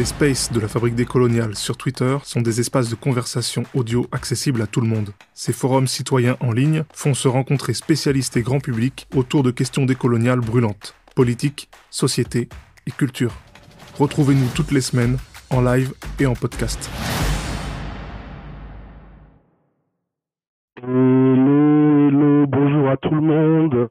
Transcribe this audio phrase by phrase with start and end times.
[0.00, 4.06] Les spaces de la fabrique des coloniales sur Twitter sont des espaces de conversation audio
[4.12, 5.10] accessibles à tout le monde.
[5.34, 9.84] Ces forums citoyens en ligne font se rencontrer spécialistes et grand public autour de questions
[9.84, 12.48] décoloniales brûlantes, politique, société
[12.86, 13.34] et culture.
[13.98, 15.18] Retrouvez-nous toutes les semaines
[15.50, 16.90] en live et en podcast.
[20.82, 23.90] Bonjour à tout le monde.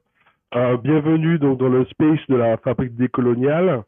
[0.56, 3.84] Euh, bienvenue dans le space de la fabrique décoloniale.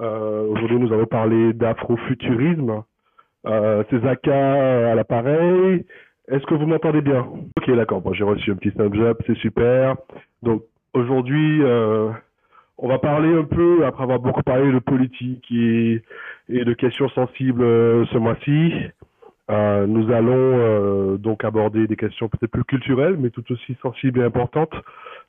[0.00, 2.82] Euh, Aujourd'hui, nous allons parler d'afrofuturisme.
[3.46, 5.84] Euh, c'est Zaka à l'appareil.
[6.28, 7.26] Est-ce que vous m'entendez bien?
[7.56, 8.00] Ok, d'accord.
[8.00, 9.96] Bon, j'ai reçu un petit up, c'est super.
[10.42, 10.62] Donc
[10.94, 12.10] aujourd'hui, euh,
[12.78, 16.02] on va parler un peu, après avoir beaucoup parlé de politique et,
[16.48, 18.72] de questions sensibles euh, ce mois-ci.
[19.50, 24.20] Euh, nous allons euh, donc aborder des questions peut-être plus culturelles, mais tout aussi sensibles
[24.20, 24.72] et importantes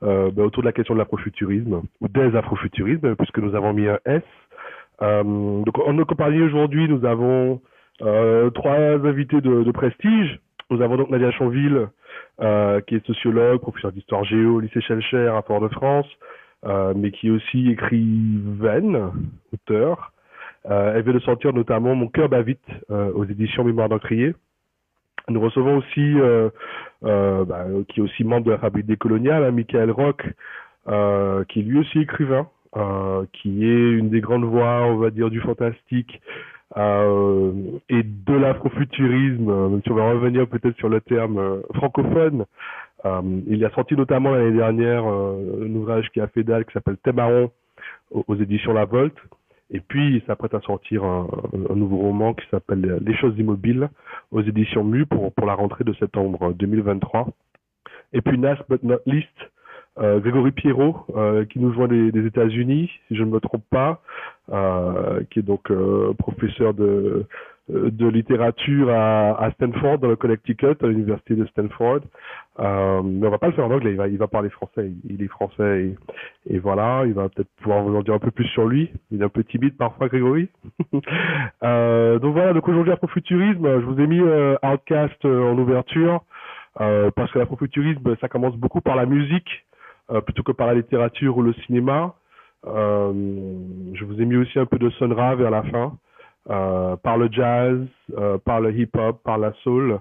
[0.02, 3.99] ben, autour de la question de l'afrofuturisme ou des afrofuturismes, puisque nous avons mis un
[4.05, 4.23] S.
[5.02, 7.62] Euh, donc en notre compagnie aujourd'hui, nous avons
[8.02, 10.39] euh, trois invités de, de prestige.
[10.70, 11.88] Nous avons donc Nadia Chanville,
[12.42, 16.08] euh, qui est sociologue, professeur d'histoire géo au lycée Schellcher à Fort-de-France,
[16.95, 19.12] mais qui est aussi écrivaine,
[19.53, 20.14] auteur.
[20.64, 24.34] Elle vient de sortir notamment Mon cœur bat vite aux éditions Mémoire d'Encrier.
[25.28, 26.16] Nous recevons aussi,
[27.03, 30.23] euh, bah, qui est aussi membre de la fabrique décoloniale, hein, Michael Rock,
[30.88, 32.47] euh, qui est lui aussi écrivain,
[33.33, 36.22] qui est une des grandes voix, on va dire, du fantastique
[36.78, 37.52] euh,
[37.89, 42.45] et de l'afrofuturisme, euh, même si on va revenir peut-être sur le terme euh, francophone.
[43.05, 46.73] Euh, il a sorti notamment l'année dernière euh, un ouvrage qui a fait dalle qui
[46.73, 47.52] s'appelle Témaron
[48.11, 49.17] aux, aux éditions La Volte.
[49.73, 51.28] Et puis, il s'apprête à sortir un,
[51.69, 53.89] un nouveau roman qui s'appelle Les choses immobiles
[54.31, 57.30] aux éditions Mu pour, pour la rentrée de septembre 2023.
[58.13, 59.45] Et puis, last but not least, euh,
[59.97, 64.02] Grégory Pierrot, euh, qui nous joint des, des États-Unis, si je ne me trompe pas,
[64.52, 67.25] euh, qui est donc euh, professeur de,
[67.70, 72.02] de littérature à, à Stanford, dans le Connecticut, à l'université de Stanford.
[72.59, 74.91] Euh, mais on va pas le faire en anglais, il va, il va parler français,
[75.09, 75.96] il est français
[76.47, 78.91] et, et voilà, il va peut-être pouvoir vous en dire un peu plus sur lui.
[79.12, 80.50] Il est un peu timide parfois, Grégory.
[81.63, 86.23] euh, donc voilà, donc aujourd'hui Afrofuturisme, je vous ai mis euh, Outcast euh, en ouverture,
[86.81, 89.71] euh, parce que l'afrofuturisme, ça commence beaucoup par la musique, euh,
[90.25, 92.16] plutôt que par la littérature ou le cinéma.
[92.67, 93.11] Euh,
[93.94, 95.97] je vous ai mis aussi un peu de Sun Ra vers la fin,
[96.49, 97.79] euh, par le jazz,
[98.17, 99.99] euh, par le hip-hop, par la soul,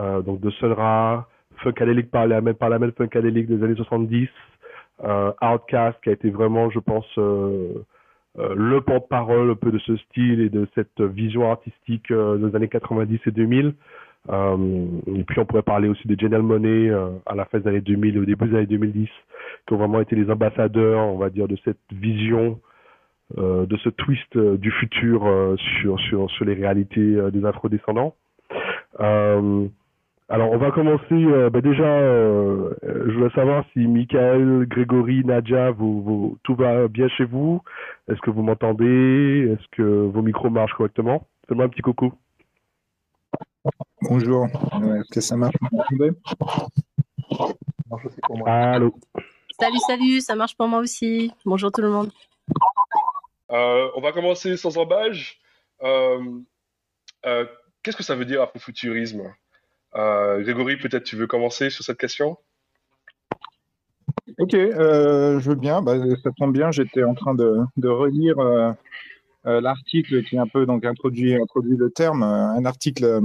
[0.00, 3.76] euh, donc de Sun Ra, Funkadelic par la même, par la même Funkadelic des années
[3.76, 4.28] 70,
[5.04, 7.84] euh, Outcast qui a été vraiment, je pense, euh,
[8.38, 12.56] euh, le porte-parole un peu de ce style et de cette vision artistique euh, des
[12.56, 13.74] années 90 et 2000.
[14.30, 17.68] Euh, et puis on pourrait parler aussi de Janelle Monet euh, à la fin des
[17.68, 19.08] années 2000 et au début des années 2010,
[19.66, 22.60] qui ont vraiment été les ambassadeurs, on va dire, de cette vision,
[23.38, 25.22] euh, de ce twist du futur
[25.80, 28.14] sur, sur, sur les réalités des afrodescendants.
[30.28, 32.00] Alors on va commencer, ben déjà,
[32.82, 37.60] je voudrais savoir si Michael, Grégory, Nadia, vous, vous, tout va bien chez vous?
[38.08, 39.52] Est-ce que vous m'entendez?
[39.52, 41.26] Est-ce que vos micros marchent correctement?
[41.48, 42.14] Faites-moi un petit coucou.
[44.02, 46.10] Bonjour, est-ce que ça marche Vous m'entendez
[48.46, 48.94] Allô
[49.60, 51.32] Salut, salut, ça marche pour moi aussi.
[51.44, 52.10] Bonjour tout le monde.
[53.50, 55.38] Euh, on va commencer sans embâche.
[55.82, 56.40] Euh,
[57.26, 57.46] euh,
[57.82, 59.32] Qu'est-ce que ça veut dire afrofuturisme
[59.94, 62.38] euh, Grégory, peut-être tu veux commencer sur cette question?
[64.38, 65.82] Ok, euh, je veux bien.
[65.82, 68.72] Bah, ça tombe bien, j'étais en train de, de relire euh,
[69.46, 73.20] euh, l'article qui un peu donc introduit, introduit le terme, un article euh,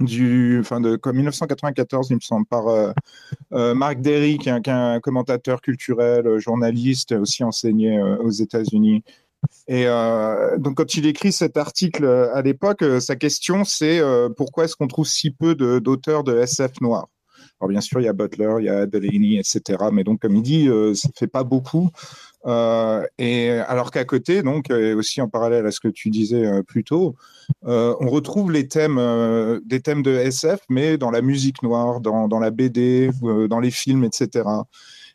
[0.00, 2.92] du, enfin de comme 1994, il me semble, par euh,
[3.52, 9.02] euh, Marc Derry, qui est un, commentateur culturel, euh, journaliste, aussi enseigné aux États-Unis.
[9.68, 9.84] Et
[10.58, 14.00] donc, quand il écrit cet article à l'époque, sa question c'est
[14.36, 17.08] pourquoi est-ce qu'on trouve si peu de- d'auteurs de, SF noirs?
[17.60, 19.84] Alors, bien sûr, il y a Butler, il y a Delaney, etc.
[19.92, 21.90] Mais donc, comme il dit, ça fait pas beaucoup.
[22.46, 26.46] Euh, et alors qu'à côté, donc, et aussi en parallèle à ce que tu disais
[26.46, 27.16] euh, plus tôt,
[27.66, 32.00] euh, on retrouve les thèmes, euh, des thèmes de SF, mais dans la musique noire,
[32.00, 34.44] dans, dans la BD, euh, dans les films, etc.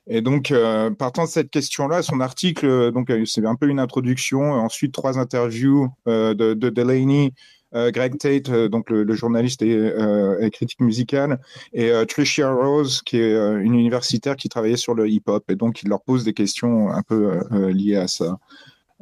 [0.08, 3.68] Et donc, euh, partant de cette question-là, son article, euh, donc euh, c'est un peu
[3.68, 4.42] une introduction.
[4.54, 7.30] Ensuite, trois interviews euh, de, de Delaney, euh,
[7.74, 11.40] Greg Tate, euh, donc le, journaliste et, euh, critique musical,
[11.74, 15.50] et euh, Tricia Rose, qui est euh, une universitaire qui travaillait sur le hip-hop.
[15.50, 18.38] Et donc, il leur pose des questions un peu euh, euh, liées à ça.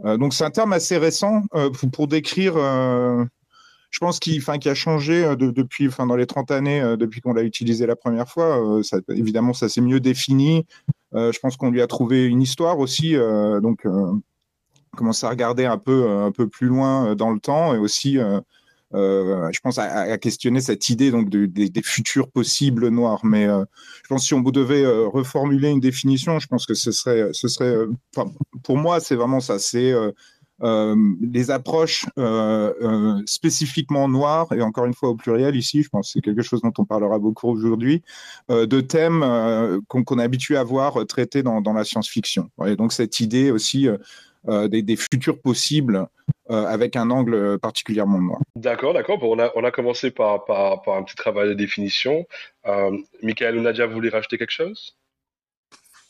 [0.05, 2.53] Euh, donc, c'est un terme assez récent euh, pour, décrire.
[2.57, 3.25] euh,
[3.89, 7.33] je pense qu'il a changé euh, de- depuis, dans les 30 années, euh, depuis qu'on
[7.33, 8.77] l'a utilisé la première fois.
[8.77, 10.65] Euh, évidemment, ça s'est mieux défini.
[11.15, 13.15] Euh, je pense qu'on lui a trouvé une histoire aussi.
[13.15, 14.11] euh, donc, euh,
[14.95, 18.17] commencer à regarder un peu, un peu plus loin dans le temps et aussi,
[18.93, 23.21] je pense, à, questionner cette idée donc des futurs possibles noirs.
[23.23, 27.31] Mais je pense que si on devait reformuler une définition, je pense que ce serait,
[28.63, 29.59] pour moi, c'est vraiment ça.
[29.59, 29.93] C'est
[30.61, 35.89] euh, les approches euh, euh, spécifiquement noires, et encore une fois au pluriel ici, je
[35.89, 38.03] pense que c'est quelque chose dont on parlera beaucoup aujourd'hui,
[38.49, 39.21] de thèmes
[39.87, 42.49] qu'on est habitué à voir traités dans, la science-fiction.
[42.65, 43.87] Et donc cette idée aussi
[44.47, 46.07] des, futurs possibles
[46.47, 48.39] avec un angle particulièrement noir.
[48.55, 49.19] D'accord, d'accord.
[49.19, 52.25] Bon, on, a, on a commencé par, par, par, un petit travail de définition.
[53.21, 54.98] Michael ou Nadia, vous voulez rajouter quelque chose?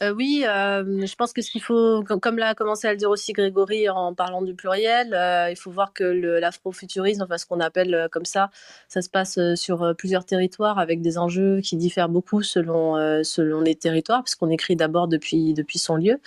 [0.01, 3.09] Euh, oui, euh, je pense que ce qu'il faut, comme l'a commencé à le dire
[3.09, 6.05] aussi Grégory en parlant du pluriel, euh, il faut voir que
[6.39, 8.49] l'afrofuturisme, enfin ce qu'on appelle comme ça,
[8.87, 13.75] ça se passe sur plusieurs territoires avec des enjeux qui diffèrent beaucoup selon, selon les
[13.75, 16.19] territoires, puisqu'on écrit d'abord depuis, depuis son lieu.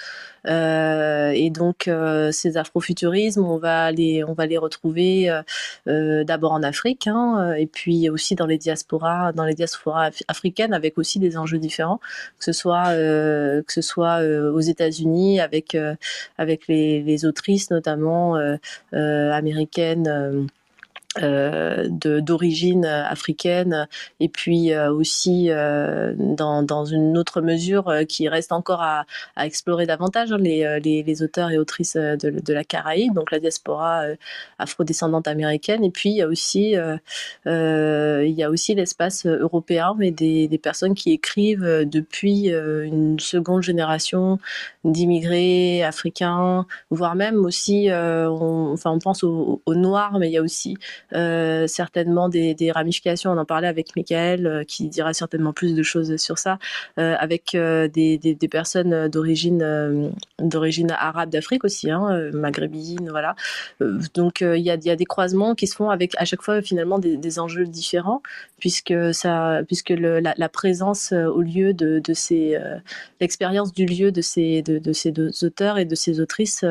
[0.46, 1.90] et donc
[2.32, 5.30] ces afrofuturismes, on va les, on va les retrouver
[5.86, 10.98] d'abord en Afrique, hein, et puis aussi dans les diasporas, dans les diasporas africaines, avec
[10.98, 12.00] aussi des enjeux différents,
[12.38, 12.92] que ce soit
[13.62, 15.94] que ce soit euh, aux États-Unis avec euh,
[16.38, 18.56] avec les, les, autrices notamment euh,
[18.92, 20.48] américaines
[21.20, 23.86] euh, d'origine africaine
[24.18, 29.04] et puis euh, aussi euh, dans, dans, une autre mesure euh, qui reste encore à,
[29.36, 33.30] à explorer davantage hein, les, les, les, auteurs et autrices de, de, la Caraïbe, donc
[33.30, 34.04] la diaspora
[34.58, 35.84] afrodescendante américaine.
[35.84, 36.74] Et puis il y a aussi
[37.46, 43.62] il y a aussi l'espace européen mais des, des, personnes qui écrivent depuis une seconde
[43.62, 44.38] génération
[44.84, 50.38] d'immigrés africains voire même aussi on, enfin on pense aux, aux noirs mais il y
[50.38, 50.76] a aussi
[51.14, 53.30] euh, certainement des, ramifications.
[53.30, 56.58] On en parlait avec Michael, euh, qui dira certainement plus de choses sur ça,
[56.98, 63.34] euh, avec des, personnes d'origine d'origine arabe d'Afrique aussi, hein, maghrébine, voilà.
[64.14, 67.38] donc il y a, des croisements qui se font avec à chaque fois finalement des,
[67.38, 68.22] enjeux différents,
[68.58, 72.58] puisque ça, puisque la, la, présence au lieu de, ces
[73.20, 76.64] l'expérience du lieu de ces de, ces deux auteurs et de ces autrices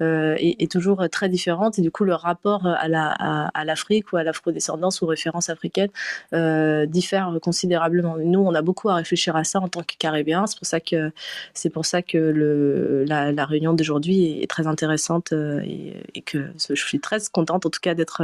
[0.00, 4.16] est, toujours très différente et du coup le rapport à la à, à l'Afrique ou
[4.16, 5.90] à l'afrodescendance ou référence africaine
[6.32, 8.16] euh, diffèrent considérablement.
[8.18, 10.46] Nous, on a beaucoup à réfléchir à ça en tant que Caribéens.
[10.46, 11.12] C'est pour ça que
[11.54, 16.22] c'est pour ça que le, la, la réunion d'aujourd'hui est très intéressante euh, et, et,
[16.22, 18.22] que je suis très contente, en tout cas, d'être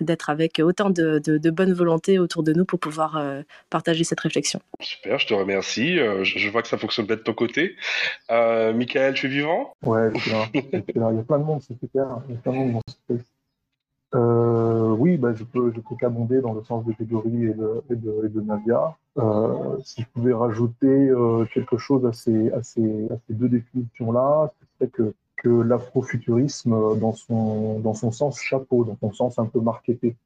[0.00, 4.04] d'être avec autant de, de, de, bonne volonté autour de nous pour pouvoir euh, partager
[4.04, 4.60] cette réflexion.
[4.80, 5.98] Super, je te remercie.
[5.98, 7.76] Euh, je, vois que ça fonctionne bien de ton côté.
[8.30, 9.74] Euh, Michael, tu es vivant?
[9.82, 10.46] Ouais, je suis là.
[10.54, 12.06] Il y a plein de monde, c'est super.
[12.28, 13.33] Il y a plein de monde dans ce space.
[14.14, 17.54] Euh, oui, bah, je peux, je peux qu'abonder dans le sens de Grégory et
[17.94, 18.96] de, et.
[19.18, 22.52] Euh, si je pouvais rajouter euh, quelque chose à ces,
[23.28, 29.46] deux définitions-là, ce serait que, que l'afrofuturisme, dans son, sens chapeau, dans son sens un
[29.46, 30.16] peu marketé,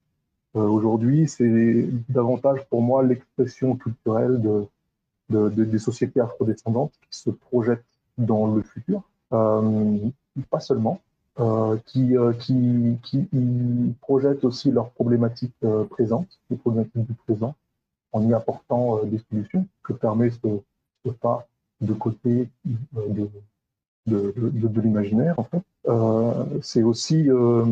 [0.54, 4.66] aujourd'hui, c'est davantage pour moi l'expression culturelle de,
[5.30, 7.84] de, de, des sociétés afrodescendantes qui se projettent
[8.18, 9.02] dans le futur.
[9.30, 11.00] Pas seulement,
[11.86, 13.28] qui, euh, qui, qui
[14.00, 17.54] projettent aussi leurs problématiques euh, présentes, les problématiques du présent,
[18.12, 20.48] en y apportant des solutions que permet ce,
[21.04, 21.46] ce pas
[21.80, 22.48] de côté
[24.06, 25.62] de, l'imaginaire, en fait.
[25.86, 27.64] Euh, c'est aussi euh,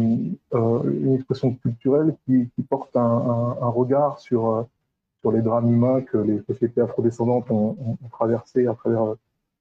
[0.55, 4.67] euh, une expression culturelle qui, porte un, regard sur,
[5.21, 9.17] sur les drames humains que les sociétés afrodescendantes ont, ont, traversés à travers,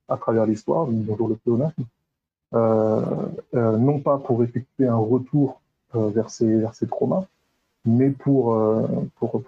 [0.09, 2.04] à travers l'histoire, bonjour le pléonasme, euh, euh,
[2.53, 5.61] non pas pour effectuer un retour
[5.95, 7.25] euh, vers, ces, vers traumas,
[7.85, 8.57] mais pour,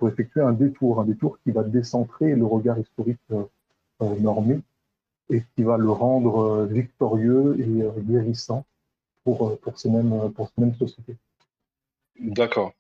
[0.08, 3.20] effectuer un détour, un détour qui va décentrer le regard historique
[4.00, 4.60] normé
[5.30, 8.66] et qui va le rendre victorieux et guérissant
[9.24, 10.32] pour ces mêmes
[10.78, 11.16] sociétés.
[12.20, 12.74] D'accord.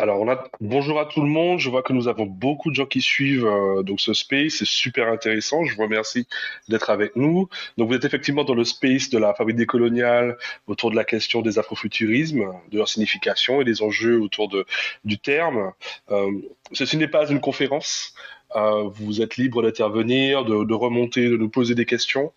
[0.00, 1.58] Alors, a bonjour à tout le monde.
[1.58, 4.54] Je vois que nous avons beaucoup de gens qui suivent euh, donc ce space.
[4.58, 5.64] C'est super intéressant.
[5.64, 6.28] Je vous remercie
[6.68, 7.48] d'être avec nous.
[7.76, 10.38] Donc, vous êtes effectivement dans le space de la fabrique décoloniale
[10.68, 14.66] autour de la question des afrofuturismes, de leur signification et des enjeux autour de,
[15.04, 15.72] du terme.
[16.12, 16.30] Euh,
[16.70, 18.14] ceci n'est pas une conférence.
[18.56, 22.32] Euh, vous êtes libre d'intervenir, de, remonter, de nous poser des questions.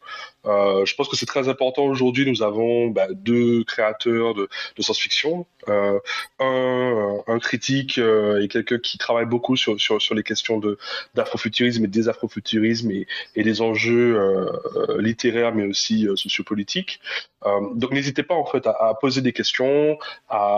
[0.46, 2.30] Euh, je pense que c'est très important aujourd'hui.
[2.30, 4.50] Nous avons bah, deux créateurs de,
[4.80, 6.00] science-fiction, euh,
[6.40, 9.78] un, critique et quelqu'un qui travaille beaucoup sur,
[10.12, 10.62] les questions
[11.16, 14.50] d'afrofuturisme et des afrofuturismes et, des enjeux
[15.00, 17.00] littéraires mais aussi sociopolitiques.
[17.76, 19.98] donc n'hésitez pas en fait à, poser des questions,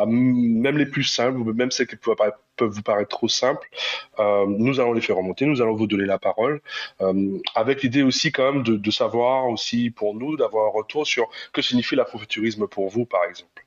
[0.07, 2.17] même les plus simples, même celles qui peuvent
[2.59, 3.69] vous paraître trop simples.
[4.19, 6.61] nous allons les faire remonter Nous allons vous donner la parole,
[7.55, 11.61] avec l'idée aussi quand même de, savoir aussi pour nous d'avoir un retour sur que
[11.61, 13.63] signifie l'afrofuturisme pour vous, par exemple.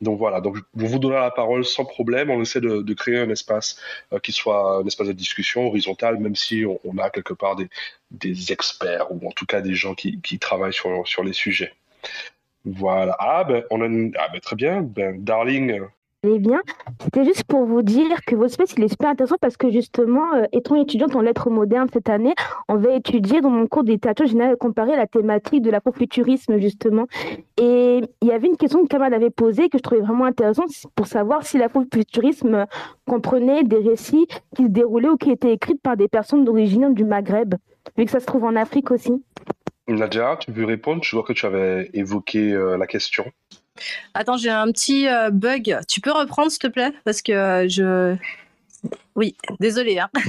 [0.00, 2.30] Donc voilà, donc vous vous donnons la parole sans problème.
[2.30, 3.80] On essaie de, créer un espace
[4.12, 7.56] euh, qui soit un espace de discussion horizontal, même si on, a quelque part
[8.10, 11.72] des, experts ou en tout cas des gens qui, travaillent sur, les sujets.
[12.64, 13.16] Voilà.
[13.18, 14.82] Ah ben, ah, ben, très bien.
[14.82, 15.80] Ben, Darling,
[16.24, 16.60] allez bien.
[17.00, 20.44] C'était juste pour vous dire que votre space, est super intéressant parce que justement, euh,
[20.52, 22.34] étant étudiante en lettres modernes cette année,
[22.68, 27.06] on va étudier dans mon cours des tatouages général comparer la thématique de l'afrofuturisme justement.
[27.56, 30.70] Et il y avait une question que Kamal avait posée que je trouvais vraiment intéressante
[30.94, 32.66] pour savoir si l'afrofuturisme
[33.06, 37.04] comprenait des récits qui se déroulaient ou qui étaient écrits par des personnes d'origine du
[37.04, 37.54] Maghreb,
[37.96, 39.12] vu que ça se trouve en Afrique aussi.
[39.86, 41.02] Nadia, tu veux répondre?
[41.02, 43.24] Je vois que tu avais évoqué euh, la question.
[44.14, 45.78] Attends, j'ai un petit euh, bug.
[45.88, 46.92] Tu peux reprendre, s'il te plaît?
[47.04, 48.16] Parce que euh, je.
[49.14, 49.98] Oui, désolé.
[49.98, 50.08] Hein.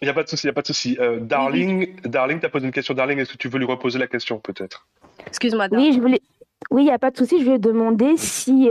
[0.00, 0.96] Il n'y a pas de souci, il a pas de souci.
[1.00, 2.94] Euh, Darling, Darling, tu as posé une question.
[2.94, 4.86] Darling, est-ce que tu veux lui reposer la question, peut-être?
[5.26, 5.66] Excuse-moi.
[5.72, 6.22] Oui, je voulais.
[6.70, 7.40] Oui, il n'y a pas de souci.
[7.40, 8.70] Je vais demander si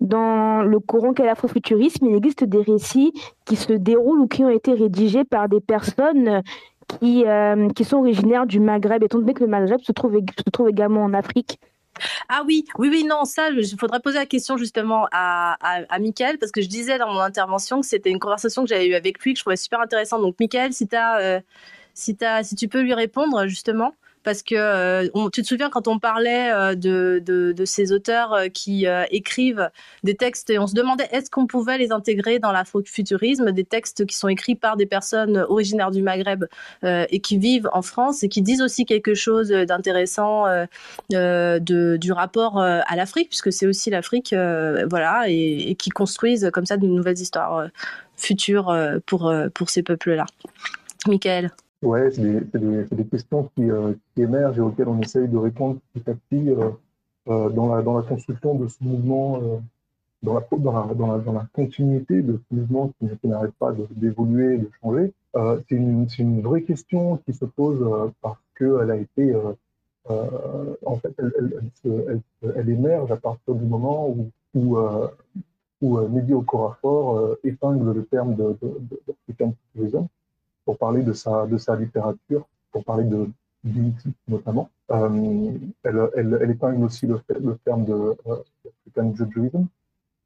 [0.00, 3.12] dans le courant qu'est l'afrofuturisme, il existe des récits
[3.44, 6.42] qui se déroulent ou qui ont été rédigés par des personnes
[6.88, 7.24] qui,
[7.76, 11.04] qui sont originaires du Maghreb, étant donné que le Maghreb se trouve, se trouve également
[11.04, 11.60] en Afrique.
[12.28, 15.98] Ah oui, oui, oui, non, ça, il faudrait poser la question justement à, à,
[16.40, 19.20] parce que je disais dans mon intervention que c'était une conversation que j'avais eue avec
[19.20, 20.22] lui, que je trouvais super intéressante.
[20.22, 21.40] Donc, Mickaël, si, euh,
[21.94, 25.98] si, si tu peux lui répondre justement parce que euh, tu te souviens quand on
[25.98, 29.70] parlait euh, de, ces auteurs euh, qui écrivent
[30.02, 34.06] des textes et on se demandait est-ce qu'on pouvait les intégrer dans l'afrofuturisme, des textes
[34.06, 36.46] qui sont écrits par des personnes originaires du Maghreb
[36.82, 40.44] et qui vivent en France et qui disent aussi quelque chose d'intéressant
[41.10, 44.34] du rapport à l'Afrique, puisque c'est aussi l'Afrique,
[44.88, 47.68] voilà, et, et, qui construisent comme ça de nouvelles histoires
[48.16, 48.74] futures
[49.06, 50.24] pour, pour ces peuples-là?
[51.06, 51.50] Michael.
[51.84, 56.08] Ouais, c'est des, questions qui, euh, qui, émergent et auxquelles on essaye de répondre petit
[56.10, 56.70] à petit euh,
[57.28, 59.38] euh, dans, la, dans construction de ce mouvement,
[60.22, 65.12] dans, la, continuité de ce mouvement qui, n'arrête pas d'évoluer, de, changer.
[65.68, 69.34] c'est une, vraie question qui se pose parce qu'elle a été,
[70.08, 71.14] en fait,
[72.56, 74.78] elle, émerge à partir du moment où, où,
[75.82, 78.80] où Mehdi Okorafor épingle le terme de, de,
[79.76, 80.06] de,
[80.64, 83.28] pour parler de sa, de sa littérature, pour parler de
[83.64, 84.68] Dignity notamment.
[84.90, 85.52] Euh,
[85.82, 87.92] elle, elle, épingle aussi le, le terme de
[88.26, 89.66] euh, African Judaism,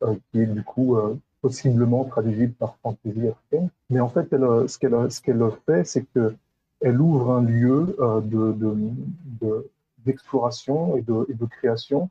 [0.03, 0.97] euh, qui est du coup
[1.41, 3.69] possiblement traduisible par fantaisie africaine.
[3.91, 6.35] Mais en fait, ce qu'elle ce qu'elle fait, c'est que
[6.81, 9.71] elle ouvre un lieu de, de,
[10.05, 12.09] d'exploration et de, de création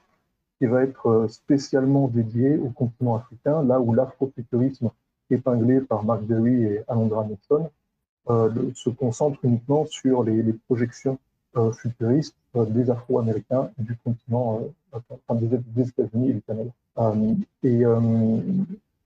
[0.60, 4.90] qui va être spécialement dédié au continent africain, là où l'afrofuturisme
[5.30, 7.70] épinglé par Mark Berry et Alondra Nixon
[8.28, 11.18] se concentre uniquement sur les, projections
[11.56, 14.62] euh, futuristes euh, des Afro-Américains du continent,
[15.32, 16.72] des, États-Unis et du Canada.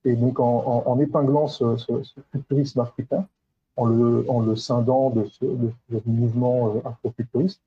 [0.05, 1.77] et, donc en, épinglant ce,
[2.31, 3.27] futurisme africain,
[3.77, 7.61] en le, en scindant de ce, de mouvement afrofuturiste,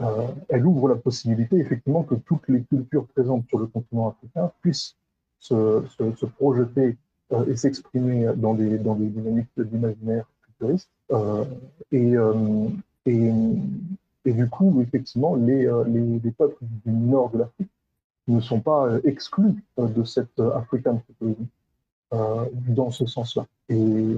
[0.00, 4.50] euh, elle ouvre la possibilité effectivement que toutes les cultures présentes sur le continent africain
[4.60, 4.96] puissent
[5.38, 5.84] se,
[6.36, 6.96] projeter
[7.46, 10.26] et s'exprimer dans des, dans des dynamiques d'imaginaire
[11.12, 11.44] euh,
[11.92, 12.68] et, euh,
[13.06, 17.70] et, du coup, effectivement, les, euh, les, les peuples du nord de l'Afrique
[18.26, 21.46] ne sont pas exclus de cette African Futurism
[22.68, 23.46] dans ce sens-là.
[23.68, 24.16] Et,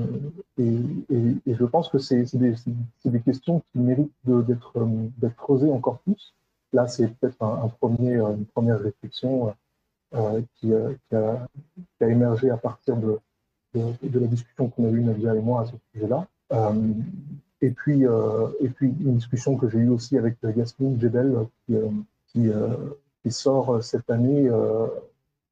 [0.59, 4.73] je pense que c'est des, questions qui méritent d'être
[5.37, 6.35] creusées encore plus.
[6.73, 9.55] Là, c'est peut-être une première réflexion
[10.55, 11.49] qui, a,
[12.01, 13.19] émergé à partir de,
[13.75, 16.29] de la discussion qu'on a eue, Nadia et moi, à ce sujet-là.
[16.53, 16.93] Euh,
[17.61, 21.75] et puis, euh, et puis une discussion que j'ai eue aussi avec Yasmine Jebel qui,
[21.75, 21.89] euh,
[22.29, 22.51] qui,
[23.23, 24.49] qui sort cette année,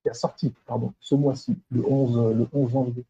[0.03, 3.05] qui a sorti pardon, ce mois-ci, le 11, le 11 janvier,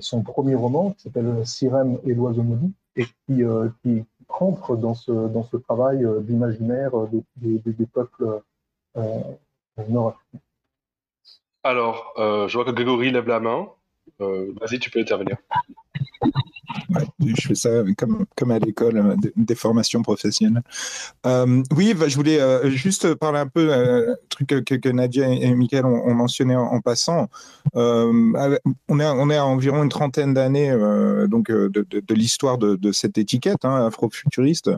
[0.00, 3.42] son premier roman qui s'appelle Sirène et l'oiseau maudit et qui,
[3.82, 8.42] qui entre dans ce, dans ce travail d'imaginaire des, des, des, peuples
[9.88, 10.38] nord-africains.
[11.64, 13.68] Alors, je vois que Grégory lève la main.
[14.18, 15.38] Vas-y, tu peux intervenir
[17.24, 20.62] je fais ça comme, comme à l'école, euh, des formations professionnelles.
[21.26, 25.28] Euh, oui, bah, je voulais euh, juste parler un peu un truc que, que, Nadia
[25.28, 27.28] et Michael ont, mentionné en, passant.
[27.74, 28.34] on,
[29.00, 30.70] est, on est à environ une trentaine d'années
[31.28, 34.70] donc de, de, l'histoire de, de, cette étiquette hein, afrofuturiste.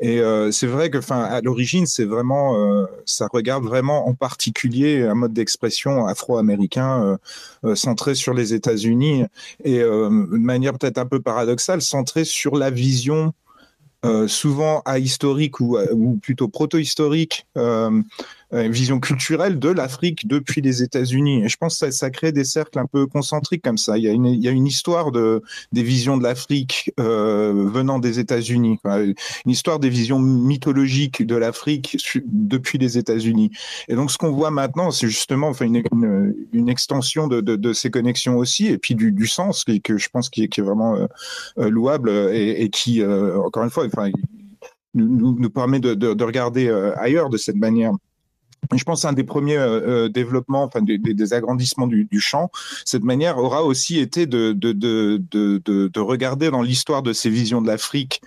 [0.00, 4.14] Et euh, c'est vrai que, enfin, à l'origine, c'est vraiment, euh, ça regarde vraiment en
[4.14, 7.18] particulier un mode d'expression afro-américain
[7.64, 9.24] euh, centré sur les États-Unis
[9.62, 13.32] et de manière peut-être un peu paradoxale, centré sur la vision
[14.26, 17.46] souvent ahistorique ou, ou plutôt proto-historique
[18.62, 21.44] une vision culturelle de l'Afrique depuis les États-Unis.
[21.44, 23.98] Et je pense que ça, crée des cercles un peu concentriques comme ça.
[23.98, 24.12] Il y a
[24.50, 25.42] une, histoire de,
[25.72, 29.14] des visions de l'Afrique euh, venant des États-Unis, une
[29.46, 31.96] histoire des visions mythologiques de l'Afrique
[32.26, 33.50] depuis les États-Unis.
[33.88, 38.78] Et donc, ce qu'on voit maintenant, c'est justement une, extension de, ces connexions aussi, et
[38.78, 41.06] puis du, sens que, que je pense qui est, vraiment euh,
[41.58, 43.86] euh louable et, qui, euh, encore une fois,
[44.94, 47.92] nous, permet de, de, de regarder euh, ailleurs de cette manière
[48.72, 52.50] je pense un des premiers euh, euh, développements, enfin des, agrandissements du, champ,
[52.84, 58.20] cette manière aura aussi été de, de regarder dans l'histoire de ces visions de l'Afrique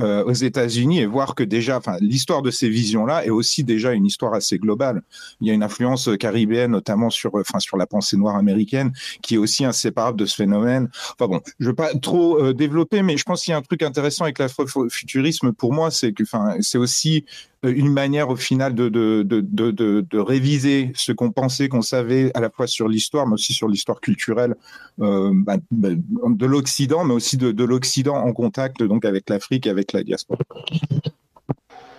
[0.00, 3.92] euh, aux États-Unis et voir que déjà, enfin, l'histoire de ces visions-là est aussi déjà
[3.92, 5.02] une histoire assez globale.
[5.40, 9.36] Il y a une influence caribéenne, notamment sur, enfin, sur la pensée noire américaine, qui
[9.36, 10.88] est aussi inséparable de ce phénomène.
[11.12, 13.62] Enfin bon, je veux pas trop euh, développer, mais je pense qu'il y a un
[13.62, 17.24] truc intéressant avec l'afrofuturisme pour moi, c'est que, enfin, c'est aussi
[17.64, 22.30] euh, une manière au final de, de, de, de, réviser ce qu'on pensait, qu'on savait
[22.34, 24.54] à la fois sur l'histoire, mais aussi sur l'histoire culturelle
[25.00, 29.66] euh, bah, bah, de l'Occident, mais aussi de, de l'Occident en contact donc avec l'Afrique
[29.66, 30.40] et la diaspora.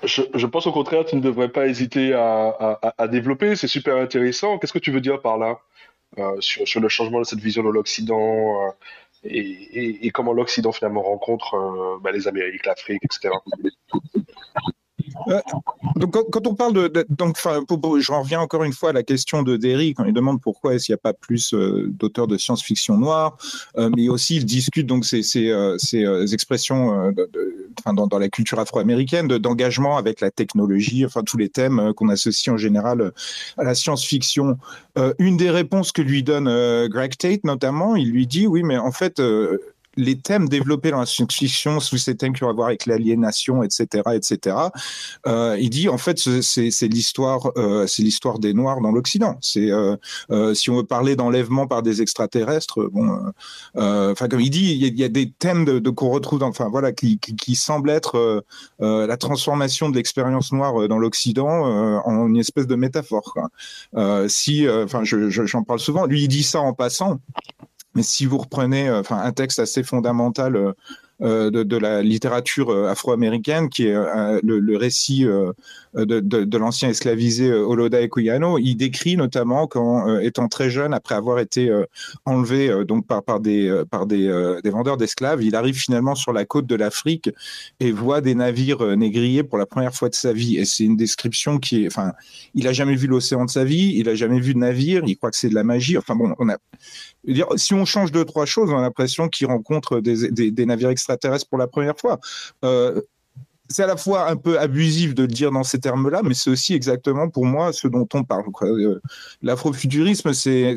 [0.03, 3.55] Je, pense au contraire, tu ne devrais pas hésiter à, développer.
[3.55, 4.57] C'est super intéressant.
[4.57, 5.59] Qu'est-ce que tu veux dire par là
[6.17, 8.71] euh, sur, le changement de cette vision de l'Occident euh,
[9.23, 13.33] et, comment l'Occident finalement rencontre euh, bah, les Amériques, l'Afrique, etc.
[15.27, 15.41] Euh,
[15.95, 19.43] donc, quand, on parle de, de donc, je reviens encore une fois à la question
[19.43, 22.37] de Derry quand il demande pourquoi est-ce qu'il n'y a pas plus euh, d'auteurs de
[22.37, 23.37] science-fiction noire,
[23.77, 27.29] euh, mais aussi il discute donc ces, ces, ces expressions de,
[27.93, 32.57] dans, la culture afro-américaine d'engagement avec la technologie, enfin tous les thèmes qu'on associe en
[32.57, 33.11] général
[33.57, 34.57] à la science-fiction.
[35.19, 36.45] une des réponses que lui donne
[36.87, 39.21] Greg Tate notamment, il lui dit oui, mais en fait
[39.97, 43.63] les thèmes développés dans la science-fiction, sous ces thèmes qui ont à voir avec l'aliénation,
[43.63, 44.57] etc., etc.
[45.27, 49.37] Euh, il dit en fait c'est l'histoire, euh, c'est l'histoire des Noirs dans l'Occident.
[49.41, 49.95] C'est euh,
[50.53, 53.31] si on veut parler d'enlèvement par des extraterrestres, bon,
[53.75, 57.19] enfin comme il dit, il y, a, des thèmes qu'on retrouve, enfin voilà, qui,
[57.55, 58.43] semblent être
[58.79, 63.33] la transformation de l'expérience noire dans l'Occident en une espèce de métaphore.
[64.27, 66.05] Si, enfin, j'en je, je, parle souvent.
[66.05, 67.19] Lui, il dit ça en passant.
[67.95, 70.73] Mais si vous reprenez euh, enfin, un texte assez fondamental euh,
[71.21, 73.95] euh, de, la littérature afro-américaine, qui est
[74.43, 81.15] le, récit de, l'ancien esclavisé Oloda Ekuyano, il décrit notamment quand, étant très jeune, après
[81.15, 81.71] avoir été
[82.25, 86.75] enlevé donc par, des, par des vendeurs d'esclaves, il arrive finalement sur la côte de
[86.75, 87.29] l'Afrique
[87.79, 90.57] et voit des navires négriers pour la première fois de sa vie.
[90.57, 92.11] Et c'est une description qui est, enfin,
[92.55, 95.15] il a jamais vu l'océan de sa vie, il a jamais vu de navire, il
[95.15, 95.97] croit que c'est de la magie.
[95.97, 96.57] Enfin bon, on a
[97.55, 101.57] si on change deux, trois choses, on a l'impression qu'il rencontre des, navires extraterrestres pour
[101.57, 102.19] la première fois.
[102.63, 103.01] Euh,
[103.67, 106.51] c'est à la fois un peu abusif de le dire dans ces termes-là, mais c'est
[106.51, 108.43] aussi exactement pour moi ce dont on parle.
[108.61, 109.01] Euh,
[109.41, 110.75] l'afrofuturisme, c'est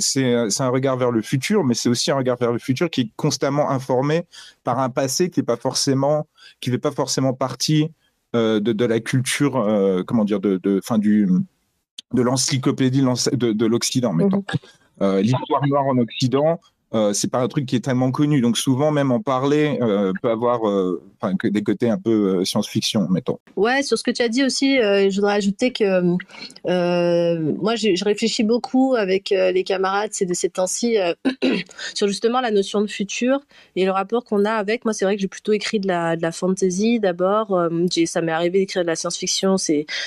[0.59, 3.11] un regard vers le futur, mais c'est aussi un regard vers le futur qui est
[3.17, 4.25] constamment informé
[4.65, 6.27] par un passé qui n'est pas forcément,
[6.61, 7.91] qui fait pas forcément partie
[8.35, 11.29] euh, de, la culture, comment dire, de, fin du,
[12.15, 14.39] de l'encyclopédie de, de l'Occident, mettons.
[14.39, 14.59] Mmh.
[15.01, 16.61] Euh, l'histoire noire en Occident,
[16.95, 18.41] euh, c'est pas un truc qui est tellement connu.
[18.41, 21.03] Donc souvent, même en parler euh, peut avoir euh,
[21.45, 23.39] des côtés un peu euh, science-fiction, mettons.
[23.57, 26.01] Ouais, sur ce que tu as dit aussi, je voudrais ajouter que
[26.65, 30.97] moi, je réfléchis beaucoup avec les camarades ces, ces temps-ci
[31.95, 33.41] sur justement la notion de futur
[33.77, 34.85] et le rapport qu'on a avec.
[34.85, 37.69] Moi, c'est vrai que j'ai plutôt écrit de la, de la fantasy d'abord.
[38.07, 39.57] ça m'est arrivé d'écrire de la science-fiction.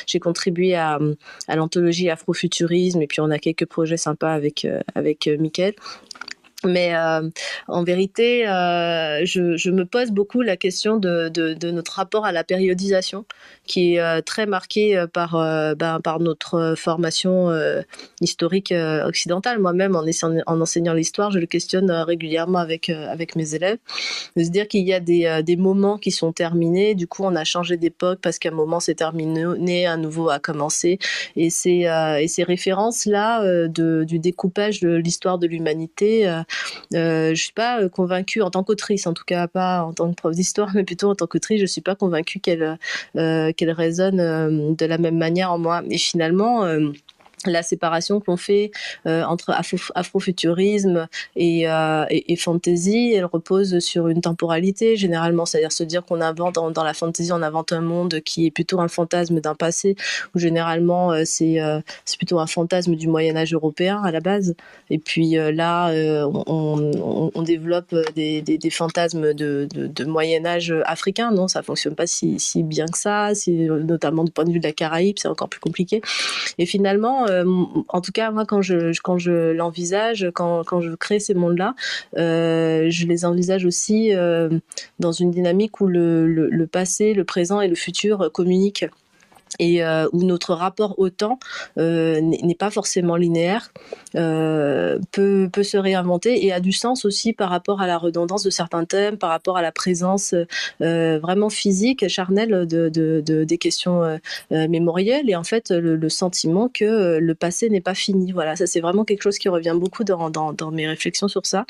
[0.08, 1.00] J'ai contribué à,
[1.48, 5.76] à l'anthologie Afrofuturisme et puis on a quelques projets sympas avec, avec Mickaël.
[6.64, 7.30] Mais euh,
[7.68, 13.26] en vérité, euh, je, me pose beaucoup la question de, notre rapport à la périodisation,
[13.72, 17.50] qui est euh, très marqué euh, par, euh, ben, par notre formation
[18.20, 18.74] historique
[19.06, 19.60] occidentale.
[19.60, 23.78] Moi-même, en, en, enseignant l'histoire, je le questionne régulièrement avec, avec mes élèves.
[24.36, 27.36] De se dire qu'il y a des, des moments qui sont terminés, du coup, on
[27.36, 31.00] a changé d'époque parce qu'un moment s'est terminé, un nouveau a commencé.
[31.36, 31.88] Et ces,
[32.20, 36.28] et ces références-là de, du découpage de l'histoire de l'humanité,
[36.94, 40.16] euh, je suis pas convaincue en tant qu'autrice, en tout cas pas en tant que
[40.16, 42.78] prof d'histoire, mais plutôt en tant qu'autrice, je suis pas convaincue qu'elle
[43.62, 45.84] qu'elle résonne euh, de la même manière en moi.
[45.90, 46.66] Et finalement,
[47.48, 48.72] la séparation qu'on fait
[49.08, 49.54] euh, entre
[49.96, 56.04] afrofuturisme et, euh, et, et, fantasy, elle repose sur une temporalité généralement, c'est-à-dire se dire
[56.04, 59.56] qu'on invente dans, la fantasy, on invente un monde qui est plutôt un fantasme d'un
[59.56, 59.96] passé,
[60.36, 64.56] où généralement euh, c'est plutôt un fantasme du Moyen Âge européen à la base,
[64.90, 65.92] et puis là
[66.46, 72.86] on, développe des, fantasmes de, Moyen Âge africain, non, ça fonctionne pas si, si bien
[72.86, 76.02] que ça, notamment du point de vue de la Caraïbe, c'est encore plus compliqué,
[76.58, 80.94] et finalement euh, en tout cas, moi, quand je, quand je l'envisage, quand, quand je
[80.96, 81.76] crée ces mondes-là,
[82.18, 84.50] euh, je les envisage aussi euh,
[85.00, 88.86] dans une dynamique où le, le, passé, le présent et le futur communiquent
[89.60, 91.40] et euh, où notre rapport au temps
[91.78, 93.72] euh, n'est pas forcément linéaire,
[94.16, 98.50] euh, peut, se réinventer et a du sens aussi par rapport à la redondance de
[98.50, 100.34] certains thèmes, par rapport à la présence
[100.80, 107.18] vraiment physique, charnelle de, de, de des questions mémorielles et en fait le, sentiment que
[107.20, 108.32] le passé n'est pas fini.
[108.32, 110.32] Voilà, ça c'est vraiment quelque chose qui revient beaucoup dans,
[110.72, 111.66] mes réflexions sur ça.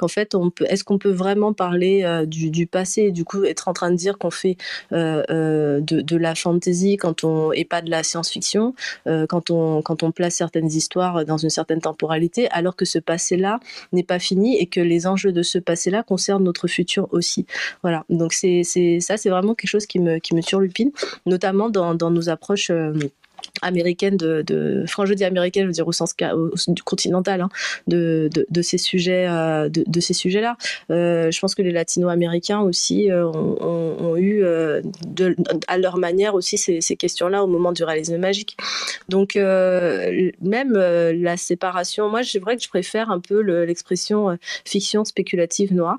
[0.00, 3.72] En fait, est-ce qu'on peut vraiment parler du, du, passé et du coup être en
[3.72, 4.56] train de dire qu'on fait
[4.90, 7.19] de, de la fantaisie quand
[7.54, 8.74] et pas de la science-fiction,
[9.06, 12.98] euh, quand, on, quand on place certaines histoires dans une certaine temporalité, alors que ce
[12.98, 13.60] passé-là
[13.92, 17.46] n'est pas fini et que les enjeux de ce passé-là concernent notre futur aussi.
[17.82, 18.62] Voilà, donc c'est
[19.00, 20.90] ça, c'est vraiment quelque chose qui me, qui me surlupine,
[21.26, 22.70] notamment dans, dans nos approches.
[22.70, 22.92] Euh,
[23.62, 26.14] américaine de, de enfin je dis américaine je veux dire au sens
[26.68, 27.48] du continental hein,
[27.86, 28.30] de,
[28.62, 30.56] ces sujets euh, de, ces sujets là
[30.90, 34.44] euh, je pense que les latino-américains aussi euh, ont, eu
[35.66, 38.56] à leur manière aussi ces, questions là au moment du réalisme magique.
[39.08, 45.72] Donc même la séparation moi c'est vrai que je préfère un peu l'expression fiction spéculative
[45.72, 45.98] noire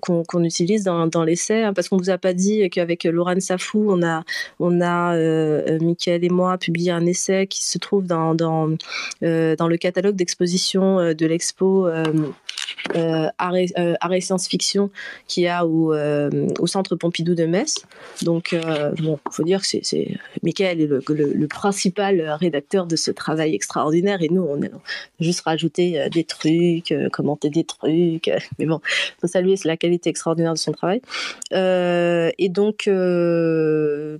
[0.00, 3.38] qu'on qu utilise dans, dans l'essai hein, parce qu'on vous a pas dit qu'avec Laurent
[3.40, 4.24] Safou on a
[5.68, 8.34] euh, Michael et moi, publié un essai qui se trouve dans,
[9.22, 11.88] euh, le catalogue d'exposition euh, de l'expo
[12.96, 13.28] euh,
[13.78, 14.90] euh, art, et, science-fiction
[15.26, 17.84] qu'il y a au, euh, centre Pompidou de Metz.
[18.22, 20.08] Donc, euh, bon, faut dire que c'est
[20.42, 24.68] Michael est le, principal rédacteur de ce travail extraordinaire et nous, on a
[25.20, 28.80] juste rajouté des trucs, commenté des trucs, mais bon,
[29.20, 31.00] faut saluer la qualité extraordinaire de son travail.
[31.52, 32.88] et donc,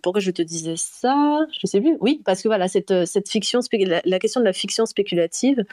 [0.02, 1.46] pourquoi je te disais ça?
[1.60, 1.96] Je sais plus.
[2.00, 5.64] Oui, parce que voilà, cette, cette fiction, la, la question de la fiction spéculative,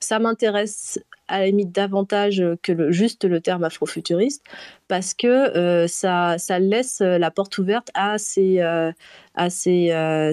[0.00, 4.44] ça m'intéresse à la limite davantage que le, juste le terme afrofuturiste,
[4.88, 8.92] parce que euh, ça, laisse la porte ouverte à ces, euh,
[9.36, 10.32] à euh,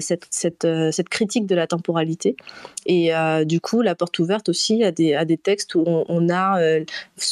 [0.64, 2.36] euh, cette, critique de la temporalité.
[2.86, 6.58] Et euh, du coup, la porte ouverte aussi à des, textes où on, a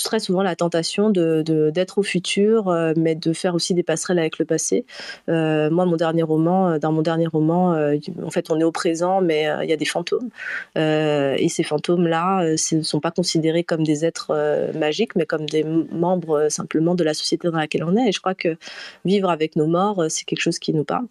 [0.05, 4.45] très souvent la tentation d'être au futur, mais de faire aussi des passerelles avec le
[4.45, 4.85] passé.
[5.29, 7.75] moi, mon dernier roman, dans mon dernier roman,
[8.23, 10.29] en fait, on est au présent, mais il y a des fantômes.
[10.77, 14.35] et ces fantômes-là ne sont pas considérés comme des êtres
[14.75, 18.09] magiques, mais comme des membres simplement de la société dans laquelle on est.
[18.09, 18.57] Et je crois que
[19.05, 21.07] vivre avec nos morts, c'est quelque chose qui nous parle.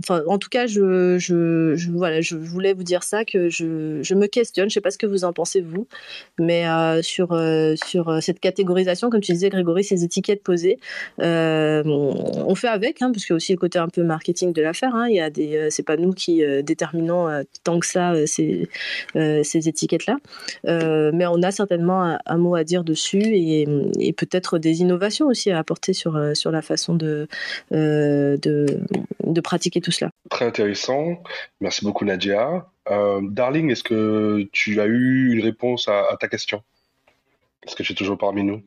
[0.00, 4.74] Enfin, en tout cas, je, voulais vous dire ça, que je, me questionne, je ne
[4.74, 5.86] sais pas ce que vous en pensez, vous,
[6.38, 10.78] mais euh, sur, euh, sur cette catégorisation, comme tu disais, Grégory, ces étiquettes posées,
[11.20, 14.52] euh, on fait avec, hein, parce qu'il y a aussi le côté un peu marketing
[14.52, 14.94] de l'affaire.
[14.94, 18.68] Hein, il y a euh, pas nous qui euh, déterminons euh, tant que ça ces,
[19.14, 20.18] étiquettes-là,
[20.64, 25.58] mais on a certainement un, mot à dire dessus et, peut-être des innovations aussi à
[25.58, 27.26] apporter sur, la façon de
[29.42, 30.10] pratiquer tout cela.
[30.30, 31.22] Très intéressant.
[31.60, 32.66] Merci beaucoup Nadia.
[32.90, 36.62] Euh, Darling, est-ce que tu as eu une réponse à, à ta question?
[37.64, 38.62] Est-ce que tu es toujours parmi nous?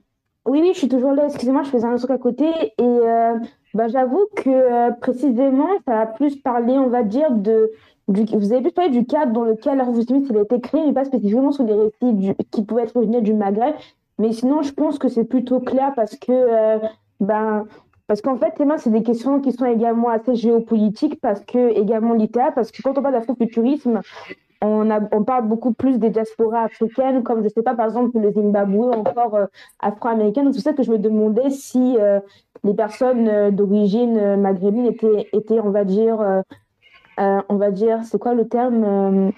[0.46, 1.26] Oui, oui, je suis toujours là.
[1.26, 2.46] Excusez-moi, je faisais un truc à côté.
[2.46, 3.36] Et euh,
[3.74, 7.72] bah, j'avoue que euh, précisément, ça a plus parlé, on va dire, de.
[8.10, 10.86] Du, vous avez plus parlé du cadre dans lequel vous Smith il a été créé,
[10.86, 13.76] mais pas spécifiquement sur les récits du, qui pouvaient être originels du Maghreb.
[14.20, 16.80] Mais sinon, je pense que c'est plutôt clair parce que euh,
[17.22, 17.66] ben,
[18.08, 22.14] parce qu'en fait, Emma, c'est des questions qui sont également assez géopolitiques, parce que également
[22.14, 24.02] littéraires, parce que quand on parle d'afrofuturisme,
[24.64, 28.32] on, parle beaucoup plus des diasporas africaines, comme je ne sais pas, par exemple, le
[28.32, 29.46] Zimbabwe encore euh,
[29.80, 30.52] afro-américaines.
[30.54, 32.20] C'est ça que je me demandais si euh,
[32.64, 36.44] les personnes euh, d'origine maghrébine étaient, étaient, on va dire,
[37.18, 39.32] on va dire, c'est quoi le terme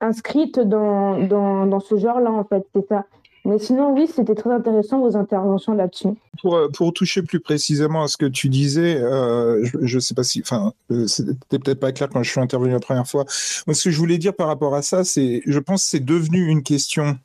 [0.00, 3.04] inscrites dans, dans, dans ce genre-là, en fait, c'est ça.
[3.44, 6.08] Mais sinon, oui, c'était très intéressant vos interventions là-dessus.
[6.42, 10.14] Pour, euh, pour, toucher plus précisément à ce que tu disais, euh, je ne sais
[10.14, 13.24] pas si, enfin, euh, c'était peut-être pas clair quand je suis intervenu la première fois.
[13.28, 16.46] Ce que je voulais dire par rapport à ça, c'est, je pense, que c'est devenu
[16.46, 17.18] une question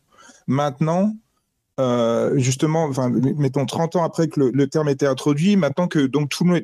[0.47, 1.13] maintenant
[1.79, 2.91] euh, justement,
[3.37, 6.63] mettons 30 ans après que le, terme était introduit, maintenant que donc tout le monde,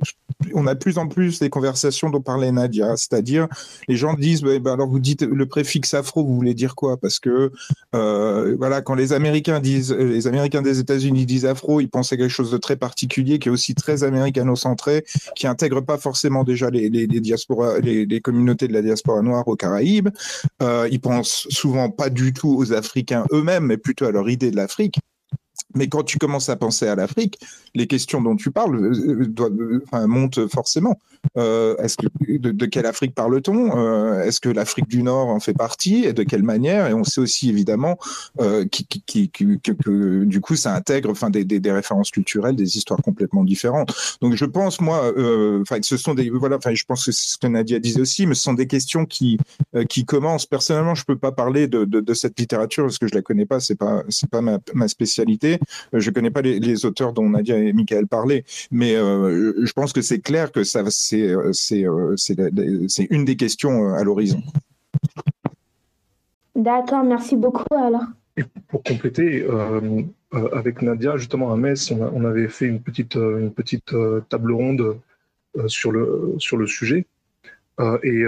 [0.53, 3.47] on a de plus en plus les conversations dont parlait Nadia, c'est-à-dire
[3.87, 6.97] les gens disent, bah, bah, alors vous dites le préfixe afro, vous voulez dire quoi?
[6.97, 7.51] Parce que
[7.95, 12.17] euh, voilà, quand les Américains disent, les Américains des États-Unis disent afro, ils pensent à
[12.17, 16.69] quelque chose de très particulier, qui est aussi très américano-centré, qui intègre pas forcément déjà
[16.69, 20.09] les, diasporas, les, les, communautés de la diaspora noire aux Caraïbes.
[20.61, 24.51] Euh, ils pensent souvent pas du tout aux Africains eux-mêmes, mais plutôt à leur idée
[24.51, 24.98] de l'Afrique.
[25.75, 27.39] Mais quand tu commences à penser à l'Afrique,
[27.75, 30.99] les questions dont tu parles euh, doivent, enfin, montent forcément.
[31.37, 35.53] Euh, est-ce que, de, quelle Afrique parle-t-on euh, Est-ce que l'Afrique du Nord en fait
[35.53, 37.97] partie Et de quelle manière Et on sait aussi évidemment
[38.39, 43.93] euh, que, du coup ça intègre enfin, des, références culturelles, des histoires complètement différentes.
[44.21, 47.37] Donc je pense moi, euh, enfin ce sont des voilà, je pense que c'est ce
[47.37, 49.37] que Nadia disait aussi, mais ce sont des questions qui
[49.75, 50.45] euh, qui commencent.
[50.45, 53.75] Personnellement, je peux pas parler de, cette littérature parce que je la connais pas, c'est
[53.75, 55.58] pas c'est pas ma spécialité.
[55.93, 60.01] Je connais pas les, les auteurs dont Nadia et Michael parlaient, mais je pense que
[60.01, 62.15] c'est clair que ça euh, euh,
[62.87, 64.41] c'est une des questions euh, à l'horizon.
[66.55, 68.05] D'accord, merci beaucoup alors.
[68.37, 69.45] Et pour compléter,
[70.53, 73.93] avec Nadia, justement à Metz, on, avait fait une petite, une petite
[74.29, 74.97] table ronde
[75.67, 77.05] sur, le, sur le sujet.
[78.03, 78.23] et,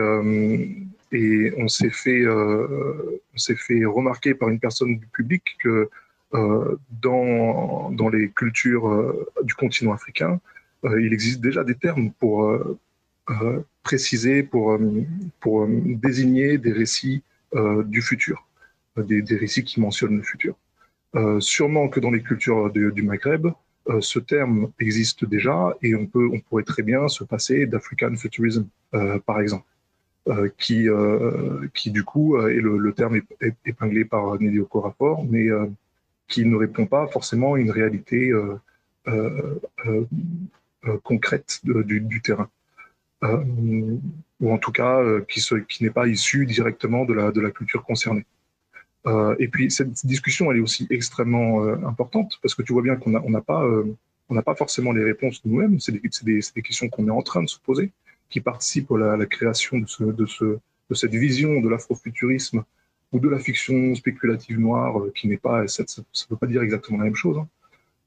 [1.14, 5.90] et on s'est fait, on s'est fait remarquer par une personne du public que
[6.34, 9.14] dans, dans les cultures
[9.44, 10.40] du continent africain,
[10.84, 12.50] il existe déjà des termes pour
[13.30, 15.06] euh, préciser pour, euh,
[15.48, 17.24] euh, désigner des récits
[17.86, 18.48] du futur,
[18.96, 20.56] des, récits qui mentionnent le futur.
[21.40, 23.48] sûrement que dans les cultures du Maghreb,
[24.00, 28.68] ce terme existe déjà et on, pourrait très bien se passer d'African Futurism,
[29.26, 29.66] par exemple.
[30.28, 33.22] Euh, qui, euh, du coup est le, terme
[33.66, 35.48] épinglé par Nelly Okorafor, mais
[36.32, 38.32] qui ne répond pas forcément à une réalité
[41.04, 42.50] concrète du, terrain.
[43.24, 43.44] Euh,
[44.40, 48.26] ou en tout cas euh, qui, n'est pas issu directement de la, culture concernée.
[49.06, 52.96] Euh, et puis cette discussion, elle est aussi extrêmement importante parce que tu vois bien
[52.96, 53.64] qu'on n'a pas,
[54.46, 55.80] pas forcément les réponses nous-mêmes.
[55.80, 55.92] C'est
[56.24, 57.92] des, questions qu'on est en train de se poser,
[58.30, 62.64] qui participent à la, création de cette vision de l'afrofuturisme
[63.12, 67.00] ou de la fiction spéculative noire, qui n'est pas, ça ne veut pas dire exactement
[67.00, 67.48] la même chose, hein.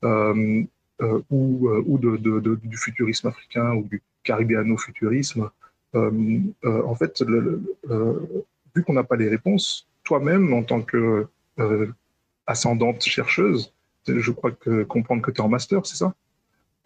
[0.04, 0.62] euh,
[1.02, 5.50] euh, ou, ou du futurisme africain ou du caribéano-futurisme,
[5.94, 8.20] euh, euh, en fait, euh,
[8.74, 11.26] vu qu'on n'a pas les réponses, toi-même, en tant que
[12.46, 13.72] ascendante chercheuse,
[14.06, 16.14] je crois que comprendre que tu es en master, c'est ça?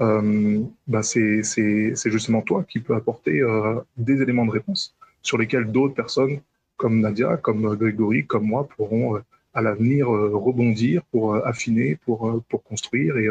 [0.00, 1.42] Euh, bah c'est
[2.04, 6.40] justement toi qui peux apporter euh, des éléments de réponse sur lesquels d'autres personnes
[6.78, 9.20] comme Nadia, comme Grégory, comme moi pourront euh,
[9.54, 13.28] à l'avenir rebondir pour affiner, pour, pour construire et,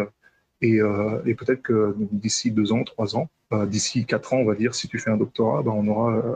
[0.62, 3.30] et, peut-être que d'ici deux ans, trois ans,
[3.68, 6.36] d'ici quatre ans, on va dire, si tu fais un doctorat, bah, on, aura, euh,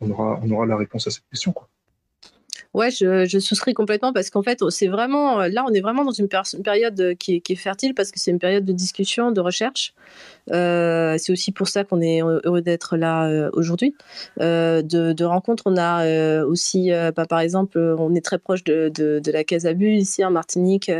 [0.00, 1.54] on, aura, on aura la réponse à cette question.
[2.72, 6.12] Ouais, je, je, souscris complètement parce qu'en fait, c'est vraiment là, on est vraiment dans
[6.12, 9.40] une, période qui est, qui est, fertile parce que c'est une période de discussion, de
[9.40, 9.92] recherche.
[10.52, 13.94] Euh, c'est aussi pour ça qu'on est heureux d'être là euh, aujourd'hui.
[14.40, 19.20] Euh, de, rencontres, on a euh, aussi, bah, par exemple, on est très proche de,
[19.30, 20.90] la Casabu ici en Martinique.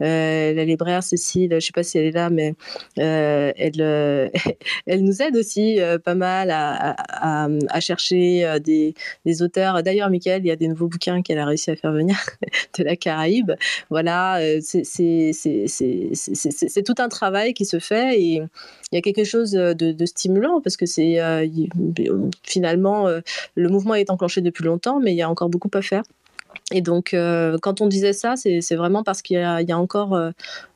[0.00, 2.54] la libraire Cécile, je sais pas si elle est là, mais
[2.96, 9.82] elle, nous aide aussi pas mal à chercher des, des auteurs.
[9.82, 12.16] D'ailleurs, Michael, il y a des nouveaux bouquins qu'elle a réussi à faire venir
[12.78, 13.52] de la Caraïbe.
[13.90, 15.32] Voilà, euh, c'est
[16.84, 18.42] tout un travail qui se fait et
[18.92, 21.46] il y a quelque chose de, stimulant parce que c'est euh,
[22.42, 23.20] finalement euh,
[23.54, 26.02] le mouvement est enclenché depuis longtemps, mais il y a encore beaucoup à faire.
[26.72, 27.14] Et donc,
[27.62, 30.18] quand on disait ça, c'est vraiment parce qu'il y, a encore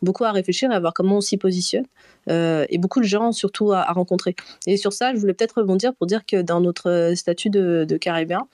[0.03, 1.87] beaucoup à réfléchir et à voir comment on s'y positionne.
[2.31, 4.35] Euh, et beaucoup de gens, surtout, à, rencontrer.
[4.67, 7.97] Et sur ça, je voulais peut-être rebondir pour dire que dans notre statut de, de
[7.97, 8.47] caribéen,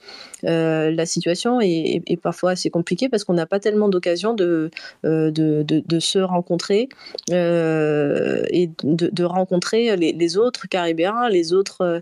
[0.45, 4.71] euh, la situation est, parfois assez compliquée parce qu'on n'a pas tellement d'occasion de,
[5.03, 6.89] se rencontrer
[7.29, 12.01] et de, rencontrer les, autres caribéens, les autres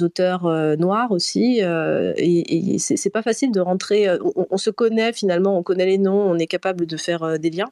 [0.00, 1.60] auteurs noirs aussi.
[1.60, 4.08] et, et c'est pas facile de rentrer.
[4.50, 7.50] On, se connaît finalement, on connaît les noms, on est capable de faire euh, des
[7.50, 7.70] liens.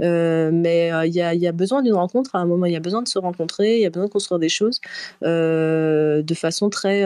[0.00, 3.18] Euh, mais euh, il y, a, besoin d'une rencontre à un moment, besoin de se
[3.18, 4.80] rencontrer, il y a besoin de construire des choses
[5.22, 7.04] de façon très,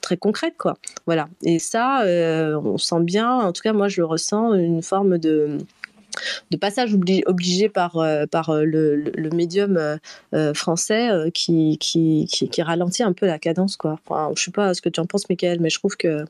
[0.00, 0.54] très concrète.
[0.58, 0.78] Quoi.
[1.06, 1.28] Voilà.
[1.42, 5.58] Et ça, on sent bien, en tout cas moi je le ressens, une forme de
[6.50, 9.76] de passage obligé, par, euh, par euh, le, le, médium
[10.34, 13.76] euh, français qui, qui, qui, ralentit un peu la cadence.
[13.76, 13.98] Quoi.
[14.06, 16.24] Enfin, je ne sais pas ce que tu en penses, Michael, mais je trouve que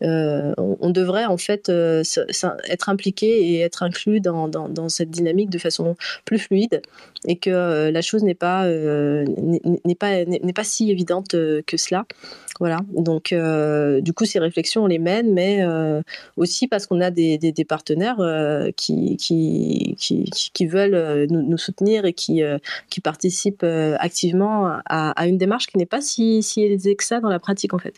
[0.00, 5.96] on, devrait en fait être impliqué et être inclus dans, dans, cette dynamique de façon
[6.24, 6.80] plus fluide
[7.26, 11.32] et que la chose n'est pas, n'est pas, pas si évidente
[11.66, 12.06] que cela.
[12.58, 13.34] Voilà, donc
[14.02, 15.64] du coup, ces réflexions, on les mène, mais
[16.36, 18.18] aussi parce qu'on a des, des, partenaires
[18.76, 22.58] qui, qui, qui, veulent euh, nous, soutenir et qui, euh,
[23.02, 27.28] participent euh, activement à, une démarche qui n'est pas si, si aisée que ça dans
[27.28, 27.96] la pratique en fait.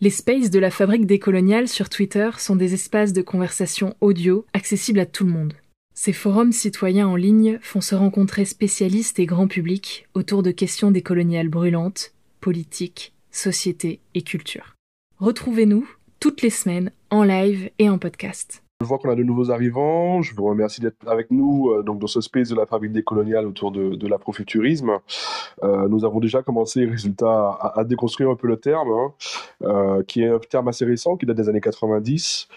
[0.00, 4.98] Les spaces de la fabrique décoloniale sur Twitter sont des espaces de conversation audio accessibles
[4.98, 5.52] à tout le monde.
[5.94, 10.90] Ces forums citoyens en ligne font se rencontrer spécialistes et grand public autour de questions
[10.90, 14.74] décoloniales brûlantes, politiques, société et culture.
[15.18, 18.61] Retrouvez-nous toutes les semaines en live et en podcast.
[18.82, 20.22] Je vois qu'on a de nouveaux arrivants.
[20.22, 23.46] Je vous remercie d'être avec nous euh, donc dans ce space de la fabrique décoloniale
[23.46, 24.98] autour de, de l'afrofuturisme.
[25.62, 29.12] Euh, nous avons déjà commencé, résultat, à, déconstruire un peu le terme, hein,
[29.62, 32.48] euh, qui est un terme assez récent, qui date des années 90.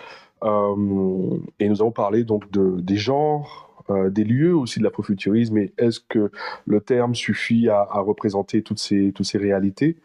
[0.44, 5.72] et nous avons parlé donc de, des genres, euh, des lieux aussi de l'afrofuturisme et
[5.78, 6.32] est-ce que
[6.66, 9.98] le terme suffit à, représenter toutes ces, toutes ces réalités?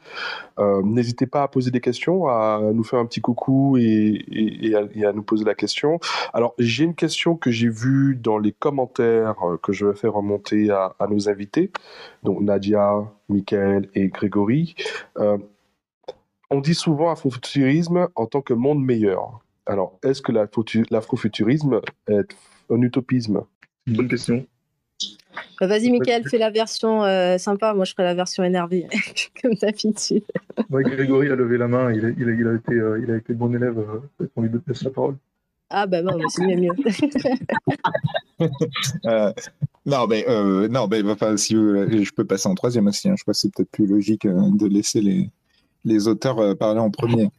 [0.59, 5.12] Euh, N'hésitez pas à poser des questions, à nous faire un petit coucou et, à,
[5.14, 5.99] nous poser la question.
[6.35, 10.12] Alors, j'ai une question que j'ai vue dans les commentaires euh, que je vais faire
[10.12, 11.71] remonter à, nos invités,
[12.23, 14.75] donc Nadia, Michael et Grégory.
[15.16, 19.40] on dit souvent afrofuturisme en tant que monde meilleur.
[19.64, 22.37] Alors, est-ce que l'afrofuturisme est
[22.69, 23.43] un utopisme?
[23.96, 24.46] Bonne question.
[25.61, 27.74] Bah, vas-y, Michael, fais la version euh, sympa.
[27.74, 28.87] Moi, je ferai la version énervée,
[29.42, 30.24] comme d'habitude.
[30.70, 31.92] Ouais, Grégory a levé la main.
[31.92, 33.79] Il a, il a, il a été, euh, il a été bon élève.
[33.79, 35.16] Euh, on lui laisse la parole.
[35.68, 36.57] Ah, bah non, c'est mieux.
[36.57, 36.72] mieux.
[39.87, 40.24] non, mais,
[40.68, 43.09] non, mais enfin, si je peux passer en troisième aussi.
[43.09, 43.14] Hein.
[43.16, 45.31] Je crois que c'est peut-être plus logique de laisser les,
[45.85, 47.31] les auteurs parler en premier.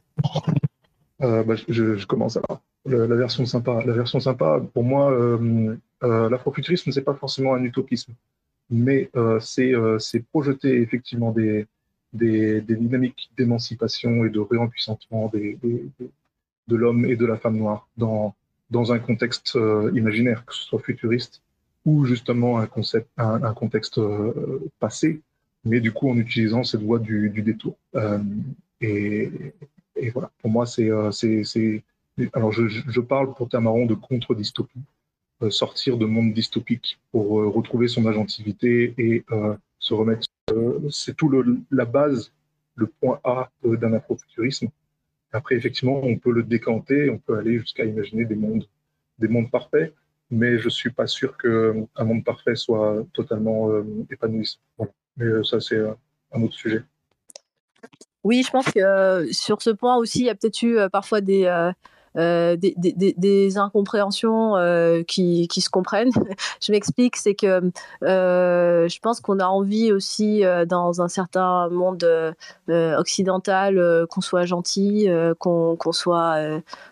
[1.20, 2.62] Bah, je, je, commence alors.
[2.86, 3.84] La, version sympa.
[3.86, 8.14] La version sympa, pour moi, euh, l'afrofuturisme, ce n'est pas forcément un utopisme,
[8.70, 11.68] mais euh, euh, c'est projeter effectivement des,
[12.14, 15.60] des, dynamiques d'émancipation et de réempuissantement des,
[16.68, 18.34] de l'homme et de la femme noire dans,
[18.72, 19.58] dans un contexte
[19.94, 21.42] imaginaire, que ce soit futuriste
[21.86, 24.00] ou justement un, concept, un, contexte
[24.80, 25.22] passé,
[25.66, 27.76] mais du coup en utilisant cette voie du, du détour.
[28.82, 29.32] Et,
[29.96, 30.90] et, voilà, pour moi, c'est.
[32.34, 34.82] Alors, je, parle pour Tamaron de contre-dystopie.
[35.42, 40.28] Euh, sortir de monde dystopique pour euh, retrouver son agentivité et euh, se remettre.
[40.92, 42.32] c'est tout le, la base,
[42.76, 44.70] le point A d'un afrofuturisme.
[45.32, 48.68] Après, effectivement, on peut le décanter, on peut aller jusqu'à imaginer des mondes,
[49.18, 49.96] des mondes parfaits,
[50.30, 53.72] mais je suis pas sûr qu'un monde parfait soit totalement
[54.12, 54.60] épanouissant.
[55.18, 55.80] Mais ça, c'est
[56.34, 56.84] un autre sujet.
[58.24, 61.46] Oui, je pense que sur ce point aussi, il y a peut-être eu parfois des,
[62.16, 62.76] des,
[63.18, 66.12] des, incompréhensions euh, qui, se comprennent.
[66.62, 67.72] je m'explique, c'est que
[68.04, 74.22] euh, je pense qu'on a envie aussi euh, dans un certain monde euh, occidental qu'on
[74.22, 75.08] soit gentil,
[75.40, 76.38] qu'on soit,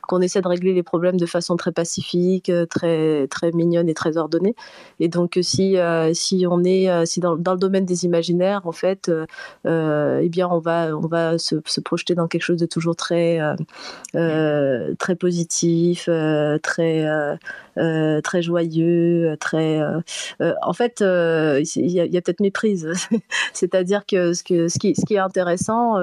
[0.07, 4.17] qu'on essaie de régler les problèmes de façon très pacifique, très très mignonne et très
[4.17, 4.55] ordonnée.
[4.99, 5.77] Et donc si
[6.13, 9.11] si on est si dans, le domaine des imaginaires en fait,
[9.65, 13.39] eh bien on va on va se, projeter dans quelque chose de toujours très
[15.09, 17.35] très positif, euh, très euh,
[17.77, 19.81] euh, très joyeux, très.
[20.39, 22.91] en fait, il y a, peut-être méprise.
[23.53, 25.95] C'est-à-dire que ce, qui, est intéressant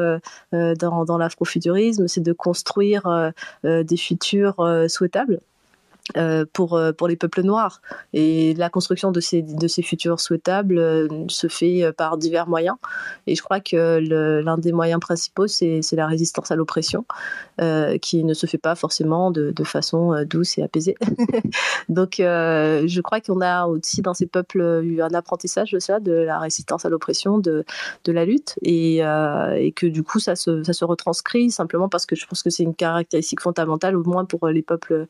[0.53, 5.41] dans l'afrofuturisme, c'est de construire des futurs souhaitables.
[6.17, 7.81] Euh, pour, euh, pour les peuples noirs.
[8.13, 12.77] Et la construction de ces, de ces futurs souhaitables euh, se fait par divers moyens.
[13.27, 17.05] Et je crois que l'un des moyens principaux, c'est la résistance à l'oppression,
[18.01, 20.95] qui ne se fait pas forcément de, de façon douce et apaisée.
[21.89, 26.13] Donc je crois qu'on a aussi dans ces peuples eu un apprentissage de ça, de
[26.13, 27.65] la résistance à l'oppression, de,
[28.05, 32.07] de la lutte, et, et, que du coup ça se, ça se retranscrit simplement parce
[32.07, 35.07] que je pense que c'est une caractéristique fondamentale, au moins pour les peuples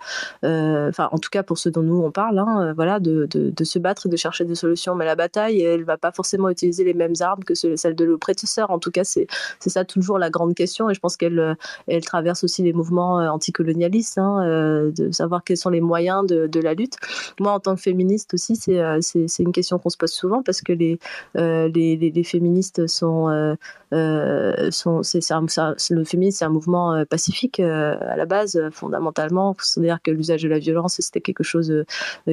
[0.88, 3.28] enfin en tout cas pour ceux dont nous on parle, hein, euh, voilà, de,
[3.64, 4.94] se battre et de chercher des solutions.
[4.94, 8.70] Mais la bataille, elle va pas forcément utiliser les mêmes armes que celles de l'oppresseur.
[8.70, 9.26] En tout cas, c'est
[9.60, 10.88] ça toujours la grande question.
[10.90, 15.56] Et je pense qu'elle euh, traverse aussi les mouvements euh, anticolonialistes, hein, de savoir quels
[15.56, 16.96] sont les moyens de, la lutte.
[17.38, 20.72] Moi, en tant que féministe aussi, c'est une question qu'on se pose souvent parce que
[20.72, 20.98] les,
[22.24, 23.28] féministes sont,
[23.90, 24.66] le
[26.04, 29.54] féminisme, c'est un mouvement pacifique à la base, fondamentalement.
[29.60, 31.84] C'est-à-dire que l'usage de la violence c'était quelque chose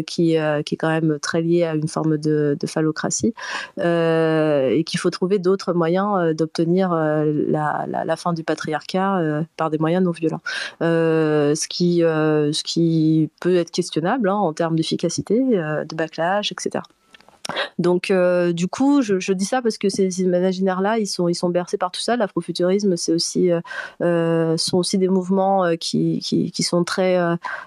[0.06, 3.34] qui, qui est quand même très lié à une forme de, phallocratie,
[3.78, 10.04] et qu'il faut trouver d'autres moyens d'obtenir la, la, fin du patriarcat par des moyens
[10.04, 10.42] non violents.
[10.82, 16.84] ce, qui, ce qui peut être questionnable hein, en termes d'efficacité, de backlash, etc.
[17.80, 21.50] Donc, euh, du coup, je, dis ça parce que ces imaginaires-là, ils sont, ils sont
[21.50, 22.16] bercés par tout ça.
[22.16, 23.62] L'afrofuturisme, c'est aussi, euh,
[24.02, 27.18] euh, sont aussi des mouvements qui, qui, sont très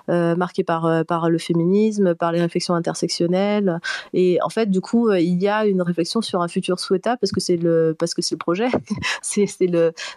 [0.09, 3.81] marqués par, par le féminisme, par les réflexions intersectionnelles.
[4.15, 7.33] Et en fait, du coup, il y a une réflexion sur un futur souhaitable parce
[7.33, 8.69] que c'est le, parce que c'est le projet,
[9.23, 9.47] c'est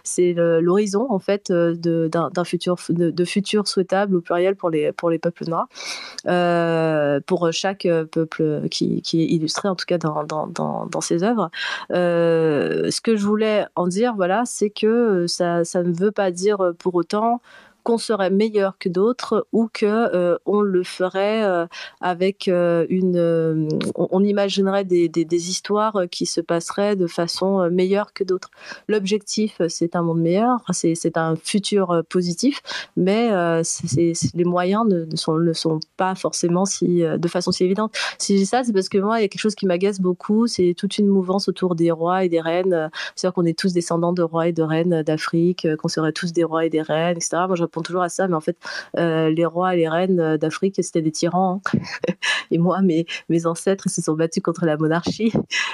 [0.04, 5.10] c'est l'horizon en fait d'un futur, de, de, futur souhaitable au pluriel pour les, pour
[5.10, 5.68] les peuples noirs,
[7.26, 11.50] pour chaque peuple qui, qui est illustré en tout cas dans, dans, ses œuvres.
[11.92, 16.30] Euh, ce que je voulais en dire, voilà, c'est que ça, ça ne veut pas
[16.30, 17.40] dire pour autant
[17.82, 21.66] qu'on serait meilleur que d'autres ou que euh, on le ferait euh,
[22.00, 28.24] avec euh, une on, imaginerait des, des, histoires qui se passeraient de façon meilleure que
[28.24, 28.50] d'autres.
[28.88, 32.60] L'objectif c'est un monde meilleur, c'est un futur positif,
[32.96, 33.30] mais
[33.94, 37.94] les moyens ne, sont, ne sont pas forcément si de façon si évidente.
[38.18, 40.46] Si dis ça, c'est parce que moi il y a quelque chose qui m'agace beaucoup,
[40.46, 42.90] c'est toute une mouvance autour des rois et des reines.
[43.14, 46.44] C'est-à-dire qu'on est tous descendants de rois et de reines d'Afrique, qu'on serait tous des
[46.44, 47.44] rois et des reines, etc.
[47.46, 48.56] Moi, réponds toujours à ça, mais en fait,
[48.98, 51.62] euh, les rois et les reines euh, d'Afrique, c'était des tyrans.
[51.74, 51.78] Hein.
[52.50, 53.06] et moi, mes,
[53.46, 55.32] ancêtres, ils se sont battus contre la monarchie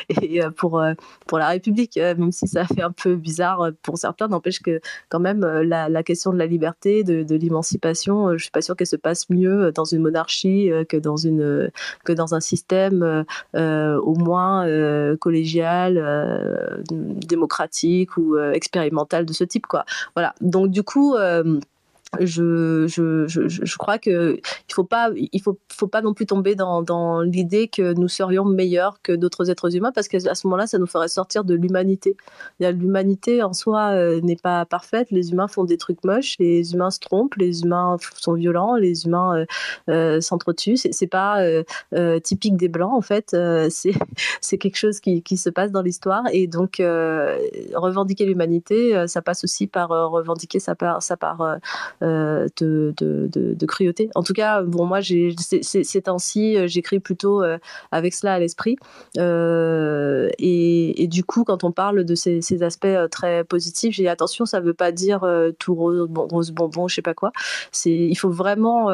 [0.23, 4.61] et euh, pour, la République, même si ça fait un peu bizarre pour certains, n'empêche
[4.61, 8.87] que quand même, la, question de la liberté, de, l'émancipation, je suis pas sûre qu'elle
[8.87, 11.71] se passe mieux dans une monarchie que dans, une,
[12.05, 13.25] que dans un système
[13.55, 14.67] au moins
[15.17, 19.67] collégial, démocratique ou expérimental de ce type.
[19.67, 19.85] Quoi.
[20.15, 20.35] Voilà.
[20.41, 21.17] Donc du coup,
[22.21, 24.39] je, crois que
[24.69, 25.11] il faut pas
[25.73, 29.93] faut, pas non plus tomber dans, l'idée que nous serions meilleurs que d'autres êtres humains
[29.93, 32.17] parce qu'à ce moment-là ça nous ferait sortir de l'humanité.
[32.61, 35.09] L'humanité en soi euh, n'est pas parfaite.
[35.11, 36.37] Les humains font des trucs moches.
[36.39, 37.35] Les humains se trompent.
[37.37, 38.77] Les humains sont violents.
[38.77, 39.47] Les humains euh,
[39.89, 40.77] euh s'entretuent.
[40.77, 43.37] C'est pas euh, typique des blancs en fait.
[43.71, 43.93] C'est
[44.41, 46.25] c'est quelque chose qui, qui se passe dans l'histoire.
[46.33, 51.59] Et donc revendiquer l'humanité ça passe aussi par revendiquer sa part sa part
[52.07, 54.11] euh, de, cruauté.
[54.15, 57.59] En tout cas, bon, moi, ces temps-ci, euh, j'écris plutôt euh,
[57.91, 58.77] avec cela à l'esprit.
[60.39, 64.67] Et, du coup, quand on parle de ces, aspects très positifs, j'ai attention, ça ne
[64.67, 65.27] veut pas dire
[65.59, 67.33] tout rose, bon, bonbon, je sais pas quoi.
[67.85, 68.89] Il faut vraiment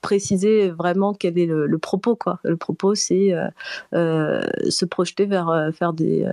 [0.00, 2.38] préciser vraiment quel est le, propos quoi.
[2.44, 3.48] Le propos c'est euh,
[3.94, 6.26] euh, se projeter vers euh, faire des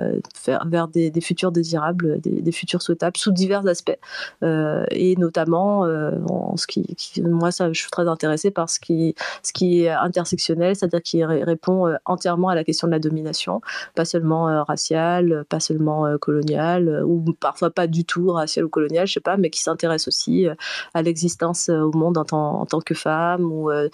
[0.66, 3.98] vers des, futurs désirables, des, futurs souhaitables sous divers aspects
[4.44, 5.82] et notamment
[6.30, 9.90] en ce qui, moi ça je suis très intéressée par ce qui ce qui est
[9.90, 13.62] intersectionnel, c'est-à-dire qui répond entièrement à la question de la domination,
[13.96, 19.14] pas seulement raciale, pas seulement coloniale ou parfois pas du tout raciale ou coloniale, je
[19.14, 20.48] sais pas, mais qui s'intéresse aussi
[20.94, 22.26] à l'existence au monde en
[22.66, 23.90] tant que femme ou euh,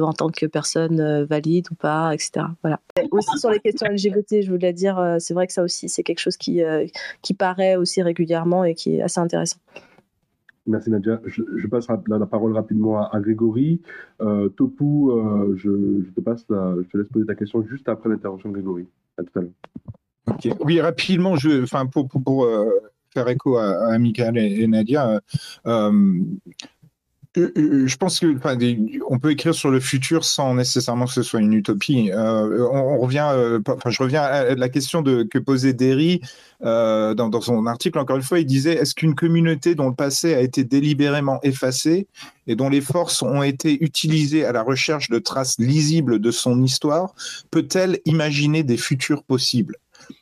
[0.00, 2.46] en tant que personne euh, valide ou pas, etc.
[2.62, 2.80] Voilà.
[3.10, 6.02] aussi sur les questions LGBT, je voulais dire, euh, c'est vrai que ça aussi, c'est
[6.02, 6.62] quelque chose qui,
[7.22, 9.58] qui paraît aussi régulièrement et qui est assez intéressant.
[10.66, 11.20] Merci Nadia.
[11.26, 13.80] Je, passe la, parole rapidement à, Grégory.
[14.56, 15.12] Topou,
[15.56, 18.86] je, te passe je te laisse poser ta question juste après l'intervention de Grégory.
[19.16, 20.56] À tout à l'heure.
[20.60, 22.48] Oui, rapidement, je, enfin, pour, pour,
[23.10, 25.20] faire écho à, à Michael et, Nadia,
[27.36, 28.56] je pense que enfin,
[29.08, 32.10] on peut écrire sur le futur sans nécessairement que ce soit une utopie.
[32.10, 33.28] Euh, on, revient,
[33.86, 36.20] je reviens à la question que posait Derry
[36.62, 37.98] dans, dans, son article.
[37.98, 42.06] Encore une fois, il disait est-ce qu'une communauté dont le passé a été délibérément effacé
[42.46, 46.62] et dont les forces ont été utilisées à la recherche de traces lisibles de son
[46.62, 47.14] histoire
[47.50, 49.76] peut-elle imaginer des futurs possibles?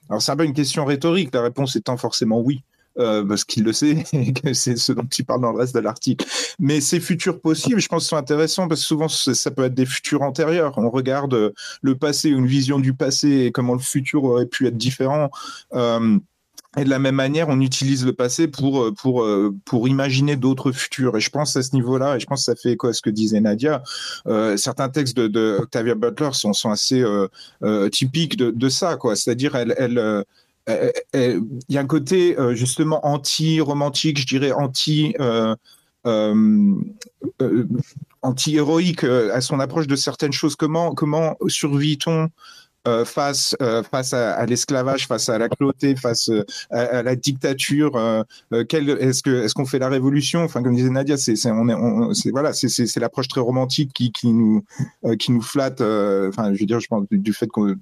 [0.09, 1.33] Alors, c'est un peu une question rhétorique.
[1.33, 2.63] La réponse étant forcément oui.
[2.97, 5.75] Euh, parce qu'il le sait et que c'est ce dont il parle dans le reste
[5.75, 6.25] de l'article.
[6.61, 9.87] Mais ces futurs possibles, je pense, sont intéressants parce que souvent, ça peut être des
[9.87, 10.79] futurs antérieurs.
[10.79, 11.51] On regarde euh,
[11.83, 15.31] le passé, une vision du passé et comment le futur aurait pu être différent.
[15.73, 16.19] Euh,
[16.77, 19.25] et de la même manière, on utilise le passé pour, pour,
[19.65, 21.17] pour imaginer d'autres futurs.
[21.17, 23.01] Et je pense à ce niveau-là, et je pense que ça fait écho à ce
[23.01, 23.81] que disait Nadia,
[24.57, 27.05] certains textes de, Octavia Butler sont, sont assez
[27.93, 28.97] typiques de, ça.
[28.97, 29.15] quoi.
[29.15, 30.25] C'est-à-dire, elle,
[30.67, 35.15] il y a un côté euh, justement anti-romantique, je dirais anti.
[38.23, 40.57] anti-héroïque à son approche de certaines choses.
[40.57, 42.29] Comment, comment survit-on
[42.89, 43.57] euh, face
[43.91, 46.31] face à, l'esclavage, face à la cruauté, face
[46.71, 47.97] à, la dictature.
[48.53, 50.43] est-ce que est-ce qu'on fait la révolution?
[50.45, 54.33] Enfin, comme disait Nadia, c'est on est c'est voilà, c'est l'approche très romantique qui qui
[54.33, 54.65] nous
[55.19, 55.81] qui nous flatte.
[55.81, 57.79] Enfin, je veux dire, je pense du, fait de,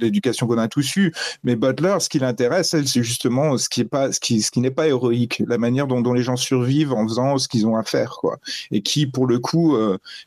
[0.00, 1.12] l'éducation qu'on a tous eu.
[1.44, 4.50] Mais Butler, ce qui l'intéresse, elle, c'est justement ce qui est pas ce qui ce
[4.50, 7.66] qui n'est pas héroïque, la manière dont, dont les gens survivent en faisant ce qu'ils
[7.66, 8.38] ont à faire, quoi.
[8.70, 9.76] Et qui, pour le coup,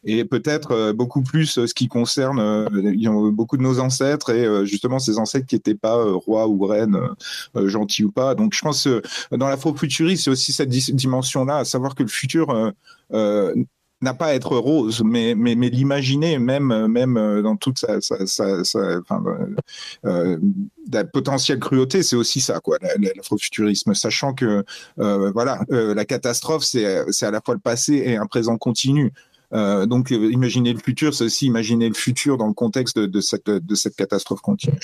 [0.05, 4.99] est peut-être beaucoup plus ce qui concerne euh, beaucoup de nos ancêtres et euh, justement
[4.99, 6.99] ces ancêtres qui n'étaient pas euh, rois ou reines,
[7.55, 8.35] gentils ou pas.
[8.35, 8.87] Donc je pense
[9.31, 12.73] dans l'afrofuturisme, c'est aussi cette dimension-là, à savoir que le futur
[14.01, 17.99] n'a pas à être rose, mais, l'imaginer même, dans toute sa,
[21.13, 22.59] potentielle cruauté, c'est aussi ça,
[23.15, 24.63] l'afrofuturisme, sachant que
[24.97, 29.11] voilà, la catastrophe, c'est à la fois le passé et un présent continu.
[29.53, 33.21] Euh, donc, euh, imaginer le futur, c'est aussi imaginer le futur dans le contexte de,
[33.21, 34.77] cette, de cette catastrophe continue.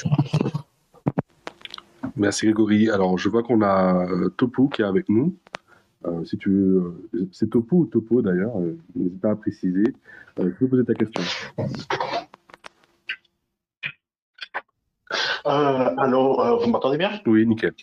[2.16, 2.90] Merci Grégory.
[2.90, 5.36] Alors, je vois qu'on a euh, Topo qui est avec nous.
[6.24, 8.54] si tu veux, c'est Topo ou Topo d'ailleurs,
[8.96, 9.84] n'hésite pas à préciser.
[10.38, 11.24] tu peux poser ta question.
[15.44, 17.12] alors, vous m'entendez bien?
[17.26, 17.74] Oui, nickel.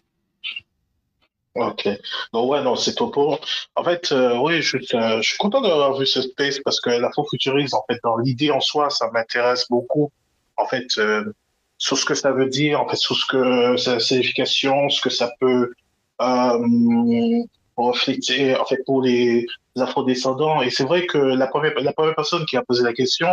[1.55, 1.87] Ok.
[2.33, 3.39] Donc, ouais, non, c'est Topo.
[3.77, 6.89] En fait, euh, oui, je, euh, je, suis content d'avoir vu ce space parce que
[6.89, 10.11] l'afrofuturisme, en fait, dans l'idée en soi, ça m'intéresse beaucoup.
[10.57, 11.25] En fait, euh,
[11.77, 15.11] sur ce que ça veut dire, en fait, sur ce que sa signification, ce que
[15.11, 15.73] ça peut
[17.77, 19.47] refléter, en fait, pour les,
[19.77, 20.63] afrodescendants.
[20.63, 23.29] Et c'est vrai que la première, la première personne qui a posé la question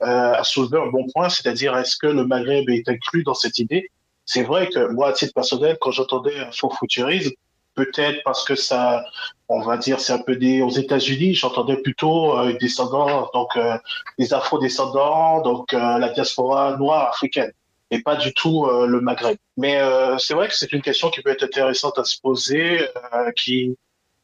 [0.00, 3.90] a soulevé un bon point, c'est-à-dire est-ce que le Maghreb est inclus dans cette idée?
[4.24, 7.32] C'est vrai que moi, à titre personnel, quand j'entendais afrofuturisme,
[7.74, 9.04] peut-être parce que ça,
[9.48, 13.76] on va dire, c'est un peu des, aux États-Unis, j'entendais plutôt euh, descendants, donc euh,
[14.18, 17.52] des afro-descendants, donc euh, la diaspora noire africaine,
[17.90, 19.36] et pas du tout euh, le Maghreb.
[19.56, 19.80] Mais
[20.18, 22.88] c'est vrai que c'est une question qui peut être intéressante à se poser,
[23.36, 23.76] qui,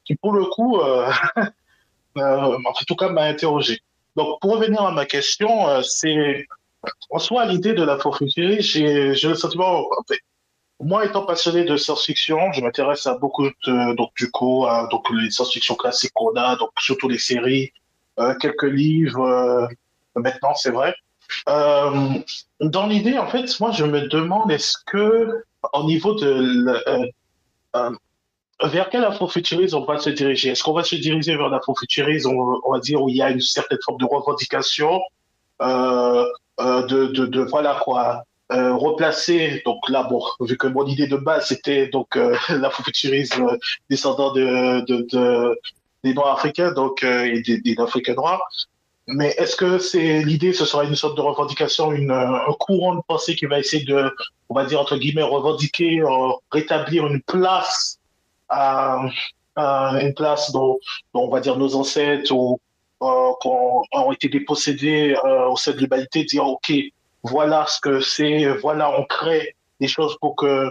[0.05, 0.81] qui pour le coup,
[2.17, 3.81] en tout cas, m'a interrogé.
[4.15, 6.47] Donc, pour revenir à ma question, c'est
[7.11, 10.03] en soi l'idée de l'afrofuturisme, j'ai, le sentiment, en
[10.81, 15.09] moi, étant passionné de science-fiction, je m'intéresse à beaucoup de, donc du coup, à, donc
[15.11, 17.73] les science-fiction classiques qu'on a, donc surtout les séries,
[18.19, 19.23] euh, quelques livres.
[19.23, 19.67] Euh,
[20.15, 20.95] maintenant, c'est vrai.
[21.49, 22.19] Euh,
[22.61, 26.83] dans l'idée, en fait, moi, je me demande est-ce que, au niveau de
[28.63, 30.51] vers quel afrofuturisme on va se diriger?
[30.51, 33.31] Est-ce qu'on va se diriger vers l'afrofuturisme, on, on va dire, où il y a
[33.31, 35.01] une certaine forme de revendication,
[35.61, 41.17] de, de, de, voilà quoi, euh, replacer, donc là, bon, vu que mon idée de
[41.17, 43.59] base c'était donc euh, l'afrofuturisme
[43.91, 45.61] descendant de, de, de,
[46.05, 48.41] des Noirs africains, donc euh, et des, Africains noirs.
[49.09, 53.35] Mais est-ce que c'est l'idée, ce sera une sorte de revendication, un courant de pensée
[53.35, 54.13] qui va essayer de,
[54.49, 57.99] on va dire entre guillemets, revendiquer, euh, rétablir une place
[58.49, 59.03] à,
[59.57, 60.79] une place dont,
[61.15, 62.33] on va dire nos ancêtres
[63.01, 65.17] ont été dépossédés
[65.51, 66.73] au sein de l'humanité, dire ok,
[67.29, 70.71] voilà ce que c'est, voilà, on crée des choses pour que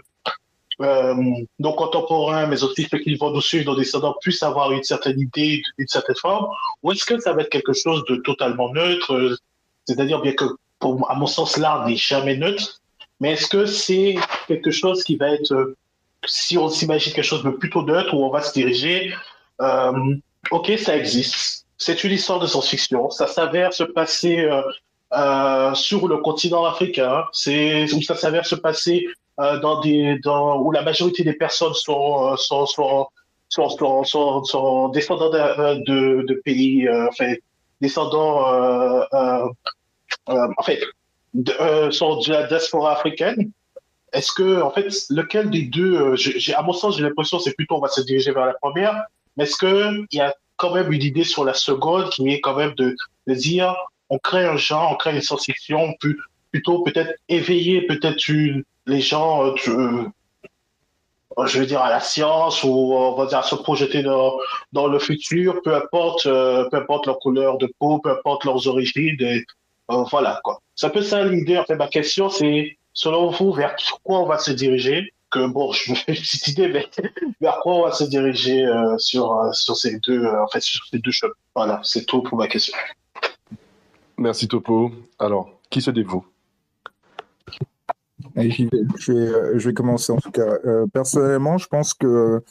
[0.82, 1.16] euh,
[1.60, 5.20] nos contemporains, mais aussi ceux qui vont nous suivre, nos descendants, puissent avoir une certaine
[5.20, 6.48] idée, une certaine forme,
[6.84, 9.38] ou est-ce que ça va être quelque chose de totalement neutre?
[9.86, 10.46] C'est-à-dire, bien que,
[10.80, 12.82] pour, à mon sens, l'art n'est jamais neutre,
[13.20, 14.16] mais est-ce que c'est
[14.48, 15.76] quelque chose qui va être,
[16.26, 19.14] si on s'imagine quelque chose de plutôt neutre, où on va se diriger,
[19.62, 20.16] euh,
[20.52, 24.62] ok, ça existe, c'est une histoire de science-fiction, ça s'avère se passer euh,
[25.16, 27.24] euh, sur le continent africain.
[27.32, 29.06] C'est où ça s'avère se passer
[29.40, 33.10] euh, dans des dans où la majorité des personnes sont euh, sont sont
[33.50, 37.34] sont, descendants de, de, pays, euh, enfin
[37.82, 38.46] descendants
[40.38, 40.82] en fait
[41.34, 43.52] de, sont de la diaspora africaine.
[44.14, 46.16] Est-ce que en fait lequel des deux,
[46.56, 49.04] à mon sens j'ai l'impression c'est plutôt on va se diriger vers la première,
[49.36, 52.40] mais est-ce que il y a quand même une idée sur la seconde qui est
[52.40, 52.96] quand même de,
[53.28, 53.76] de dire
[54.10, 55.96] on crée un genre, on crée une science-fiction,
[56.52, 58.20] plutôt peut-être éveiller peut-être
[58.88, 59.56] les gens, euh,
[61.38, 64.38] euh, je veux dire, à la science ou on va dire à se projeter dans,
[64.88, 69.18] le futur, peu importe, euh, peu importe leur couleur de peau, peu importe leurs origines.
[69.20, 69.44] Et,
[69.88, 70.62] voilà quoi.
[70.76, 71.62] C'est un peu ça l'idée.
[71.78, 75.12] Ma question c'est, selon vous, vers quoi on va se diriger?
[75.30, 76.88] Que bon, je me fais une petite idée, mais
[77.42, 78.66] vers quoi on va se diriger
[78.98, 81.34] sur ces deux, en fait, sur ces deux chemins.
[81.56, 82.76] Voilà, c'est tout pour ma question.
[84.18, 84.92] Merci Topo.
[85.20, 86.26] Alors, qui se dévoue?
[88.36, 90.58] Je, vais, commencer en tout cas.
[90.94, 92.42] personnellement, je pense que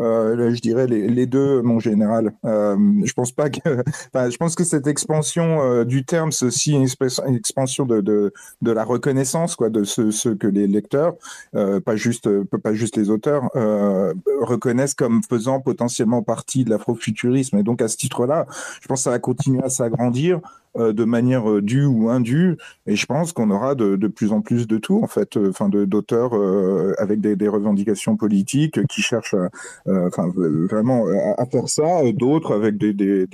[0.00, 2.32] euh, je dirais les, deux, mon général.
[2.44, 6.86] Euh, je pense que, cette expansion euh, du terme, c'est aussi une,
[7.34, 11.16] expansion de, la reconnaissance, quoi, de ce, ce que les lecteurs,
[11.52, 13.50] pas juste, pas juste les auteurs,
[14.40, 17.58] reconnaissent comme faisant potentiellement partie de l'afrofuturisme.
[17.58, 18.46] Et donc à ce titre-là,
[18.80, 20.40] je pense que ça va continuer à s'agrandir.
[20.76, 22.56] Euh, de manière euh, due ou indue.
[22.86, 25.68] Et je pense qu'on aura de, plus en plus de tout, en fait, euh, enfin,
[25.68, 26.32] d'auteurs
[26.98, 29.34] avec des, revendications politiques qui cherchent,
[29.86, 30.30] enfin,
[30.70, 31.06] vraiment
[31.36, 33.26] à, faire ça, d'autres avec des, des,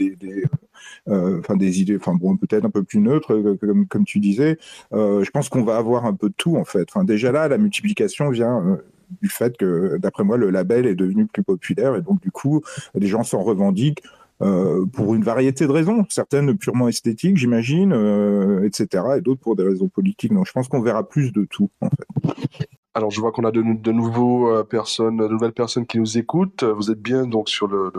[1.07, 4.57] enfin des idées, enfin bon, peut-être un peu plus neutres, comme, comme tu disais.
[4.93, 6.89] je pense qu'on va avoir un peu de tout en fait.
[7.05, 8.79] Déjà là, la multiplication vient
[9.23, 12.63] du fait que, d'après moi, le label est devenu plus populaire et donc du coup,
[12.95, 14.03] des gens s'en revendiquent.
[14.43, 19.57] Euh, pour une variété de raisons, certaines purement esthétiques, j'imagine, euh, etc., et d'autres pour
[19.57, 20.33] des raisons politiques.
[20.33, 22.69] Donc je pense qu'on verra plus de tout, en fait.
[22.97, 26.65] Alors, je vois qu'on a de, nouveaux euh, personnes, de nouvelles personnes qui nous écoutent.
[26.65, 27.93] Vous êtes bien donc sur le,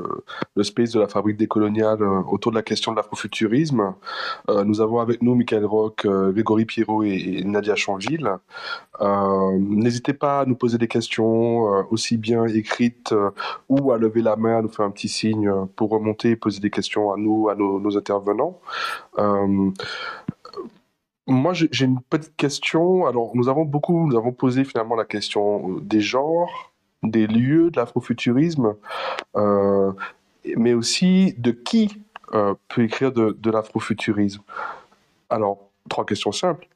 [0.55, 3.93] le, space de la fabrique décoloniale euh, autour de la question de l'afrofuturisme.
[4.49, 8.27] Euh, nous avons avec nous Michael Rock, Grégory Pierrot et, Nadia Chanville.
[8.99, 13.13] N'hésitez pas à nous poser des questions, aussi bien écrites
[13.69, 16.59] ou à lever la main, à nous faire un petit signe pour remonter et poser
[16.59, 18.59] des questions à nous, à nos intervenants.
[21.27, 23.05] Moi, j'ai une petite question.
[23.05, 26.71] Alors, nous avons beaucoup, nous avons posé finalement la question euh, des genres,
[27.03, 28.75] des lieux de l'afrofuturisme,
[29.35, 29.91] euh,
[30.55, 32.01] mais aussi de qui
[32.33, 34.41] euh, peut écrire de, l'afrofuturisme.
[35.29, 36.69] Alors, trois questions simples.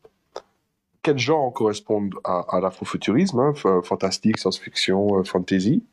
[1.02, 5.84] Quels genres correspondent à, l'afrofuturisme hein, Fantastique, science-fiction, fantasy.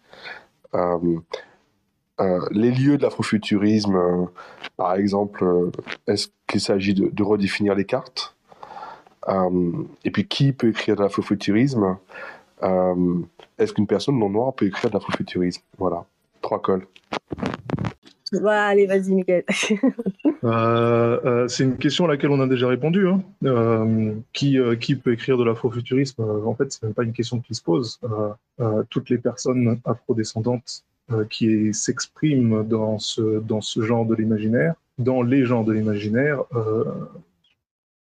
[2.51, 4.29] les lieux de l'afrofuturisme,
[4.77, 5.71] par exemple,
[6.09, 8.37] est-ce qu'il s'agit de redéfinir les cartes?
[10.05, 11.97] Et puis, qui peut écrire de l'afrofuturisme
[12.63, 13.15] euh,
[13.59, 15.63] Est-ce qu'une personne non noire peut écrire de l'afrofuturisme?
[15.77, 16.05] Voilà,
[16.41, 16.87] trois cols.
[18.47, 19.45] allez, vas-y, Mickaël.
[20.45, 23.09] Euh, c'est une question à laquelle on a déjà répondu.
[23.09, 23.23] Hein.
[24.33, 26.23] qui, qui peut écrire de l'afrofuturisme?
[26.47, 27.99] En fait, c'est même pas une question qui se pose.
[28.89, 30.85] toutes les personnes afrodescendantes
[31.29, 36.45] qui s'expriment dans ce, dans ce genre de l'imaginaire, dans les genres de l'imaginaire,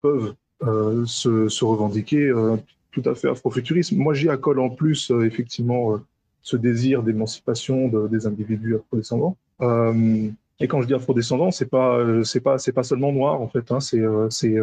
[0.00, 0.34] peuvent
[0.66, 2.56] euh, se, revendiquer euh,
[2.90, 3.92] tout à fait afrofuturiste.
[3.92, 5.98] Moi, j'y accole en plus, euh, effectivement,
[6.42, 9.36] ce désir d'émancipation des individus afrodescendants.
[9.60, 13.70] et quand je dis afrodescendants, c'est pas, c'est pas, c'est pas seulement noir, en fait.
[13.70, 14.56] Hein, c'est, c'est,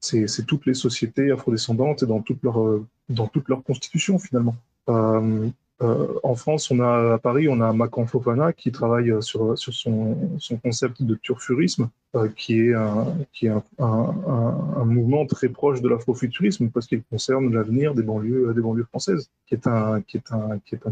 [0.00, 4.56] c'est, toutes les sociétés afrodescendantes et dans toute leur, dans toute leur constitution, finalement.
[4.88, 5.48] Euh,
[5.80, 9.74] en France, on a à Paris, on a Macan Fofana qui travaille euh, sur, sur
[9.74, 10.16] son,
[10.62, 17.52] concept de turfurisme, euh, qui est, un, mouvement très proche de l'afrofuturisme parce qu'il concerne
[17.52, 18.54] l'avenir des banlieues,
[18.88, 20.00] françaises, qui est un,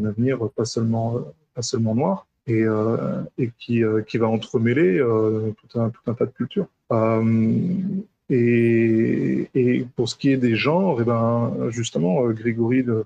[0.05, 1.21] avenir pas seulement,
[1.95, 2.65] noir et,
[3.59, 6.67] qui, va entremêler tout, un, tas de cultures.
[8.31, 13.05] Et, et, pour ce qui est des genres, et eh ben, justement, Grégory de, euh,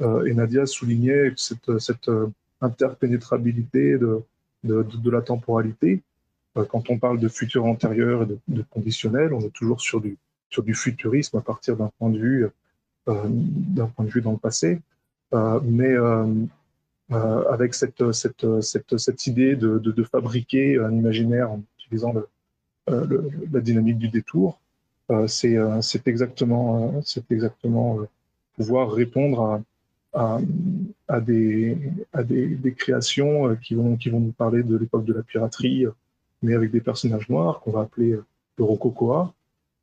[0.00, 2.28] et Nadia soulignait cette, cette euh,
[2.60, 6.02] interpénétrabilité de, la temporalité.
[6.56, 10.16] Euh, quand on parle de futur antérieur et de, conditionnel, on est toujours sur du,
[10.50, 12.48] sur du futurisme à partir d'un point de vue
[13.04, 14.80] point de vue dans le passé,
[15.62, 15.94] mais
[17.10, 22.14] avec cette, cette, cette, cette idée de, fabriquer un imaginaire en utilisant
[22.88, 24.58] la dynamique du détour,
[25.26, 25.58] c'est
[26.06, 27.98] exactement, exactement
[28.56, 29.62] pouvoir répondre
[30.14, 31.76] à, des,
[32.12, 35.86] à des, créations euh, qui vont, qui vont nous parler de l'époque de la piraterie,
[36.42, 38.24] mais avec des personnages noirs qu'on va appeler euh,
[38.58, 39.32] le rococoa.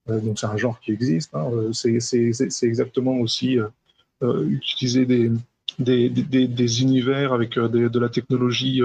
[0.09, 1.35] Euh, donc c'est un genre qui existe.
[1.35, 1.49] Hein.
[1.73, 3.57] C'est exactement aussi
[4.21, 5.31] utiliser des,
[5.79, 8.81] des, des, des, univers avec de la technologie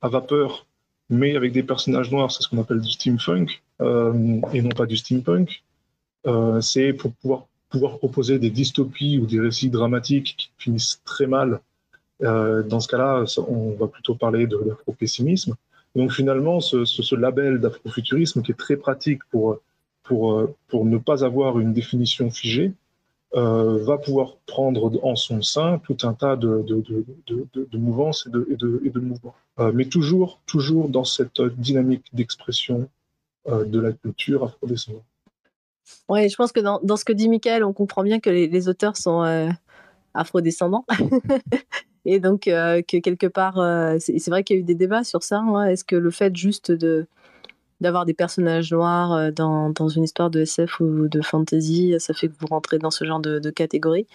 [0.00, 0.66] à vapeur,
[1.08, 2.30] mais avec des personnages noirs.
[2.30, 5.62] C'est ce qu'on appelle du steampunk, et non pas du steampunk.
[6.60, 11.60] c'est pour pouvoir pouvoir proposer des dystopies ou des récits dramatiques qui finissent très mal,
[12.22, 15.54] euh, dans ce cas-là, on va plutôt parler de l'afro-pessimisme.
[15.96, 19.58] Donc finalement, ce, ce, label d'afrofuturisme qui est très pratique pour,
[20.04, 22.72] pour, pour ne pas avoir une définition figée,
[23.34, 26.84] euh, va pouvoir prendre en son sein tout un tas de, de,
[27.54, 29.34] de, mouvances et de, et de, mouvements.
[29.58, 32.88] Euh, mais toujours, toujours dans cette dynamique d'expression
[33.48, 35.02] de la culture afro-descendante.
[36.08, 38.68] Oui, je pense que dans, dans, ce que dit Michael, on comprend bien que les,
[38.68, 39.48] auteurs sont euh,
[40.14, 40.84] afrodescendants.
[42.04, 45.04] et donc, euh, que quelque part, euh, c'est vrai qu'il y a eu des débats
[45.04, 45.38] sur ça.
[45.38, 45.66] Hein.
[45.66, 47.06] Est-ce que le fait juste de
[47.80, 52.28] d'avoir des personnages noirs dans, dans, une histoire de SF ou de fantasy, ça fait
[52.28, 54.06] que vous rentrez dans ce genre de, de catégorie.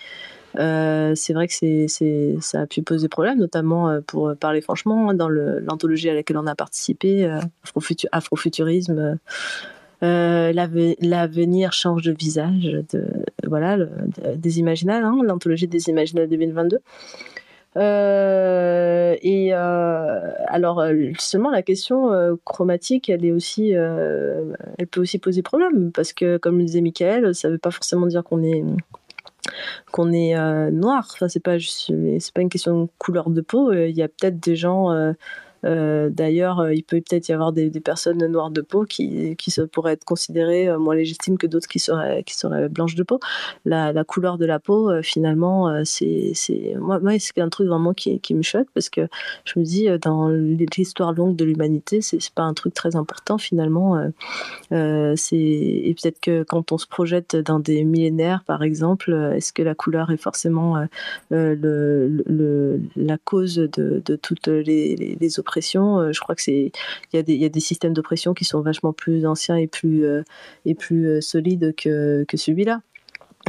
[0.55, 6.09] c'est vrai que c'est, ça a pu poser problème, notamment pour parler franchement, dans l'anthologie
[6.09, 7.29] à laquelle on a participé,
[8.13, 9.19] Afrofuturisme.
[10.03, 13.05] Euh, l'avenir change de visage, de,
[13.47, 13.77] voilà,
[14.35, 16.79] des Imaginales, hein, l'anthologie des Imaginales 2022.
[17.77, 20.83] Euh, et euh, alors
[21.19, 26.59] seulement la question chromatique, elle est aussi, elle peut aussi poser problème parce que comme
[26.59, 28.63] le disait Michael, ça ne veut pas forcément dire qu'on est
[29.91, 30.35] qu'on est
[30.71, 31.09] noir.
[31.13, 33.73] Enfin, c'est pas c'est pas une question de couleur de peau.
[33.73, 34.91] Il y a peut-être des gens
[35.65, 39.53] euh, d'ailleurs, euh, il peut peut-être y avoir des, personnes noires de peau qui, qui
[39.71, 43.19] pourraient être considérées euh, moins légitimes que d'autres qui seraient, qui seraient blanches de peau.
[43.65, 46.33] La, couleur de la peau, finalement, c'est,
[46.77, 49.07] moi, c'est un truc vraiment qui, me choque parce que
[49.45, 53.99] je me dis, dans l'histoire longue de l'humanité, c'est, pas un truc très important finalement.
[54.71, 59.75] Et peut-être que quand on se projette dans des millénaires, par exemple, est-ce que la
[59.75, 60.77] couleur est forcément
[61.29, 65.39] le, le, la cause de, de toutes les, les.
[65.99, 66.71] Euh, je crois que c'est
[67.13, 70.23] il y, a des systèmes d'oppression qui sont vachement plus anciens et plus euh,
[70.65, 72.81] euh, solides que celui-là.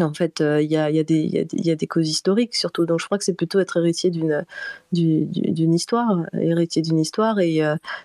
[0.01, 2.87] En fait, il y, a, des causes historiques surtout.
[2.87, 7.63] Donc, je crois que c'est plutôt être héritier d'une histoire, héritier d'une histoire et,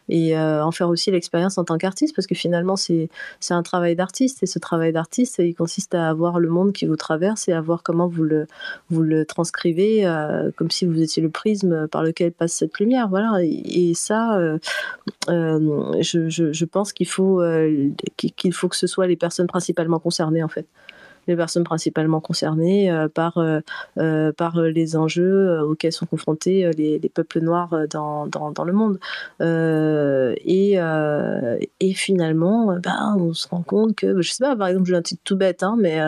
[0.09, 3.09] et en faire aussi l'expérience en tant qu'artiste, parce que finalement, c'est
[3.49, 4.43] un travail d'artiste.
[4.43, 7.61] Et ce travail d'artiste, il consiste à voir le monde qui vous traverse et à
[7.61, 10.03] voir comment vous le, transcrivez,
[10.55, 13.07] comme si vous étiez le prisme par lequel passe cette lumière.
[13.09, 13.39] Voilà.
[13.43, 14.39] Et, ça,
[15.27, 17.41] je, je, pense qu'il faut,
[18.17, 20.67] qu'il faut que ce soit les personnes principalement concernées, en fait
[21.27, 23.59] les personnes principalement concernées euh, par, euh,
[23.97, 28.99] euh, par les enjeux auxquels sont confrontés les, peuples noirs dans, dans, le monde.
[29.39, 30.73] et,
[31.79, 35.01] et finalement, ben, on se rend compte que, je sais pas, par exemple, j'ai un
[35.01, 35.99] titre tout bête, hein, mais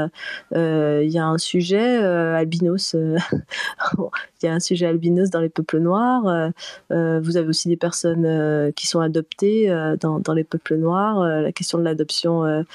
[0.53, 2.95] il y a un sujet albinos.
[4.45, 6.51] il y a un sujet albinos dans les peuples noirs.
[6.89, 9.67] vous avez aussi des personnes qui sont adoptées
[9.99, 11.19] dans, dans, les peuples noirs.
[11.19, 12.65] la question de l'adoption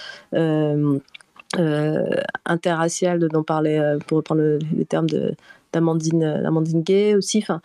[2.45, 5.35] interraciale dont parlait, euh, pour reprendre les termes de,
[5.73, 7.39] d'Amandine, Amandine Gay aussi.
[7.39, 7.61] Enfin,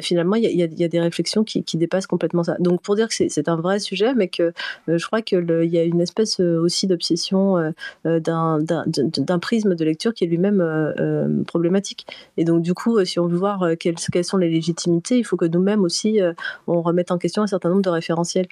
[0.00, 2.56] finalement, il y, a des réflexions qui, dépassent complètement ça.
[2.60, 4.52] Donc, pour dire que c'est un vrai sujet, mais que
[4.88, 7.72] euh, je crois qu'il y a une espèce euh, aussi d'obsession
[8.06, 12.06] euh, d'un prisme de lecture qui est lui-même problématique.
[12.36, 15.44] Et donc, du coup, si on veut voir quelles sont les légitimités, il faut que
[15.44, 16.20] nous-mêmes aussi,
[16.66, 18.46] on remette en question un certain nombre de référentiels.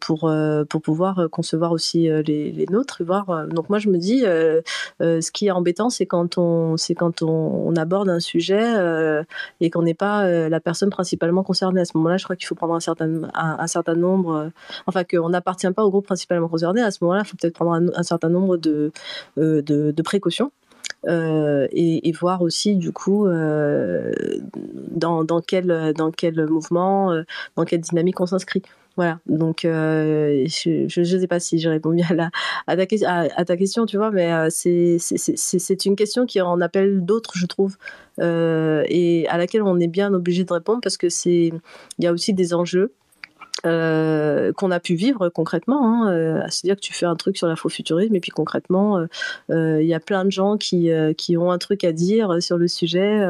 [0.00, 0.32] Pour,
[0.68, 3.02] pour pouvoir concevoir aussi les, les nôtres.
[3.04, 3.46] Voir.
[3.48, 4.20] Donc moi je me dis,
[5.00, 9.24] ce qui est embêtant, c'est quand on, c'est quand on, aborde un sujet euh,
[9.60, 11.80] et qu'on n'est pas euh, la personne principalement concernée.
[11.80, 14.48] À ce moment-là, je crois qu'il faut prendre un certain, un, certain nombre, euh,
[14.86, 16.82] enfin qu'on n'appartient pas au groupe principalement concerné.
[16.82, 18.92] À ce moment-là, il faut peut-être prendre un, certain nombre de,
[19.36, 20.52] de, précautions.
[21.06, 27.12] et, voir aussi du coup dans, dans, quel, dans quel mouvement,
[27.56, 28.62] dans quelle dynamique on s'inscrit.
[28.96, 32.30] Voilà, donc euh, je ne sais pas si j'ai répondu à, la,
[32.68, 37.46] à, ta, question, tu vois, mais euh, c'est une question qui en appelle d'autres, je
[37.46, 37.76] trouve,
[38.20, 41.50] euh, et à laquelle on est bien obligé de répondre parce que c'est
[41.98, 42.92] il y a aussi des enjeux
[43.66, 45.80] euh, qu'on a pu vivre concrètement.
[45.86, 49.06] Hein, euh, C'est-à-dire que tu fais un truc sur l'afrofuturisme et puis concrètement,
[49.50, 52.58] euh, il y a plein de gens qui, qui ont un truc à dire sur
[52.58, 53.24] le sujet.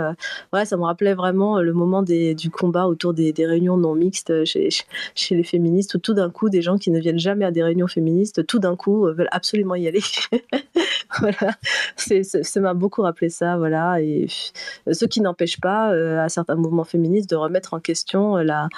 [0.53, 4.45] ouais, ça me rappelait vraiment le moment du combat autour des, des réunions non mixtes
[4.45, 4.68] chez,
[5.14, 7.62] chez les féministes, où tout d'un coup, des gens qui ne viennent jamais à des
[7.62, 10.03] réunions féministes, tout d'un coup, veulent absolument y aller.
[11.20, 11.53] voilà,
[11.97, 13.57] ça m'a beaucoup rappelé ça.
[13.57, 14.26] Voilà, et
[14.91, 18.68] ce qui n'empêche pas à certains mouvements féministes de remettre en question la,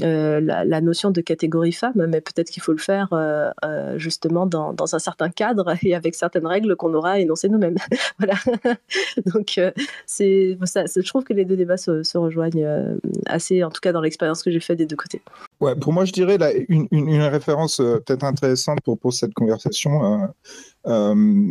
[0.00, 4.74] la notion de catégorie femme, mais peut-être qu'il faut le faire euh, euh, justement dans,
[4.94, 7.76] un certain cadre et avec certaines règles qu'on aura énoncées nous-mêmes.
[8.18, 8.34] voilà.
[9.26, 9.70] Donc, euh,
[10.06, 12.96] c'est ça, je trouve que les deux débats se, rejoignent
[13.26, 15.20] assez, en tout cas dans l'expérience que j'ai faite des deux côtés.
[15.60, 16.38] Ouais, pour moi, je dirais
[16.68, 20.32] une, une, référence peut-être intéressante pour, pour cette conversation,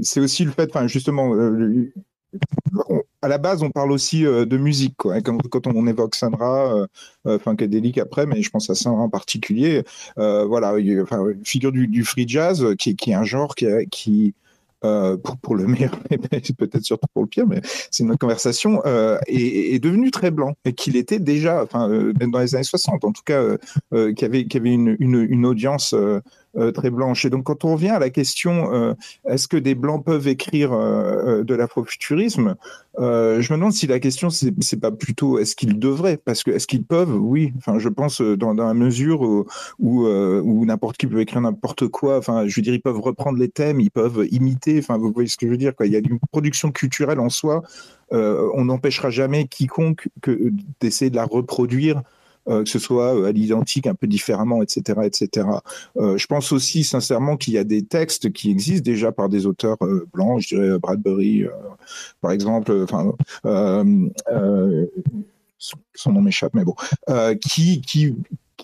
[0.01, 1.33] c'est aussi le fait, enfin, justement,
[3.21, 4.95] à la base, on parle aussi euh, de musique.
[4.97, 6.87] Quand, on, évoque Sandra, euh,
[7.27, 9.83] euh, enfin Kadélique après, mais je pense à Sandra en particulier.
[10.17, 14.33] voilà, enfin, figure du, free jazz, qui, qui, est un genre qui,
[14.81, 15.97] pour, le meilleur,
[16.57, 18.83] peut-être surtout pour le pire, mais c'est une autre conversation,
[19.27, 21.87] est, devenu très blanc et qu'il était déjà, enfin,
[22.27, 23.41] dans les années 60 en tout cas,
[23.91, 25.95] qui avait, avait une, une audience
[26.73, 27.25] très blanche.
[27.25, 28.95] Et donc, quand on revient à la question,
[29.27, 32.55] est-ce que des blancs peuvent écrire de l'afrofuturisme
[32.97, 33.01] Je
[33.53, 36.17] me demande si la question, c'est pas plutôt est-ce qu'ils devraient?
[36.17, 37.15] Parce que est-ce qu'ils peuvent?
[37.15, 37.53] Oui.
[37.57, 39.21] Enfin, je pense dans, dans la mesure
[39.79, 42.17] où, n'importe qui peut écrire n'importe quoi.
[42.17, 44.77] Enfin, je veux dire, ils peuvent reprendre les thèmes, ils peuvent imiter.
[44.79, 45.73] Enfin, vous voyez ce que je veux dire.
[45.83, 47.63] Il y a une production culturelle en soi.
[48.11, 50.07] on n'empêchera jamais quiconque
[50.79, 52.01] d'essayer de la reproduire euh,
[52.47, 55.47] que ce soit euh, à l'identique, un peu différemment, etc., etc.
[55.97, 59.45] Euh, je pense aussi sincèrement qu'il y a des textes qui existent déjà par des
[59.45, 59.77] auteurs
[60.13, 61.45] blancs, je dirais Bradbury,
[62.21, 63.13] par exemple, enfin
[65.57, 66.75] son, nom m'échappe, mais bon,
[67.39, 68.15] qui, qui,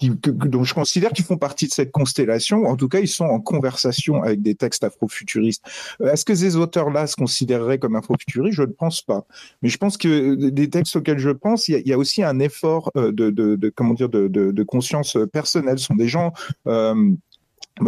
[0.01, 3.39] donc je considère qu'ils font partie de cette constellation, en tout cas ils sont en
[3.39, 5.63] conversation avec des textes afrofuturistes.
[6.01, 8.55] Euh, est-ce que ces auteurs-là se considéreraient comme afrofuturistes?
[8.55, 9.25] Je ne pense pas.
[9.61, 12.91] Mais je pense que des textes auxquels je pense, il y a, aussi un effort
[12.95, 15.79] euh, de, comment dire, de, conscience personnelle.
[15.79, 16.33] Ce sont des gens...
[16.67, 17.11] Euh,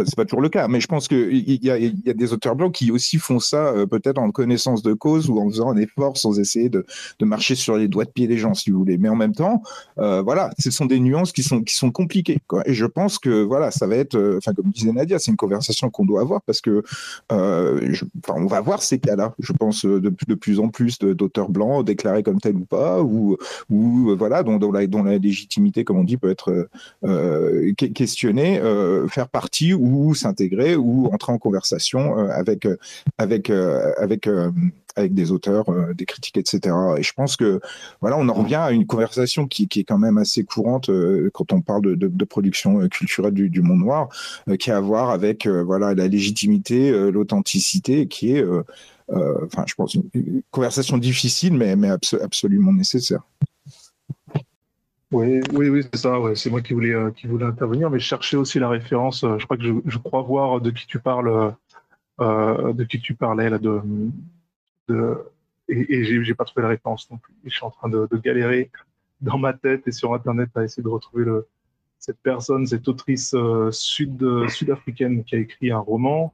[0.04, 2.90] c'est pas toujours le cas, mais je pense qu'il y, a des auteurs blancs qui
[2.90, 6.38] aussi font ça euh, peut-être en connaissance de cause ou en faisant un effort sans
[6.38, 6.84] essayer de,
[7.22, 8.98] marcher sur les doigts de pied des gens, si vous voulez.
[8.98, 9.62] Mais en même temps,
[9.98, 12.38] euh, voilà, ce sont des nuances qui sont compliquées.
[12.66, 15.36] Et je pense que voilà, ça va être, euh, enfin comme disait Nadia, c'est une
[15.36, 16.82] conversation qu'on doit avoir parce que
[17.30, 19.34] on va voir ces cas-là.
[19.38, 23.36] Je pense de, plus en plus d'auteurs blancs déclarés comme tels ou pas, ou
[23.70, 26.68] voilà, dont, dont, la, dont la légitimité, comme on dit, peut être
[27.94, 28.60] questionnée,
[29.08, 32.76] faire partie ou s'intégrer ou entrer en conversation euh, avec euh,
[33.18, 34.28] avec euh, avec
[34.94, 35.64] avec des auteurs,
[35.94, 36.76] des critiques, etc.
[36.98, 37.60] Et je pense que
[38.02, 40.90] voilà, on en revient à une conversation qui, est quand même assez courante
[41.32, 44.10] quand on parle de, production culturelle du, du, monde noir,
[44.58, 48.44] qui a à voir avec voilà la légitimité, l'authenticité, qui est,
[49.08, 53.22] enfin, je pense une, conversation difficile, mais mais absolument nécessaire.
[55.12, 56.18] Oui, oui, c'est ça.
[56.34, 57.10] C'est moi qui voulais, euh,
[57.42, 59.24] intervenir, mais je cherchais aussi la référence.
[59.24, 61.54] Euh, je crois que je, crois voir de qui tu parles,
[62.20, 63.58] euh, de qui tu parlais là,
[65.68, 67.34] et, et j'ai pas trouvé la référence non plus.
[67.44, 68.70] Je suis en train de, galérer
[69.20, 71.26] dans ma tête et sur Internet à essayer de retrouver
[71.98, 73.34] cette personne, cette autrice
[73.70, 76.32] sud sud-africaine qui a écrit un roman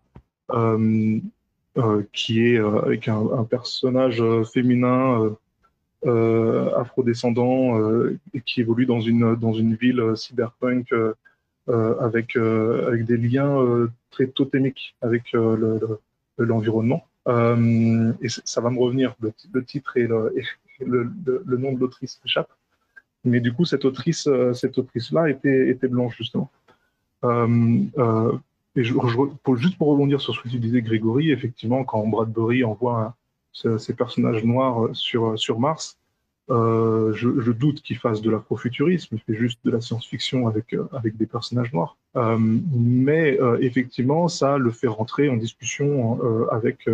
[2.13, 4.23] qui est avec un personnage
[4.53, 5.37] féminin
[6.07, 10.95] euh, afrodescendant euh, qui évolue dans une, dans une ville euh, cyberpunk
[11.67, 15.35] avec, des liens très totémiques avec
[16.39, 17.07] l'environnement.
[17.27, 21.13] et ça va me revenir, le, titre et, le,
[21.59, 22.49] nom de l'autrice m'échappe.
[23.25, 26.51] Mais du coup, cette autrice, cette autrice-là était, blanche justement.
[27.25, 28.95] et je,
[29.57, 33.15] juste pour rebondir sur ce que tu disais, Grégory, effectivement, quand Bradbury envoie
[33.53, 35.99] ces personnages noirs sur, sur Mars.
[36.51, 40.89] Euh, je, doute qu'il fasse de l'afrofuturisme, il fait juste de la science-fiction avec, euh,
[40.93, 41.99] avec des personnages noirs.
[42.17, 46.89] Euh, mais euh, effectivement, ça le fait rentrer en discussion euh, avec,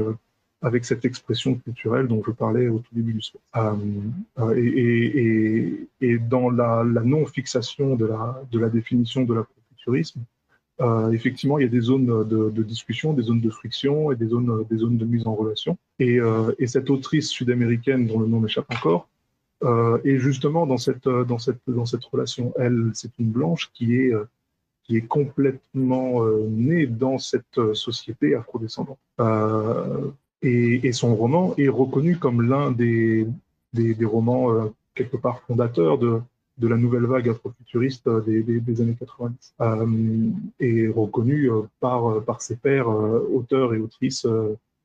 [0.61, 3.41] avec cette expression culturelle dont je parlais au tout début du sport.
[4.57, 10.21] Et, et, et, dans la, la non-fixation de la, de la définition de l'afrofuturisme,
[10.81, 14.27] euh, effectivement, il y a des zones de, discussion, des zones de friction et des
[14.27, 15.79] zones, des zones de mise en relation.
[15.99, 19.09] Et, euh, et cette autrice sud-américaine, dont le nom m'échappe encore,
[19.63, 23.97] euh, et justement dans cette, dans, cette, dans cette relation, elle, c'est une blanche qui
[23.97, 24.13] est,
[24.83, 28.99] qui est complètement née dans cette société afrodescendante.
[30.43, 33.27] Et, et, son roman est reconnu comme l'un des,
[33.73, 36.21] des, romans quelque part fondateurs de,
[36.59, 39.87] de la nouvelle vague afrofuturiste euh, des, des, années 90 euh,
[40.61, 44.27] et reconnu euh, par, par ses pairs auteurs et autrices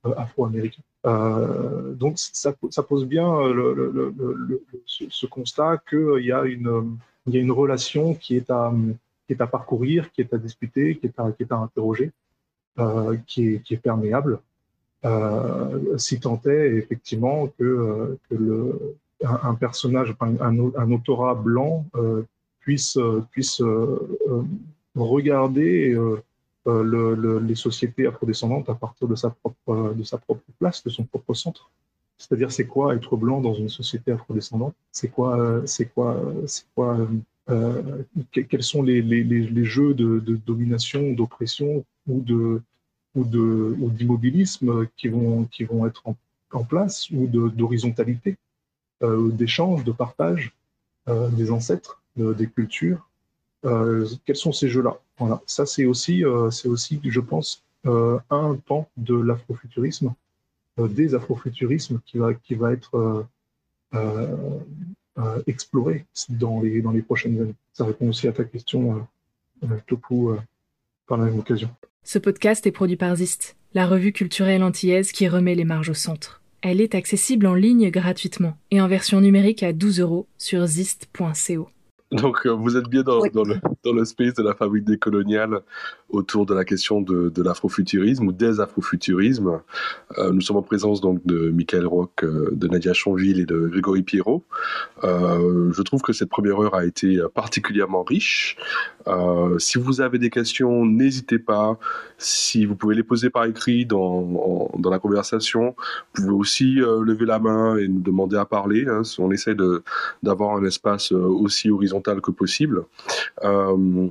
[0.04, 0.82] afro-américains.
[1.06, 6.98] Euh, donc ça, ça, pose bien le, ce, constat qu'il y, a une,
[7.28, 8.74] y a une relation qui est, à,
[9.28, 12.12] qui est à parcourir, qui est à discuter, qui est à, qui est à interroger,
[12.80, 14.40] euh, qui, est, qui est perméable,
[15.06, 22.24] euh, si tant est effectivement que, que le, un, personnage, un, un, autorat blanc euh,
[22.60, 24.00] puisse, euh, puisse euh,
[24.96, 25.98] regarder
[26.66, 30.90] le, le, les sociétés afrodescendantes à partir de sa propre, de sa propre place, de
[30.90, 31.72] son propre centre.
[32.18, 34.76] C'est-à-dire, c'est quoi être blanc dans une société afrodescendante?
[34.92, 36.98] C'est quoi, c'est quoi, c'est quoi
[37.50, 42.62] euh, Quels sont les, les, les jeux de, domination, d'oppression ou de
[43.16, 46.04] ou de ou d'immobilisme qui vont qui vont être
[46.52, 48.38] en, place ou d'horizontalité?
[49.02, 50.54] D'échange, de partage
[51.08, 53.08] euh, des ancêtres, des cultures.
[53.66, 55.00] Euh, quels sont ces jeux-là?
[55.18, 60.14] Voilà, ça c'est aussi, c'est aussi, je pense, un pan de l'afrofuturisme,
[60.78, 63.26] des afrofuturismes qui va, qui va être
[65.46, 67.56] exploré dans les, dans les prochaines années.
[67.74, 69.06] Ça répond aussi à ta question,
[69.88, 70.38] Topu,
[71.08, 71.70] par la même occasion.
[72.04, 75.94] Ce podcast est produit par Zist, la revue culturelle antillaise qui remet les marges au
[75.94, 76.42] centre.
[76.62, 81.70] Elle est accessible en ligne gratuitement et en version numérique à 12 euros sur zist.co.
[82.12, 85.62] Donc, euh, vous êtes bien dans, dans, le, dans le space de la fabrique décoloniale
[86.10, 89.62] autour de la question de, de l'afrofuturisme ou des afrofuturismes.
[90.18, 93.68] Euh, nous sommes en présence donc de Michael Roch, euh, de Nadia Chanville et de
[93.68, 94.44] Grégory Pierrot.
[95.04, 98.58] Je trouve que cette première heure a été particulièrement riche.
[99.58, 101.78] Si vous avez des questions, n'hésitez pas.
[102.18, 105.76] Si vous pouvez les poser par écrit dans, dans la conversation,
[106.16, 108.86] vous pouvez aussi lever la main et nous demander à parler.
[108.88, 109.02] Hein.
[109.20, 109.56] On essaie
[110.24, 112.84] d'avoir un espace aussi horizontal que possible.
[113.44, 114.08] Euh,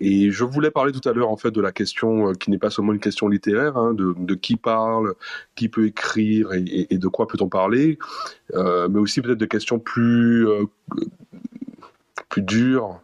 [0.00, 2.58] et je voulais parler tout à l'heure en fait de la question euh, qui n'est
[2.58, 5.14] pas seulement une question littéraire, hein, de, de, qui parle,
[5.54, 7.98] qui peut écrire et, de quoi peut-on parler,
[8.54, 10.46] euh, mais aussi peut-être de questions plus
[12.28, 13.00] plus dures.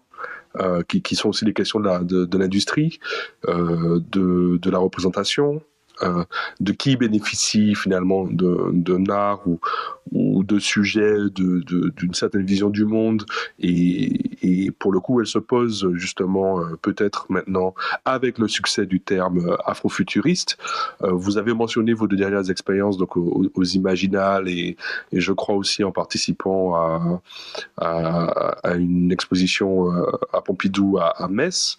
[0.89, 2.99] Qui, qui, sont aussi les questions de l'industrie,
[3.47, 4.01] de,
[4.57, 5.61] de, la représentation,
[6.03, 6.25] euh,
[6.61, 9.59] de qui bénéficie finalement d'un art ou,
[10.45, 13.25] de sujets d'une certaine vision du monde.
[13.59, 17.75] Et, pour le coup, elle se pose justement euh, peut-être maintenant
[18.05, 20.59] avec le succès du terme euh, afrofuturiste.
[21.03, 24.77] Euh, vous avez mentionné vos deux dernières expériences donc aux, Imaginales et,
[25.13, 26.75] je crois aussi en participant
[27.79, 29.91] à, une exposition
[30.33, 31.77] à Pompidou à, Metz.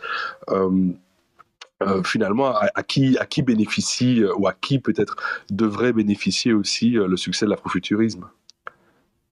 [1.84, 5.16] Euh, finalement à, qui, bénéficie euh, ou à qui peut-être
[5.52, 8.28] devrait bénéficier aussi euh, le succès de l'afrofuturisme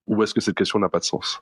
[0.08, 1.41] Ou est-ce que cette question n'a pas de sens?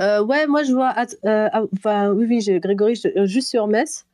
[0.00, 0.94] Euh, Ouais, moi je vois.
[1.24, 4.06] Euh, enfin, oui, oui, Grégory, juste sur Metz.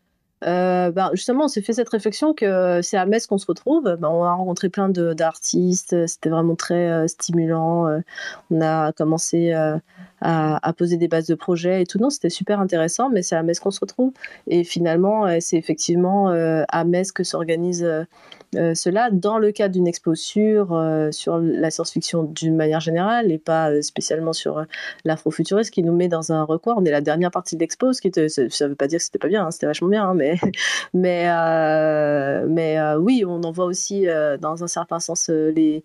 [0.43, 3.85] Ben justement, on s'est fait cette réflexion que c'est à Metz qu'on se retrouve.
[3.85, 8.01] Ben, on a rencontré plein d'artistes, c'était vraiment très stimulant.
[8.51, 9.53] On a commencé
[10.21, 11.99] à, poser des bases de projets et tout.
[11.99, 14.13] Non, c'était super intéressant, mais c'est à Metz qu'on se retrouve.
[14.47, 17.87] Et finalement, c'est effectivement à Metz que s'organise
[18.57, 23.31] euh, cela dans le cadre d'une expo sur, euh, sur la science-fiction d'une manière générale
[23.31, 24.65] et pas euh, spécialement sur euh,
[25.05, 26.75] l'afrofuturisme qui nous met dans un recoin.
[26.77, 29.19] On est la dernière partie de l'expo, ce qui ça veut pas dire que c'était
[29.19, 30.35] pas bien, hein, c'était vachement bien, hein, mais,
[30.95, 31.27] mais,
[32.49, 34.07] mais oui, on en voit aussi
[34.41, 35.83] dans un certain sens les,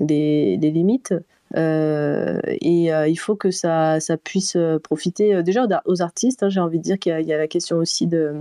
[0.00, 1.14] les limites.
[1.56, 6.42] Euh, et euh, il faut que ça, puisse profiter déjà aux, artistes.
[6.42, 8.34] Hein, J'ai envie de dire qu'il y, a la question aussi de,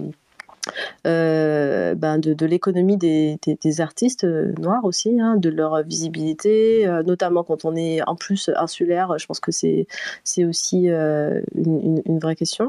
[1.08, 3.40] euh, ben de, l'économie des,
[3.82, 8.52] artistes euh, noirs aussi, hein, de leur visibilité, euh, notamment quand on est en plus
[8.56, 9.18] insulaire.
[9.18, 9.88] Je pense que c'est
[10.24, 12.68] c'est aussi une, vraie question.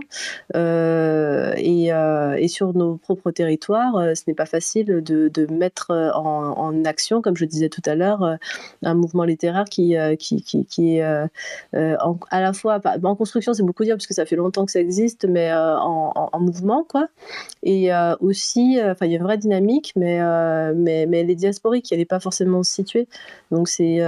[0.54, 7.44] Et, sur nos propres territoires, ce n'est pas facile de, mettre en, action, comme je
[7.44, 8.38] disais tout à l'heure,
[8.82, 13.96] un mouvement littéraire qui, qui, qui, est à la fois en construction, c'est beaucoup dire
[13.96, 17.08] parce que ça fait longtemps que ça existe, mais en, en, mouvement, quoi.
[17.82, 21.20] Et euh, aussi, euh, enfin, il y a une vraie dynamique, mais, euh, mais, mais
[21.20, 23.08] elle est diasporique, elle n'est pas forcément située.
[23.50, 24.00] Donc, c'est,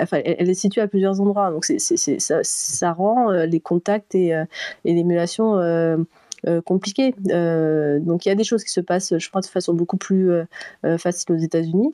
[0.00, 1.50] enfin, elle, est située à plusieurs endroits.
[1.50, 4.28] Donc, c'est, ça, ça, rend les contacts et,
[4.84, 6.06] et l'émulation.
[6.64, 7.14] Compliqué.
[7.30, 9.98] Euh, donc il y a des choses qui se passent, je crois, de façon beaucoup
[9.98, 10.30] plus
[10.98, 11.92] facile aux États-Unis.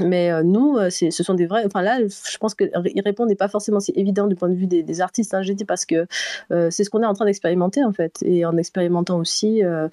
[0.00, 1.64] Mais euh, nous, euh, ce sont des vrais.
[1.64, 2.64] Enfin là, je pense que
[3.02, 5.32] répondre n'est pas forcément si évident du point de vue des, des artistes.
[5.32, 6.06] Hein, J'ai dit parce que
[6.50, 9.88] euh, c'est ce qu'on est en train d'expérimenter en fait, et en expérimentant aussi euh,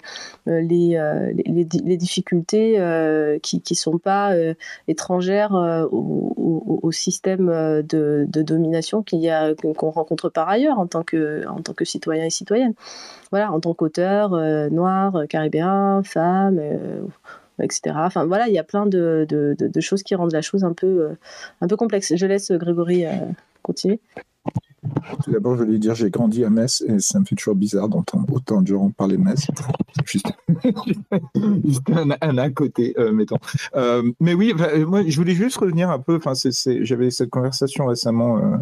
[0.48, 1.00] euh les,
[1.46, 2.78] les, les, difficultés
[3.42, 4.34] qui qui sont pas
[4.88, 5.52] étrangères
[5.90, 11.02] au, au, au, système de, de domination qu'il a qu'on rencontre par ailleurs en tant
[11.02, 12.74] que en tant que citoyen et citoyenne.
[13.30, 14.30] Voilà, en tant qu'auteur
[14.70, 16.60] noir, caribéen, femme
[17.62, 17.96] etc.
[17.98, 19.26] Enfin voilà, il y a plein de,
[19.80, 21.16] choses qui rendent la chose un peu,
[21.62, 22.14] euh, complexe.
[22.14, 23.10] Je laisse Grégory euh,
[23.62, 24.00] continuer.
[25.24, 27.88] Tout d'abord, je voulais dire, j'ai grandi à Metz et ça me fait toujours bizarre
[27.88, 29.46] d'entendre autant de gens parler Metz.
[30.04, 30.26] Juste,
[32.20, 33.38] un, à côté, euh, mettons.
[34.20, 34.52] Mais oui,
[34.86, 36.16] moi, je voulais juste revenir un peu.
[36.16, 36.34] Enfin,
[36.82, 38.58] j'avais cette conversation récemment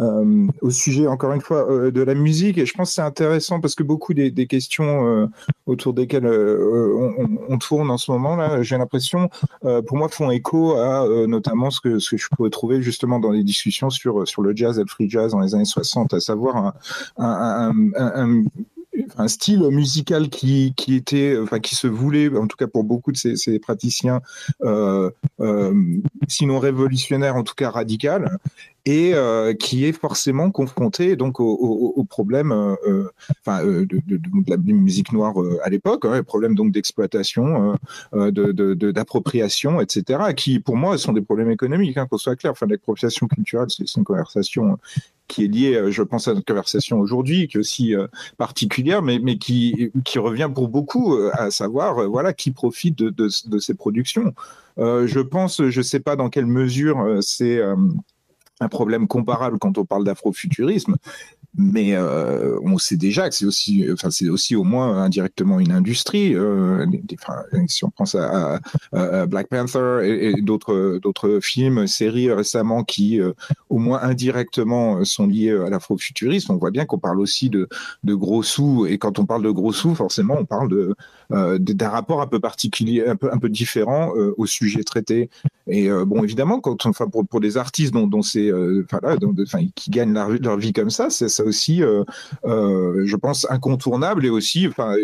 [0.00, 2.56] euh, au sujet, encore une fois, euh, de la musique.
[2.56, 5.26] Et je pense que c'est intéressant parce que beaucoup des, questions euh,
[5.66, 9.28] autour desquelles on, tourne en ce moment, là, j'ai l'impression,
[9.60, 13.90] pour moi, font écho à notamment ce que, je pourrais trouver justement dans les discussions
[13.90, 16.74] sur, sur le jazz et le free jazz dans les années 60, à savoir
[17.18, 17.62] un,
[19.26, 23.16] style musical qui, qui était, enfin, qui se voulait, en tout cas pour beaucoup de
[23.16, 24.20] ces, praticiens,
[26.28, 28.38] sinon révolutionnaire, en tout cas radical,
[28.86, 33.08] et euh, qui est forcément confronté donc au, au, euh,
[33.48, 37.76] euh, de, la musique noire à l'époque, hein, problème donc d'exploitation,
[38.12, 42.52] de, d'appropriation, etc., qui pour moi sont des problèmes économiques, hein, qu'on soit clair.
[42.52, 44.78] Enfin, l'expropriation culturelle, c'est une conversation
[45.28, 47.94] qui est liée, je pense, à notre conversation aujourd'hui, qui est aussi
[48.36, 54.34] particulière, mais, qui, revient pour beaucoup à savoir, voilà, qui profite de, de ces productions.
[54.78, 57.60] je pense, je ne sais pas dans quelle mesure c'est
[58.60, 60.96] un problème comparable quand on parle d'afrofuturisme,
[61.56, 65.72] mais euh, on sait déjà que c'est aussi, enfin c'est aussi au moins indirectement une
[65.72, 66.34] industrie.
[66.34, 66.86] Euh,
[67.66, 68.60] si on pense à,
[69.26, 73.32] Black Panther et, d'autres d'autres films, séries récemment qui euh,
[73.68, 77.68] au moins indirectement sont liés à l'afrofuturisme, on voit bien qu'on parle aussi de,
[78.04, 78.86] de gros sous.
[78.86, 80.94] Et quand on parle de gros sous, forcément, on parle de
[81.30, 85.30] d'un rapport un peu particulier, un peu un peu différent au sujet traité.
[85.68, 88.50] Et bon, évidemment, quand enfin pour, pour des artistes dont, c'est,
[88.84, 92.04] enfin qui gagnent leur, leur vie comme ça, c'est aussi, euh,
[92.44, 94.94] euh, je pense, incontournable et aussi, enfin,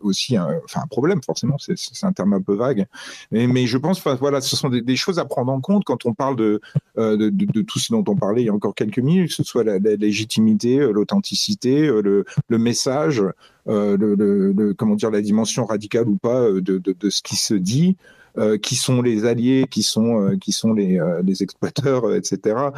[0.00, 0.60] aussi un,
[0.90, 2.86] problème, forcément, c'est un terme un peu vague.
[3.30, 6.36] Mais, je pense, voilà, ce sont des, choses à prendre en compte quand on parle
[6.36, 6.60] de,
[6.98, 9.44] euh, de, tout ce dont on parlait il y a encore quelques minutes, que ce
[9.44, 13.22] soit la, légitimité, l'authenticité, le, message,
[13.64, 17.96] comment dire, la dimension radicale ou pas de ce qui se dit.
[18.38, 22.70] Euh, qui sont les alliés, qui sont, euh, qui sont les, euh, exploiteurs, etc.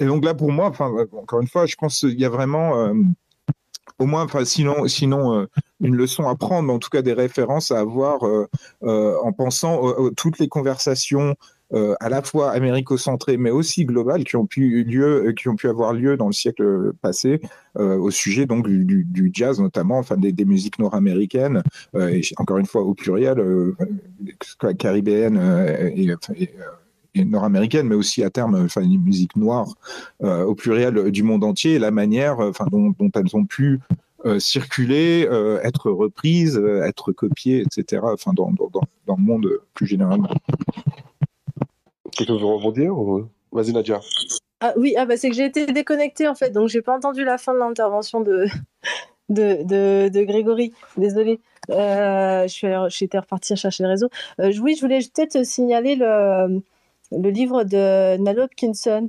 [0.00, 2.92] et donc là, pour moi, encore une fois, je pense qu'il y a vraiment
[4.00, 5.46] au moins, sinon,
[5.80, 8.22] une leçon à prendre, mais en tout cas des références à avoir
[8.82, 11.36] en pensant toutes les conversations
[11.72, 15.56] euh, à la fois américo-centrées, mais aussi globales, qui ont pu lieu, euh, qui ont
[15.56, 17.40] pu avoir lieu dans le siècle passé
[17.78, 21.62] euh, au sujet donc du, jazz notamment, enfin des, musiques nord-américaines,
[22.36, 23.42] encore une fois au pluriel,
[24.78, 25.40] caribéennes
[25.96, 29.74] et, nord-américaines, mais aussi à terme, enfin, les musiques noires
[30.20, 32.36] au pluriel du monde entier, et la manière
[32.70, 33.80] dont, elles ont pu
[34.38, 35.26] circuler,
[35.62, 40.28] être reprises, être copiées, etc., enfin, dans, dans, le monde plus généralement.
[42.16, 42.94] Quelque chose de rebondir
[43.52, 44.00] Vas-y Nadia.
[44.60, 47.24] Ah oui, ah bah c'est que j'ai été déconnectée en fait, donc j'ai pas entendu
[47.24, 48.46] la fin de l'intervention de,
[49.28, 50.72] de, de, Grégory.
[50.96, 51.40] Désolée.
[51.70, 52.46] Euh,
[52.88, 54.08] j'étais repartie chercher le réseau.
[54.40, 56.62] Euh, oui, je voulais peut-être signaler le,
[57.12, 59.08] le livre de Nalo Hopkinson,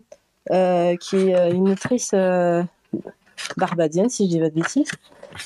[0.52, 2.14] euh, qui est une autrice
[3.58, 4.92] barbadienne, si je dis pas de bêtises,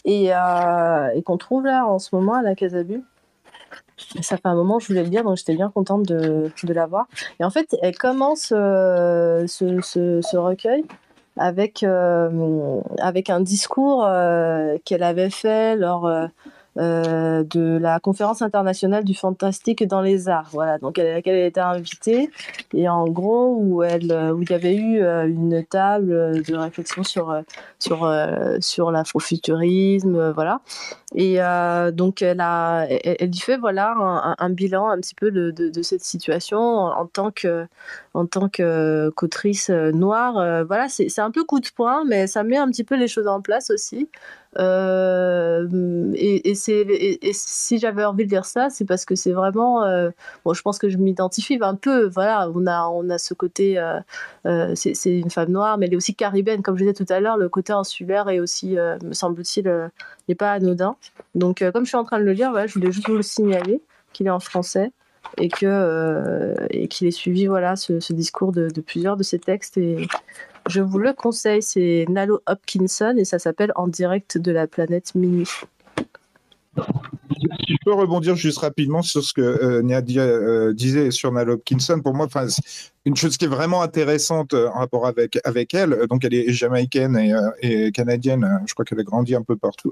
[0.05, 3.03] et, et qu'on trouve là en ce moment à la Casabu.
[4.21, 7.07] Ça fait un moment je voulais le dire, donc j'étais bien contente de, de l'avoir.
[7.39, 10.85] Et en fait, elle commence euh, ce, ce, recueil
[11.37, 16.09] avec, euh, avec un discours euh, qu'elle avait fait lors
[16.77, 21.59] de la conférence internationale du fantastique dans les arts, voilà, donc à laquelle elle était
[21.59, 22.29] invitée,
[22.73, 27.37] et en gros où elle, où il y avait eu une table de réflexion sur
[27.79, 28.09] sur
[28.61, 30.61] sur l'afrofuturisme, voilà,
[31.15, 31.39] et
[31.93, 32.87] donc elle a,
[33.33, 33.95] fait voilà
[34.37, 37.31] un, bilan un petit peu de, cette situation en, tant
[38.13, 42.57] en tant que qu'autrice noire, voilà, c'est un peu coup de poing, mais ça met
[42.57, 44.07] un petit peu les choses en place aussi.
[44.57, 49.83] Euh, et, et, si j'avais envie de dire ça, c'est parce que c'est vraiment.
[49.83, 50.09] Euh,
[50.43, 52.07] bon, je pense que je m'identifie un peu.
[52.07, 53.77] Voilà, on a, on a ce côté.
[54.45, 56.63] Euh, c'est, une femme noire, mais elle est aussi caribéenne.
[56.63, 59.91] Comme je disais tout à l'heure, le côté insulaire est aussi, me semble-t-il,
[60.29, 60.95] n'est pas anodin.
[61.35, 63.81] Donc, comme je suis en train de le lire, je voulais juste vous le signaler
[64.13, 64.91] qu'il est en français
[65.37, 70.07] et que et qu'il ait suivi voilà ce, discours de, plusieurs de ses textes et,
[70.69, 75.15] je vous le conseille, c'est Nalo Hopkinson et ça s'appelle En direct de la planète
[75.15, 75.49] Mini.
[76.77, 81.53] Si je peux rebondir juste rapidement sur ce que euh, Nadia euh, disait sur Nalo
[81.53, 82.27] Hopkinson, pour moi,
[83.05, 86.51] une chose qui est vraiment intéressante euh, en rapport avec, avec elle, donc elle est
[86.51, 87.17] jamaïcaine
[87.61, 89.91] et, canadienne, je crois qu'elle a grandi un peu partout,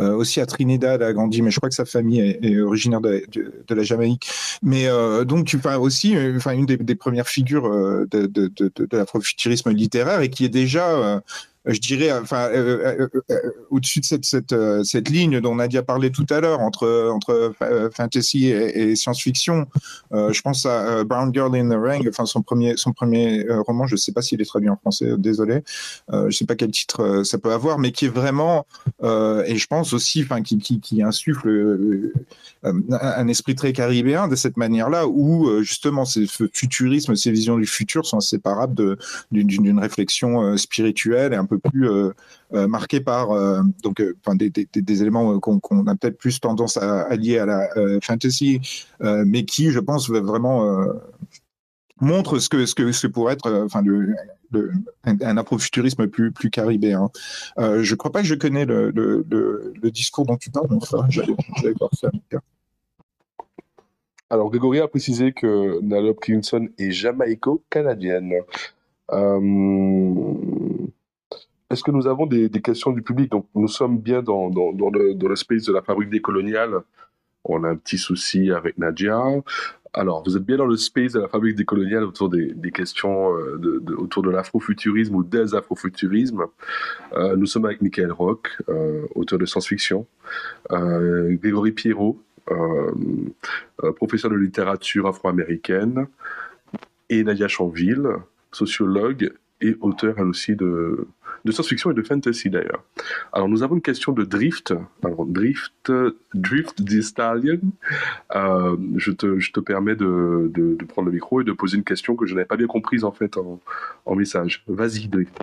[0.00, 3.24] euh, aussi à Trinidad, a grandi, mais je crois que sa famille est, originaire de,
[3.68, 4.30] la Jamaïque.
[4.62, 8.96] Mais euh, donc, tu parles aussi, euh, enfin, une des, premières figures de, de, de
[8.96, 11.20] l'afrofuturisme littéraire et qui est déjà
[11.68, 14.54] je dirais, enfin, euh, euh, euh, au-dessus de cette, cette,
[14.84, 17.52] cette, ligne dont Nadia parlé tout à l'heure, entre, entre
[17.94, 19.66] fantasy et, science-fiction,
[20.12, 23.94] je pense à Brown Girl in the Ring, enfin, son premier, son premier roman, je
[23.94, 25.62] ne sais pas s'il est traduit en français, désolé,
[26.10, 28.66] je ne sais pas quel titre ça peut avoir, mais qui est vraiment,
[29.02, 32.10] et je pense aussi, enfin, qui, qui, qui insuffle
[32.62, 38.06] un esprit très caribéen de cette manière-là, où justement, ces futurismes, ces visions du futur
[38.06, 38.96] sont inséparables
[39.30, 42.10] d'une réflexion spirituelle et un peu plus euh,
[42.54, 44.02] euh, marqué par euh, donc,
[44.34, 47.68] des, des, éléments qu'on a peut-être plus tendance à, allier à la
[48.02, 48.60] fantasy,
[49.00, 50.86] mais qui, je pense, vraiment
[52.00, 54.14] montre ce que ce que ce pourrait être enfin le,
[55.04, 57.10] un, afrofuturisme plus plus caribéen.
[57.58, 60.68] je ne crois pas que je connais le, le, discours dont tu parles.
[64.30, 68.34] Alors, Grégory a précisé que Nalo Clinton est jamaïco-canadienne.
[69.12, 70.34] Euh,
[71.70, 73.30] est-ce que nous avons des, questions du public?
[73.30, 76.80] Donc, nous sommes bien dans, dans, le, dans, le, space de la fabrique décoloniale.
[77.44, 79.22] On a un petit souci avec Nadia.
[79.92, 83.36] Alors, vous êtes bien dans le space de la fabrique décoloniale autour des, des questions
[83.36, 86.44] euh, autour de l'afrofuturisme ou des afrofuturismes.
[87.14, 90.06] Euh, nous sommes avec Michael Rock, euh, auteur de science-fiction,
[90.70, 92.18] Grégory Pierrot,
[93.96, 96.06] professeur de littérature afro-américaine,
[97.10, 98.08] et Nadia Chanville,
[98.52, 101.06] sociologue et auteur elle aussi de,
[101.48, 102.84] de science-fiction et de fantasy d'ailleurs.
[103.32, 104.74] Alors nous avons une question de Drift.
[105.02, 105.90] Alors Drift,
[106.34, 107.60] Drift the Stallion.
[108.36, 111.84] Euh, je, te, je te permets de, de, prendre le micro et de poser une
[111.84, 113.60] question que je n'avais pas bien comprise en fait en,
[114.04, 114.62] en message.
[114.66, 115.36] Vas-y Drift.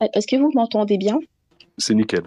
[0.00, 1.18] Est-ce que vous m'entendez bien?
[1.76, 2.22] C'est nickel.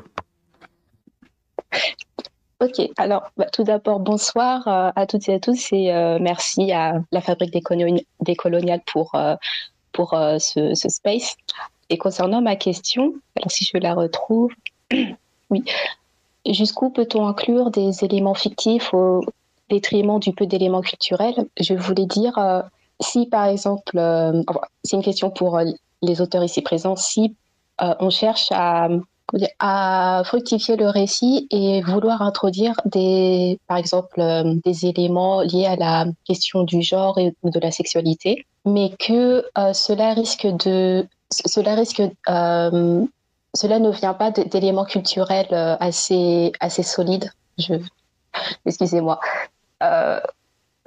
[2.62, 6.72] Ok, alors bah, tout d'abord, bonsoir euh, à toutes et à tous et euh, merci
[6.72, 9.34] à la Fabrique des, Coloniales pour, euh,
[9.92, 11.36] pour ce, space.
[11.90, 13.14] Et concernant ma question,
[13.48, 14.52] si je la retrouve,
[15.50, 15.64] oui,
[16.46, 19.22] jusqu'où peut-on inclure des éléments fictifs au
[19.70, 21.48] détriment du peu d'éléments culturels?
[21.60, 22.40] Je voulais dire,
[23.00, 24.00] si par exemple,
[24.84, 25.60] c'est une question pour
[26.02, 27.36] les auteurs ici présents, si
[27.80, 28.52] on cherche
[29.60, 35.76] à fructifier le récit et vouloir introduire des, par exemple, euh, des éléments liés à
[35.76, 41.76] la question du genre et, de la sexualité, mais que euh, cela risque de, cela
[41.76, 43.06] risque, euh,
[43.54, 47.32] cela ne vient pas d'éléments culturels assez, assez solides.
[47.58, 47.74] Je,
[48.66, 49.20] excusez-moi.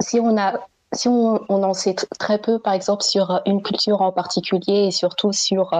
[0.00, 0.54] si on a
[0.92, 4.90] si on, on, en sait très peu, par exemple, sur une culture en particulier et
[4.92, 5.72] surtout sur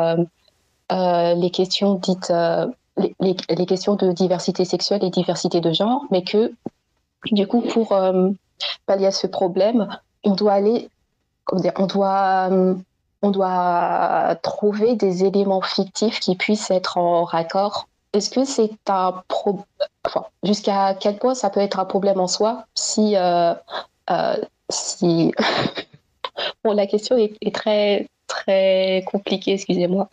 [0.93, 2.67] euh, les questions dites, euh,
[2.99, 6.53] les, les, questions de diversité sexuelle et diversité de genre, mais que
[7.33, 8.31] du coup, pour euh,
[8.87, 9.89] pallier à ce problème,
[10.25, 10.91] on doit aller,
[11.53, 12.49] dire, on doit,
[13.23, 17.89] on doit trouver des éléments fictifs qui puissent être en raccord.
[18.13, 19.65] Est-ce que c'est un problème
[20.07, 23.17] enfin, jusqu'à quel point ça peut être un problème en soi si,
[24.71, 25.33] si...
[26.65, 30.09] bon, la question est, est très très compliquée, excusez-moi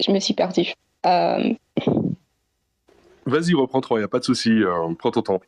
[0.00, 0.74] je me suis perdue.
[1.06, 1.54] Euh,
[3.26, 5.40] Vas-y, reprends-toi, il n'y a pas de souci, euh, prends ton temps.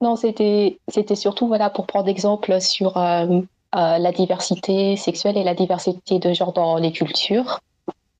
[0.00, 0.78] Non, c'était
[1.14, 3.40] surtout voilà, pour prendre exemple sur euh,
[3.72, 7.60] la diversité sexuelle et la diversité de genre dans les cultures,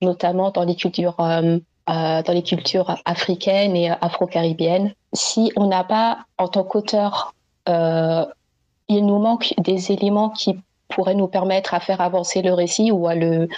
[0.00, 4.94] notamment dans les cultures, dans les cultures africaines et afro-caribéennes.
[5.12, 7.34] Si on n'a pas, en tant qu'auteur,
[7.66, 10.58] il nous manque des éléments qui
[10.88, 13.48] pourraient nous permettre à faire avancer le récit ou à le,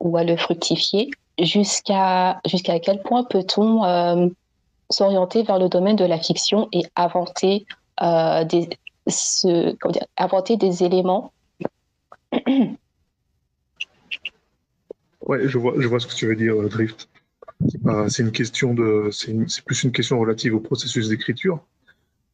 [0.00, 1.10] ou à le fructifier.
[1.38, 4.28] Jusqu'à jusqu'à quel point peut-on euh,
[4.90, 7.64] s'orienter vers le domaine de la fiction et inventer,
[8.02, 8.44] euh,
[10.16, 11.32] inventer des éléments
[15.26, 17.08] Ouais, je vois, je vois ce que tu veux dire, euh, Drift.
[18.08, 21.64] c'est une question de, c'est plus une question relative au processus d'écriture.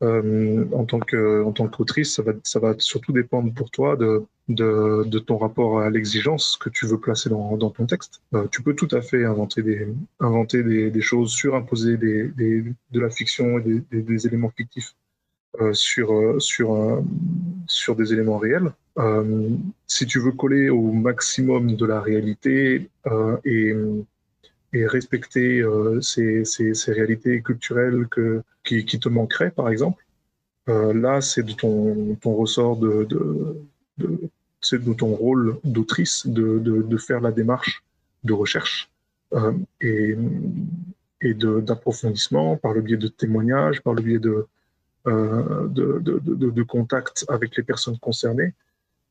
[0.01, 3.97] Euh, en tant que en tant qu'autrice, ça va ça va surtout dépendre pour toi
[3.97, 8.23] de de, de ton rapport à l'exigence que tu veux placer dans, ton texte.
[8.33, 9.89] Euh, tu peux tout à fait inventer des
[10.21, 12.63] inventer des, choses, surimposer des, des,
[12.93, 14.95] de la fiction et des, éléments fictifs
[15.73, 17.03] sur euh, sur euh,
[17.67, 18.73] sur des éléments réels.
[18.99, 19.51] Euh,
[19.87, 22.89] si tu veux coller au maximum de la réalité
[23.45, 23.75] et
[24.73, 30.05] et respecter euh, ces, ces, réalités culturelles que, qui, te manqueraient, par exemple.
[30.69, 34.31] Euh, là, c'est de ton, ressort de, de,
[34.61, 37.83] c'est de ton rôle d'autrice de, de, faire la démarche
[38.25, 38.91] de recherche
[39.33, 40.17] euh, et,
[41.23, 44.49] et d'approfondissement par le biais de témoignages, par le biais de, euh,
[45.09, 48.55] de, de, contacts avec les personnes concernées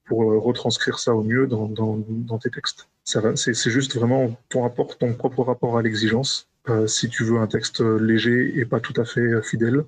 [0.07, 2.88] pour euh, retranscrire ça au mieux dans, tes textes.
[3.03, 4.68] C'est juste vraiment ton
[5.14, 6.48] propre rapport à l'exigence.
[6.69, 9.86] Euh, si tu veux un texte léger et pas tout à fait euh, fidèle,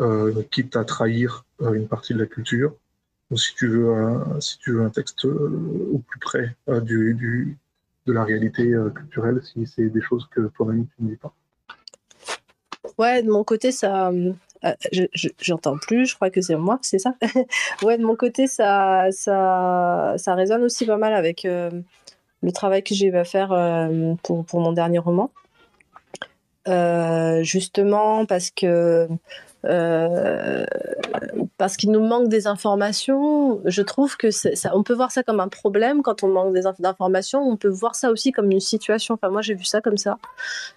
[0.00, 2.74] euh, quitte à trahir euh, une partie de la culture,
[3.30, 7.56] ou si tu veux un, texte au plus près de
[8.06, 11.34] la réalité culturelle, si c'est des choses que toi-même tu ne dis pas.
[12.98, 14.12] Ouais, de mon côté, ça,
[14.66, 15.06] euh,
[15.40, 17.14] j'entends plus, je crois que c'est moi, c'est ça?
[17.82, 21.70] Ouais, de mon côté, ça, ça, ça résonne aussi pas mal avec euh,
[22.42, 25.30] le travail que j'ai à faire euh, pour, pour, mon dernier roman.
[27.42, 29.08] justement parce que
[31.58, 33.60] parce qu'il nous manque des informations.
[33.64, 37.40] Je trouve que ça, on peut voir ça comme un problème quand on manque d'informations.
[37.40, 39.14] On peut voir ça aussi comme une situation.
[39.14, 40.18] Enfin, moi, j'ai vu ça comme ça.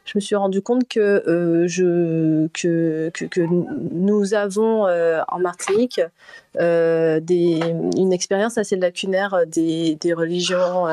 [0.05, 3.41] Je me suis rendu compte que, euh, je, que, que,
[3.91, 6.01] nous avons euh, en Martinique
[6.59, 7.59] euh, des,
[7.97, 10.85] une expérience assez lacunaire des, des religions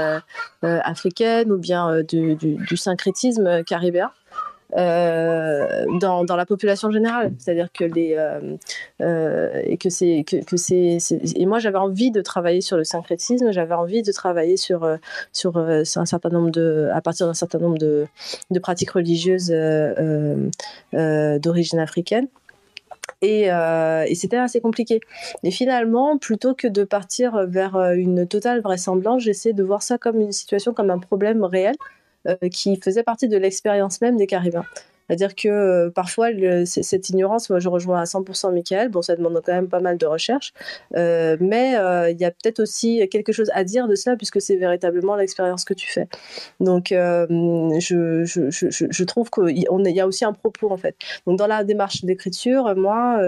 [0.62, 4.10] africaines ou bien du, du syncrétisme caribéen.
[4.74, 7.32] Euh, dans, la population générale.
[7.38, 8.56] C'est-à-dire que les euh,
[9.00, 10.98] euh, et que c'est que, c'est
[11.36, 14.88] et moi j'avais envie de travailler sur le syncrétisme, j'avais envie de travailler sur
[15.32, 18.06] sur un certain nombre de à partir d'un certain nombre de,
[18.50, 19.54] de pratiques religieuses
[20.92, 22.26] d'origine africaine.
[23.22, 25.00] Et, et c'était assez compliqué.
[25.44, 30.20] Et finalement, plutôt que de partir vers une totale vraisemblance, j'essaie de voir ça comme
[30.20, 31.76] une situation, comme un problème réel
[32.50, 34.64] qui faisait partie de l'expérience même des Caribéens.
[35.08, 36.28] C'est-à-dire que euh, parfois,
[36.64, 39.98] cette ignorance, moi je rejoins à 100% Michael, bon ça demande quand même pas mal
[39.98, 40.52] de recherche,
[40.96, 44.40] euh, mais euh, il y a peut-être aussi quelque chose à dire de cela puisque
[44.40, 46.08] c'est véritablement l'expérience que tu fais.
[46.60, 50.96] Donc je, je, je, je, trouve qu'il y a aussi un propos en fait.
[51.26, 53.20] Donc dans la démarche d'écriture, moi,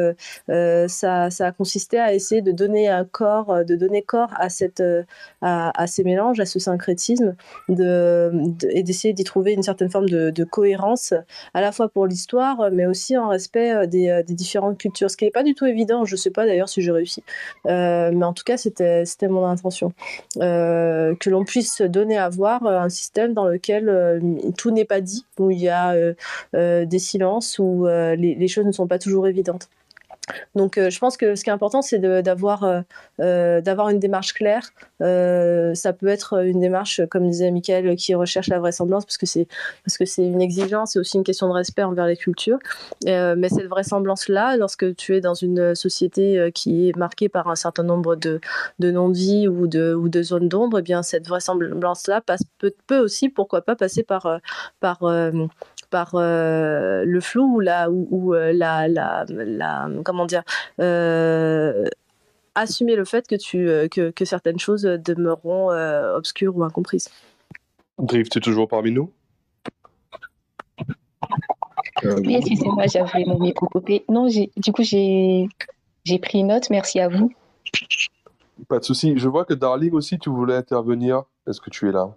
[0.48, 4.82] ça, ça, a consisté à essayer de donner un corps, de donner corps à, cette,
[5.42, 7.36] à, ces mélanges, à ce syncrétisme
[7.68, 8.32] de,
[8.70, 11.14] et d'essayer d'y trouver une certaine forme de, de cohérence
[11.54, 14.78] à la la fois pour l'histoire, euh, mais aussi en respect euh, euh, des, différentes
[14.78, 16.06] cultures, ce qui n'est pas du tout évident.
[16.06, 17.22] Je ne sais pas d'ailleurs si j'ai réussi,
[17.66, 19.92] mais en tout cas, c'était mon intention.
[20.36, 24.20] que l'on puisse donner à voir un système dans lequel
[24.56, 25.94] tout n'est pas dit, où il y a
[26.52, 29.68] des silences, où les, choses ne sont pas toujours évidentes.
[30.54, 32.80] Donc, euh, je pense que ce qui est important, c'est d'avoir euh,
[33.20, 34.70] euh, d'avoir une démarche claire.
[35.00, 40.26] ça peut être une démarche, comme disait Michael, qui recherche la vraisemblance, parce que c'est
[40.26, 42.58] une exigence, c'est aussi une question de respect envers les cultures.
[43.04, 47.82] mais cette vraisemblance-là, lorsque tu es dans une société qui est marquée par un certain
[47.82, 48.40] nombre de,
[48.78, 52.22] de non-dits ou de, ou de zones d'ombre, eh bien cette vraisemblance-là
[52.58, 54.40] peut, peut, aussi, pourquoi pas, passer par
[54.80, 54.98] par
[55.90, 60.42] par euh, le flou ou la, ou, euh, la, la, la, comment dire,
[60.80, 61.84] euh,
[62.54, 65.70] assumer le fait que, tu, que, que certaines choses demeureront
[66.14, 67.08] obscures ou incomprises.
[67.98, 69.12] Drift, tu es toujours parmi nous?
[72.04, 74.04] Oui, excusez-moi, j'avais mon micro coupé.
[74.08, 75.48] Non, du coup, j'ai
[76.22, 76.70] pris note.
[76.70, 77.32] Merci à vous.
[78.68, 79.16] Pas de souci.
[79.16, 81.24] Je vois que Darling aussi, tu voulais intervenir.
[81.46, 82.14] Est-ce que tu es là?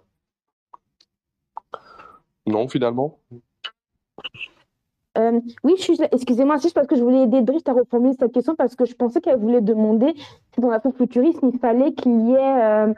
[2.46, 3.18] Non, finalement?
[5.18, 5.74] Euh, oui,
[6.10, 8.94] excusez-moi, juste parce que je voulais aider Drift à reformuler cette question parce que je
[8.94, 10.14] pensais qu'elle voulait demander
[10.54, 12.94] si dans l'afrofuturisme, il fallait qu'il y ait euh,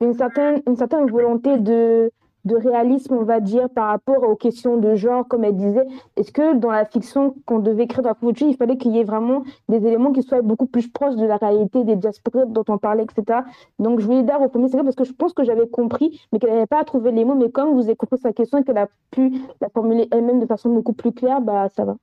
[0.00, 2.12] une, certaine, une certaine volonté de,
[2.46, 5.86] de réalisme, on va dire, par rapport aux questions de genre, comme elle disait.
[6.16, 9.00] Est-ce que dans la fiction qu'on devait écrire dans la future, il fallait qu'il y
[9.00, 12.64] ait vraiment des éléments qui soient beaucoup plus proches de la réalité des diasporas dont
[12.68, 13.40] on parlait, etc.
[13.80, 16.50] Donc, je voulais dire au premier parce que je pense que j'avais compris, mais qu'elle
[16.50, 17.34] n'avait pas à trouver les mots.
[17.34, 20.46] Mais comme vous avez compris sa question et qu'elle a pu la formuler elle-même de
[20.46, 21.96] façon beaucoup plus claire, bah, ça va.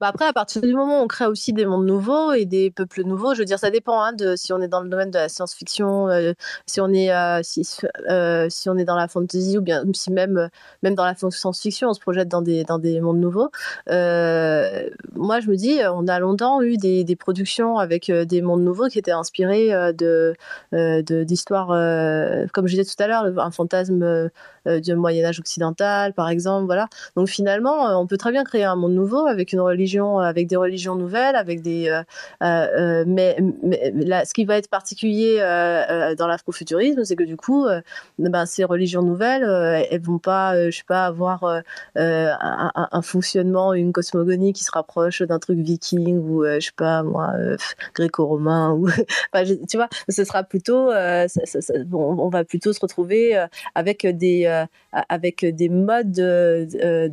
[0.00, 2.70] Bah après, à partir du moment où on crée aussi des mondes nouveaux et des
[2.70, 5.10] peuples nouveaux, je veux dire, ça dépend hein, de si on est dans le domaine
[5.10, 6.32] de la science-fiction, euh,
[6.66, 7.66] si on est euh, si,
[8.10, 10.50] euh, si on est dans la fantasy ou bien si même
[10.82, 13.50] même dans la science-fiction, on se projette dans des dans des mondes nouveaux.
[13.88, 18.88] moi, je me dis, on a longtemps eu des, des productions avec des mondes nouveaux
[18.88, 20.34] qui étaient inspirés de
[21.24, 21.68] d'histoires,
[22.52, 24.30] comme je disais tout à l'heure, un fantasme
[24.66, 26.88] du Moyen Âge occidental, par exemple, voilà.
[27.16, 29.75] Donc finalement, on peut très bien créer un monde nouveau avec une religion,
[30.20, 31.88] avec des religions nouvelles, avec des.
[31.88, 32.02] Euh,
[32.42, 32.66] euh,
[33.00, 33.36] euh, mais,
[33.92, 35.38] là, ce qui va être particulier
[36.18, 37.66] dans l'afrofuturisme, c'est que du coup,
[38.18, 39.44] ben, ces religions nouvelles,
[39.90, 41.44] elles vont pas, je sais pas, avoir
[41.94, 47.32] un, fonctionnement, une cosmogonie qui se rapproche d'un truc viking ou je sais pas moi,
[47.94, 48.88] gréco-romain ou.
[49.68, 54.64] tu vois, ce sera plutôt, on va plutôt se retrouver avec des
[55.08, 56.12] avec des modes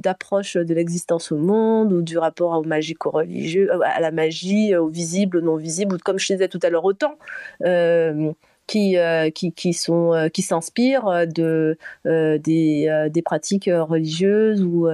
[0.02, 4.88] d'approche de l'existence au monde ou du rapport au magico-religieux, euh, à la magie, au
[4.88, 7.18] visible, au non visible, ou comme je disais tout à l'heure, autant.
[7.64, 8.32] Euh,
[8.66, 14.88] qui, euh, qui, qui, sont qui s'inspirent de des, des, pratiques religieuses ou,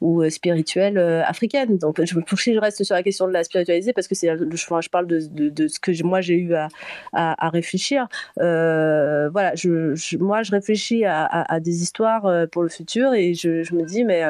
[0.00, 1.76] ou spirituelles africaines.
[1.76, 4.88] Donc je, je reste sur la question de la spiritualité parce que c'est je, je
[4.88, 5.20] parle de,
[5.50, 6.68] de, ce que moi j'ai eu à,
[7.12, 8.08] à, réfléchir.
[8.38, 13.84] voilà, je, moi je réfléchis à, à, des histoires pour le futur et je, me
[13.84, 14.24] dis mais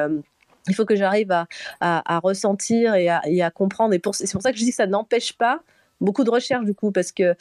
[0.67, 1.47] il faut que j'arrive à,
[1.79, 3.93] à, ressentir et à, à, comprendre.
[3.93, 5.61] Et c'est pour ça que je dis que ça n'empêche pas
[5.99, 7.35] beaucoup de recherche du coup, parce que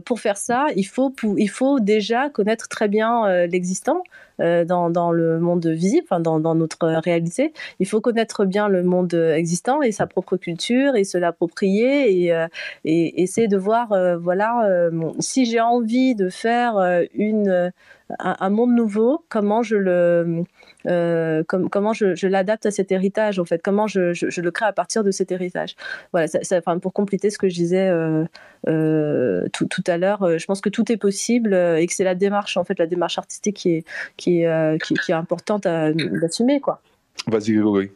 [0.00, 4.02] pour faire ça, il faut, il faut déjà connaître très bien l'existant.
[4.38, 7.52] Dans, dans, le monde visible, dans, dans, notre réalité.
[7.78, 12.46] Il faut connaître bien le monde existant et sa propre culture et se l'approprier et,
[12.86, 14.88] et, essayer de voir, voilà,
[15.18, 16.78] si j'ai envie de faire
[17.12, 17.70] une,
[18.18, 20.44] un, monde nouveau, comment je le,
[20.86, 25.04] euh, comment je, l'adapte à cet héritage, en fait, comment je, le crée à partir
[25.04, 25.76] de cet héritage.
[26.12, 28.24] Voilà, enfin, pour compléter ce que je disais euh,
[28.68, 32.56] euh, tout, à l'heure, je pense que tout est possible et que c'est la démarche,
[32.56, 33.84] en fait, la démarche artistique qui est,
[34.16, 35.90] qui est, qui, est importante à,
[36.22, 36.80] assumer, quoi.
[37.26, 37.90] Vas-y, Grégory.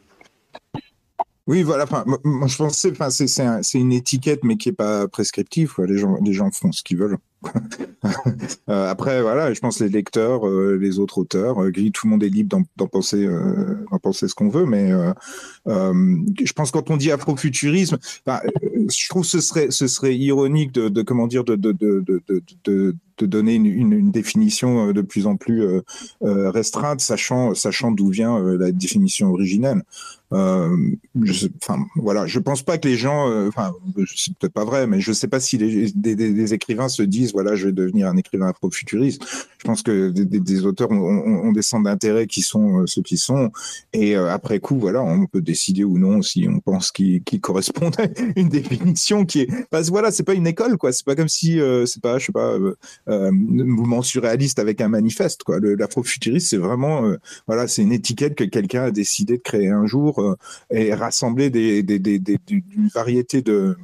[1.47, 1.85] Oui, voilà.
[2.23, 5.73] moi, je pensais, enfin, c'est une étiquette, mais qui est pas prescriptive.
[5.79, 7.17] Les gens, les gens font ce qu'ils veulent.
[8.69, 12.23] Euh, après, voilà, je pense les lecteurs, euh, les autres auteurs, euh, tout le monde
[12.23, 13.27] est libre d'en penser,
[13.91, 14.91] d'en penser ce qu'on veut, mais
[15.67, 17.97] je pense quand on dit afrofuturisme,
[18.27, 23.25] je trouve ce serait, ce serait ironique de, de comment dire, de, de, de, de
[23.25, 25.63] donner une, une, définition de plus en plus
[26.21, 29.83] restreinte, sachant, sachant d'où vient la définition originelle.
[30.33, 30.75] Euh,
[31.21, 33.73] je, enfin, voilà, je pense pas que les gens, enfin,
[34.15, 37.34] c'est peut-être pas vrai, mais je sais pas si les, des, des, écrivains se disent
[37.35, 39.21] voilà, je vais devenir un écrivain afro-futuriste.
[39.57, 43.51] Je pense que des, auteurs ont, des centres d'intérêt qui sont euh, ceux qui sont,
[43.93, 47.99] et euh, après coup, voilà, on peut décider ou non si on pense qu'ils correspondent
[47.99, 48.05] à
[48.35, 50.93] une définition qui est, parce voilà, c'est pas une école, quoi.
[50.93, 52.55] C'est pas comme si, euh, c'est pas, je sais pas,
[53.07, 55.59] un mouvement surréaliste avec un manifeste, quoi.
[55.59, 57.13] L'afro-futuriste, c'est vraiment,
[57.47, 60.37] voilà, c'est une étiquette que quelqu'un a décidé de créer un jour
[60.69, 61.99] et rassembler des, des,
[62.93, 63.75] variété de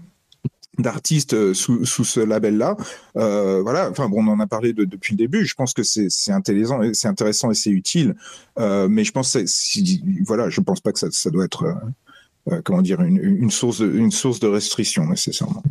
[0.78, 2.78] d'artistes euh, sous, sous, ce label-là.
[3.18, 5.46] Euh, voilà, enfin bon, on en a parlé de, depuis le début.
[5.46, 8.16] Je pense que c'est intéressant, intéressant et c'est utile.
[8.60, 9.38] Euh, mais je pense,
[10.26, 11.76] voilà, je pense pas que ça, ça doit être,
[12.64, 15.64] comment dire, une, une, source, de, une source de restriction nécessairement.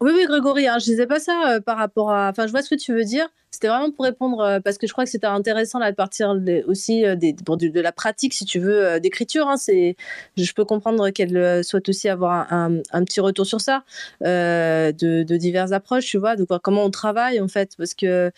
[0.00, 2.30] Oui, oui, Grégory, hein, je disais pas ça par rapport à.
[2.30, 3.28] Enfin, je vois ce que tu veux dire.
[3.58, 6.32] C'était vraiment pour répondre euh, parce que je crois que c'était intéressant là de partir
[6.68, 9.48] aussi euh, des, de, la pratique, si tu veux, d'écriture.
[9.48, 9.96] Hein, c'est,
[10.36, 13.82] je peux comprendre qu'elle souhaite aussi avoir un, un, petit retour sur ça,
[14.20, 18.30] de, diverses approches, tu vois, de voir comment on travaille en fait, parce que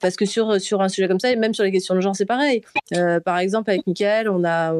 [0.00, 2.16] parce que sur sur un sujet comme ça et même sur les questions de genre,
[2.16, 2.62] c'est pareil.
[3.26, 4.72] par exemple, avec Michael, on a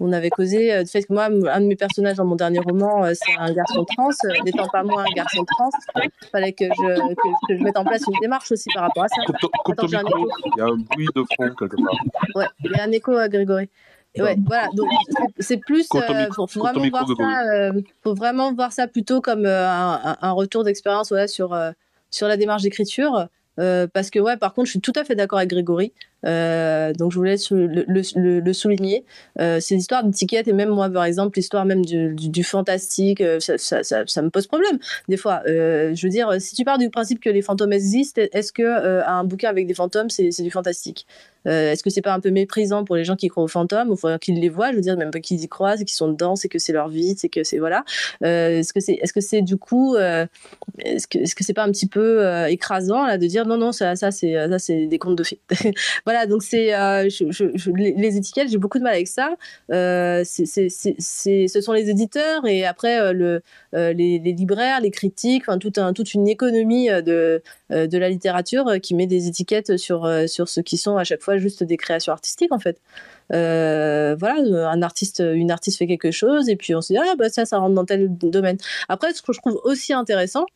[0.00, 2.60] on avait causé euh, du fait que moi, un de mes personnages dans mon dernier
[2.60, 4.10] roman, euh, c'est un garçon trans.
[4.24, 7.84] Euh, n'étant pas moi un garçon trans, il fallait que je, que, je mette en
[7.84, 9.16] place une démarche aussi par rapport à ça.
[9.28, 11.94] Attends, il y a un bruit de fond quelque part.
[12.34, 13.68] Ouais, il y a un écho à Grégory.
[14.16, 14.88] Ouais, voilà, donc
[15.38, 17.70] c'est plus, euh, faut, vraiment voir ça,
[18.02, 21.56] faut vraiment voir ça plutôt comme un, un, retour d'expérience voilà, sur,
[22.10, 23.28] sur la démarche d'écriture.
[23.56, 25.92] parce que ouais, par contre, je suis tout à fait d'accord avec Grégory.
[26.26, 29.04] Euh, donc je voulais le, souligner.
[29.38, 34.22] Euh, ces histoires d'étiquettes et même moi par exemple l'histoire même du, fantastique, euh, ça,
[34.22, 34.78] me pose problème
[35.08, 35.42] des fois.
[35.46, 38.62] Euh, je veux dire, si tu pars du principe que les fantômes existent, est-ce que
[39.06, 41.06] un bouquin avec des fantômes c'est du fantastique?
[41.44, 43.96] Est-ce que c'est pas un peu méprisant pour les gens qui croient aux fantômes, ou
[44.18, 46.36] qu'ils les voient, je veux dire même pas qu'ils y croient, c'est qu'ils sont dedans,
[46.36, 47.84] c'est que c'est leur vie, c'est que c'est voilà.
[48.20, 51.70] est-ce que c'est est-ce que c'est du coup est-ce que est-ce que c'est pas un
[51.70, 55.40] petit peu écrasant de dire non non ça c'est ça c'est des contes de fées?
[56.08, 57.06] Voilà, donc c'est euh,
[57.76, 59.36] les, étiquettes, j'ai beaucoup de mal avec ça.
[59.70, 63.42] Euh, ce sont les éditeurs et après euh, le,
[63.92, 69.28] les, libraires, les critiques, enfin toute une économie de, de la littérature qui met des
[69.28, 72.80] étiquettes sur, sur ce qui sont à chaque fois juste des créations artistiques en fait.
[73.28, 77.28] voilà, un artiste, une artiste fait quelque chose et puis on se dit ah bah
[77.28, 78.56] ça, ça rentre dans tel domaine.
[78.88, 80.46] Après, ce que je trouve aussi intéressant,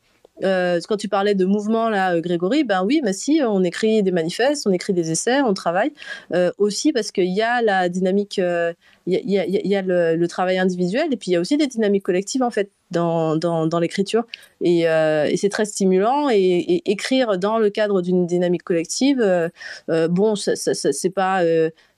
[0.43, 4.03] euh, quand tu parlais de mouvement, là, euh, Grégory, ben oui, mais si, on écrit
[4.03, 5.93] des manifestes, on écrit des essais, on travaille
[6.35, 8.41] euh, aussi parce qu'il y a la dynamique,
[9.07, 12.43] il y a, le, travail individuel et puis il y a aussi des dynamiques collectives,
[12.43, 14.25] en fait, dans, l'écriture.
[14.61, 16.29] Et, et c'est très stimulant.
[16.31, 19.51] Et, écrire dans le cadre d'une dynamique collective,
[19.89, 21.43] bon, ça, ça, c'est pas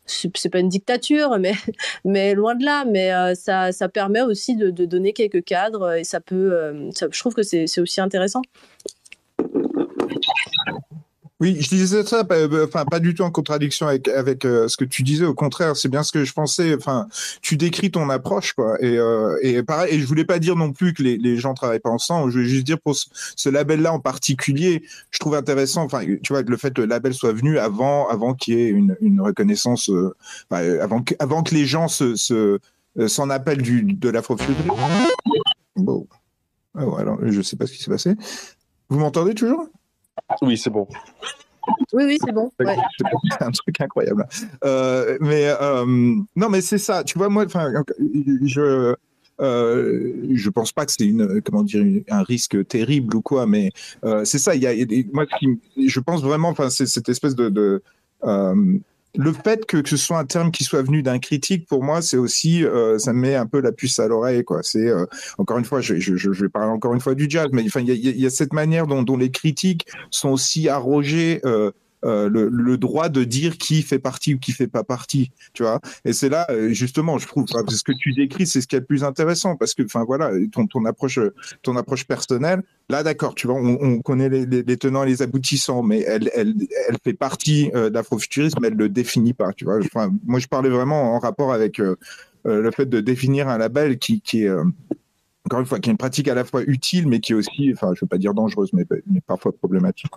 [0.07, 1.39] c'est pas une dictature,
[2.05, 2.85] mais, loin de là.
[2.85, 6.53] Mais euh, ça, permet aussi de, donner quelques cadres et ça peut.
[6.53, 8.43] Euh, je trouve que c'est aussi intéressant.
[11.41, 12.25] Oui, je disais ça,
[12.63, 15.25] enfin pas du tout en contradiction avec avec euh, ce que tu disais.
[15.25, 16.77] Au contraire, c'est bien ce que je pensais.
[16.77, 17.09] Enfin,
[17.43, 18.77] tu décris ton approche, quoi.
[18.81, 19.95] Et euh, et pareil.
[19.95, 22.31] Et je voulais pas dire non plus que les les gens travaillent pas ensemble.
[22.31, 25.83] Je voulais juste dire pour ce, label-là en particulier, je trouve intéressant.
[25.83, 28.69] Enfin, tu vois, le fait que le label soit venu avant avant qu'il y ait
[28.69, 30.15] une une reconnaissance, euh,
[30.51, 32.61] avant que avant que les gens se se
[33.09, 34.71] s'en appellent de l'afrofuturisme.
[35.75, 36.07] Bon,
[36.79, 38.15] oh, alors je sais pas ce qui s'est passé.
[38.89, 39.69] Vous m'entendez toujours?
[40.43, 40.87] Oui, c'est bon.
[41.93, 42.51] Oui, oui, c'est bon.
[42.59, 44.27] C'est un truc incroyable.
[44.65, 45.85] Euh, mais euh,
[46.37, 47.05] non, mais c'est ça.
[47.05, 47.47] Tu vois, moi,
[48.43, 48.95] je
[49.41, 53.71] euh, je pense pas que c'est une comment dire un risque terrible ou quoi, mais
[54.05, 54.55] euh, c'est ça.
[54.55, 54.73] Il y a,
[55.13, 55.25] moi,
[55.77, 57.83] je pense vraiment, enfin, c'est cette espèce de, de
[59.17, 62.03] le fait que, que, ce soit un terme qui soit venu d'un critique, pour moi,
[62.03, 64.61] c'est aussi, euh, ça me met un peu la puce à l'oreille, quoi.
[64.63, 65.07] C'est euh,
[65.39, 67.81] encore une fois, je, je, je, vais parler encore une fois du jazz, mais enfin,
[67.81, 71.41] il y a, y a, cette manière dont, dont, les critiques sont aussi arrogées.
[71.45, 71.71] Euh,
[72.05, 75.81] euh, le, droit de dire qui fait partie ou qui fait pas partie, tu vois.
[76.05, 78.81] Et c'est là, euh, justement, je trouve, ce que tu décris, c'est ce qui est
[78.81, 81.19] le plus intéressant, parce que, enfin voilà, ton, approche,
[81.63, 85.83] ton approche personnelle, là, d'accord, tu vois, on, on connaît les, tenants et les aboutissants,
[85.83, 86.55] mais elle, elle,
[86.89, 89.79] elle fait partie euh, d'afrofuturisme, elle le définit pas, tu vois.
[89.79, 91.97] Enfin, moi, je parlais vraiment en rapport avec euh,
[92.45, 94.51] le fait de définir un label qui, est
[95.47, 97.71] encore une fois, qui est une pratique à la fois utile, mais qui est aussi,
[97.73, 98.85] enfin, je veux pas dire dangereuse, mais,
[99.27, 100.13] parfois problématique.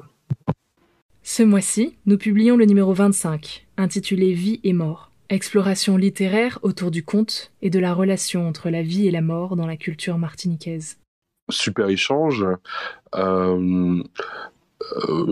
[1.29, 5.11] Ce mois-ci, nous publions le numéro 25, intitulé Vie et mort.
[5.27, 9.57] Exploration littéraire autour du conte et de la relation entre la vie et la mort
[9.57, 10.99] dans la culture martiniquaise.
[11.49, 12.45] Super échange.
[13.15, 14.01] Euh,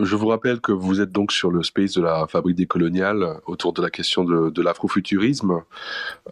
[0.03, 3.73] je vous rappelle que vous êtes donc sur le space de la fabrique décoloniale autour
[3.73, 5.61] de la question de, l'afrofuturisme.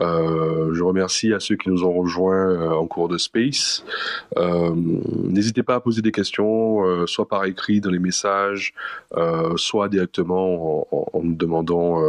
[0.02, 3.84] Euh, je remercie à ceux qui nous ont rejoints euh, en cours de space.
[4.38, 8.74] Euh, n'hésitez pas à poser des questions, euh, soit par écrit dans les messages,
[9.56, 12.02] soit directement en, en, nous demandant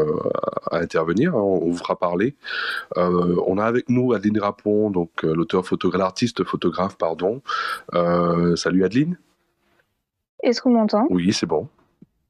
[0.70, 1.35] à intervenir.
[1.35, 2.35] Hein, on vous fera parler.
[2.97, 7.43] on a avec nous Adeline Rapon, donc l'auteur photographe, l'artiste photographe, pardon.
[8.57, 9.16] salut Adeline.
[10.43, 11.06] Est-ce qu'on m'entend?
[11.11, 11.69] Oui, c'est bon.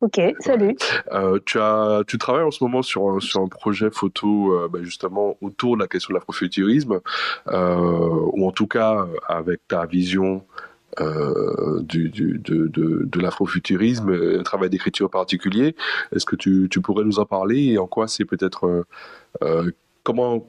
[0.05, 0.77] Ok, salut.
[1.13, 4.69] Euh, tu, as, tu travailles en ce moment sur un, sur un projet photo euh,
[4.69, 7.01] bah justement autour de la question de l'afrofuturisme,
[7.49, 10.45] euh, ou en tout cas avec ta vision
[11.01, 15.75] euh, du, du, de, de, de l'afrofuturisme, un travail d'écriture particulier.
[16.15, 18.85] Est-ce que tu, tu, pourrais nous en parler et en quoi c'est peut-être...
[20.03, 20.47] Comment...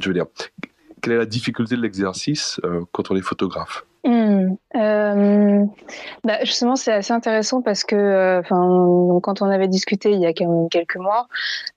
[0.00, 0.26] Je veux dire,
[1.02, 2.58] quelle est la difficulté de l'exercice
[2.92, 3.84] quand on est photographe?
[4.04, 4.56] Mmh.
[4.74, 5.64] Euh,
[6.24, 10.32] bah justement, c'est assez intéressant parce que, euh, quand on avait discuté il y a
[10.32, 11.28] quelques mois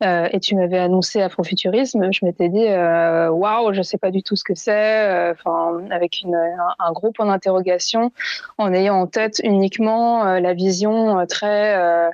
[0.04, 4.24] euh, et tu m'avais annoncé Afrofuturisme, je m'étais dit waouh, wow, je sais pas du
[4.24, 8.12] tout ce que c'est, enfin, avec un, un, gros point d'interrogation,
[8.58, 12.10] en ayant en tête uniquement la vision très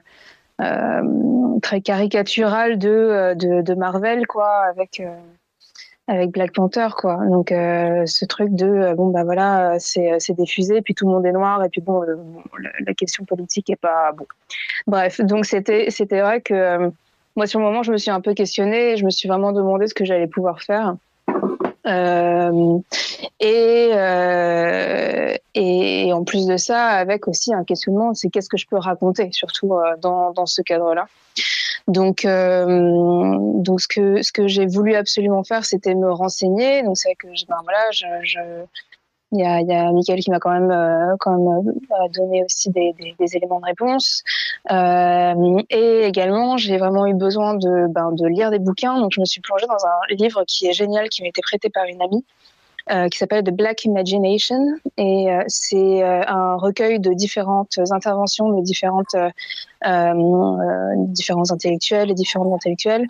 [1.62, 5.02] très caricaturale de, de, de Marvel, quoi, avec
[6.12, 7.18] avec Black Panther quoi.
[7.30, 11.14] Donc euh, ce truc de euh, bon bah voilà c'est c'est diffusé puis tout le
[11.14, 12.16] monde est noir et puis bon euh,
[12.86, 14.26] la, question politique est pas bon.
[14.88, 16.90] Bref donc c'était c'était vrai que euh,
[17.38, 19.54] moi sur le moment je me suis un peu questionnée et je me suis vraiment
[19.54, 20.96] demandé ce que j'allais pouvoir faire.
[21.88, 22.80] Euh,
[23.40, 28.68] et, euh, et en plus de ça, avec aussi un questionnement, c'est qu'est-ce que je
[28.68, 31.08] peux raconter, surtout euh, dans, dans ce cadre-là.
[31.92, 36.84] Donc, euh, donc ce que ce que j'ai voulu absolument faire, c'était me renseigner.
[36.84, 38.06] Donc c'est que ben voilà, je,
[39.34, 42.08] il y a, il y a Michael qui m'a quand même, euh, quand même euh,
[42.14, 44.24] donné aussi des, des, éléments de réponse.
[44.70, 49.00] Et également, j'ai vraiment eu besoin de, ben, de lire des bouquins.
[49.00, 51.70] Donc, je me suis plongée dans un livre qui est génial, qui m'a été prêté
[51.70, 52.26] par une amie.
[52.90, 58.50] Euh, qui s'appelle The Black Imagination et euh, c'est euh, un recueil de différentes interventions
[58.50, 59.16] de différentes
[61.10, 63.06] différents intellectuels et différentes intellectuelles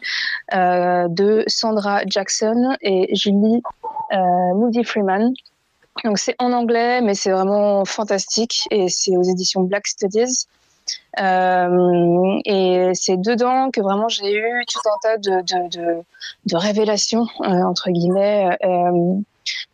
[0.52, 3.62] de Sandra Jackson et Julie
[4.56, 5.34] Moody Freeman
[6.06, 10.48] donc c'est en anglais, mais c'est vraiment fantastique et c'est aux éditions Black Studies.
[11.18, 16.02] Et c'est dedans que vraiment j'ai eu tout un tas de, de,
[16.46, 18.58] de, révélations, entre guillemets,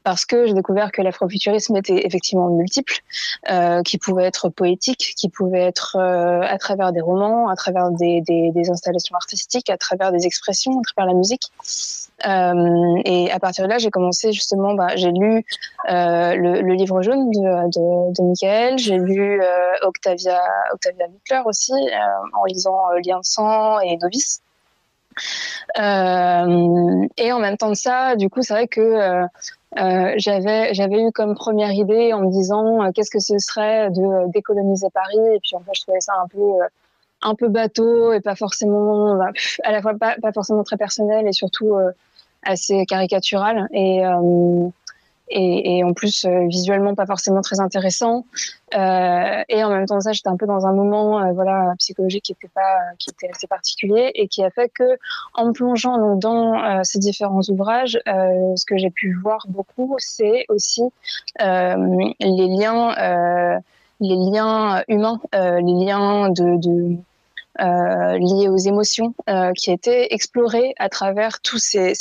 [0.07, 2.93] parce que j'ai découvert que l'afrofuturisme était effectivement multiple,
[3.49, 7.91] euh, qui pouvait être poétique, qui pouvait être euh, à travers des romans, à travers
[7.91, 8.23] des,
[8.69, 11.51] installations artistiques, à travers des expressions, à travers la musique.
[12.25, 15.45] Euh, et à partir de là, j'ai commencé justement, bah, j'ai lu
[15.89, 19.41] le, livre jaune de, de, Michael, j'ai lu
[19.81, 20.41] Octavia,
[20.71, 21.73] Octavia Wickler aussi,
[22.33, 24.41] en lisant Lien de sang et Novice.
[25.75, 29.27] Et en même temps de ça, du coup, c'est vrai que
[29.79, 33.89] euh, j'avais j'avais eu comme première idée en me disant euh, qu'est-ce que ce serait
[33.91, 35.19] de décoloniser Paris.
[35.35, 36.51] Et puis en fait, je trouvais ça un peu
[37.21, 39.31] un peu bateau et pas forcément bah,
[39.63, 41.75] à la fois pas, pas forcément très personnel et surtout
[42.43, 43.67] assez caricatural.
[43.71, 44.03] Et
[45.29, 48.25] et, et, en plus euh, visuellement pas forcément très intéressant.
[48.75, 52.25] Euh, et en même temps ça, j'étais un peu dans un moment euh, voilà psychologique
[52.25, 54.97] qui était pas qui était assez particulier et qui a fait que
[55.33, 59.95] en plongeant donc dans euh, ces différents ouvrages, euh, ce que j'ai pu voir beaucoup,
[59.99, 60.83] c'est aussi
[61.39, 63.61] les liens
[63.99, 66.97] les liens humains, les liens de, de
[67.59, 69.13] liées aux émotions
[69.55, 71.93] qui étaient explorées à travers tous ces,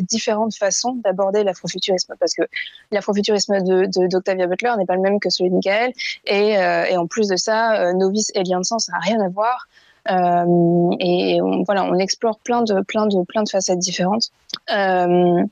[0.00, 2.42] différentes façons d'aborder l'afrofuturisme parce que
[2.90, 5.92] l'afrofuturisme de d'Octavia Butler n'est pas le même que celui de Michael
[6.26, 9.28] et, et en plus de ça Novice et Lien de Sens ça n'a rien à
[9.28, 9.68] voir
[10.10, 14.30] euh, et voilà, on explore plein de, plein de, plein de facettes différentes.
[14.70, 15.42] Euh,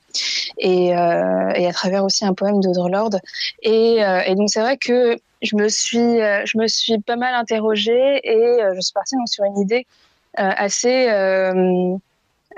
[0.57, 3.11] et, euh, à travers aussi un poème d'Odrelord.
[3.61, 8.19] Et, et donc c'est vrai que je me suis, je me suis pas mal interrogée
[8.23, 9.85] et je suis partie donc, sur une idée
[10.35, 11.07] assez.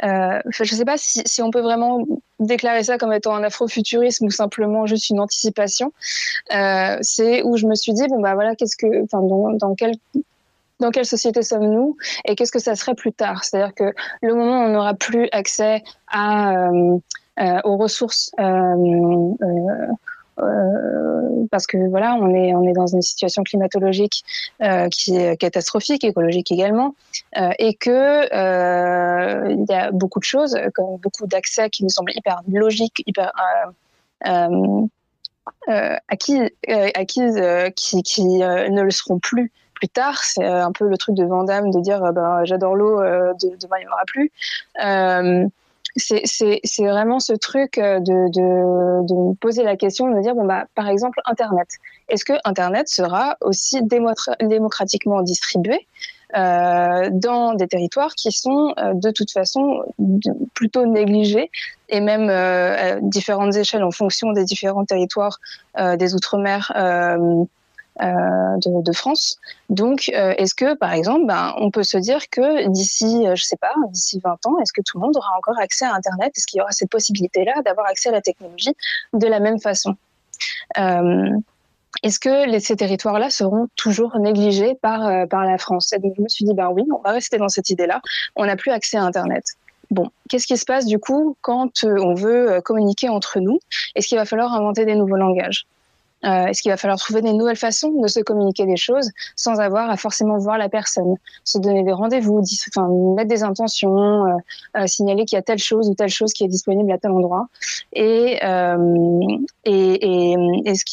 [0.04, 2.06] Euh, je ne sais pas si, on peut vraiment
[2.40, 5.94] déclarer ça comme étant un afrofuturisme ou simplement juste une anticipation.
[6.54, 9.76] Euh, c'est où je me suis dit bon bah voilà qu'est-ce que, dans, dans
[10.80, 11.96] dans quelle société sommes-nous
[12.26, 13.46] et qu'est-ce que ça serait plus tard?
[13.46, 16.98] C'est-à-dire que le moment où on n'aura plus accès à, euh,
[17.40, 19.32] euh, aux ressources, euh,
[21.52, 24.24] parce que voilà, on est, on est dans une situation climatologique
[24.92, 26.96] qui est catastrophique, écologique également,
[27.60, 28.26] et que
[29.50, 33.32] il y a beaucoup de choses, comme beaucoup d'accès qui nous semblent hyper logiques, hyper
[36.08, 37.42] acquises, acquises
[37.76, 40.24] qui, ne le seront plus plus tard.
[40.24, 43.34] C'est euh, un peu le truc de Vandame de dire euh, ben, j'adore l'eau, euh,
[43.42, 44.32] demain il n'y en aura plus.
[45.96, 50.66] C'est vraiment ce truc de, de, me poser la question, de me dire, bon, bah,
[50.76, 51.68] par exemple, Internet.
[52.10, 55.88] Est-ce que Internet sera aussi démocratiquement distribué
[56.36, 59.84] euh, dans des territoires qui sont de toute façon
[60.54, 61.50] plutôt négligés
[61.88, 65.40] et même euh, à différentes échelles en fonction des différents territoires
[65.98, 67.46] des Outre-mer euh,
[68.02, 69.40] de, de, France.
[69.70, 73.44] Donc, euh, est-ce que, par exemple, ben, on peut se dire que d'ici, euh, je
[73.44, 76.34] sais pas, d'ici 20 ans, est-ce que tout le monde aura encore accès à Internet?
[76.36, 78.76] Est-ce qu'il y aura cette possibilité-là d'avoir accès à la technologie
[79.14, 79.96] de la même façon?
[82.04, 85.94] Est-ce que ces territoires-là seront toujours négligés par, par la France?
[85.94, 88.02] Et donc, je me suis dit, ben oui, on va rester dans cette idée-là.
[88.36, 89.46] On n'a plus accès à Internet.
[89.92, 93.60] Bon, qu'est-ce qui se passe du coup quand on veut communiquer entre nous?
[93.96, 95.66] Est-ce qu'il va falloir inventer des nouveaux langages?
[96.26, 99.60] Euh, Est-ce qu'il va falloir trouver des nouvelles façons de se communiquer des choses sans
[99.60, 102.42] avoir à forcément voir la personne Se donner des rendez-vous,
[103.16, 104.38] mettre des intentions, euh,
[104.78, 107.12] euh, signaler qu'il y a telle chose ou telle chose qui est disponible à tel
[107.12, 107.48] endroit.
[107.94, 108.40] Et,
[110.76, 110.84] ce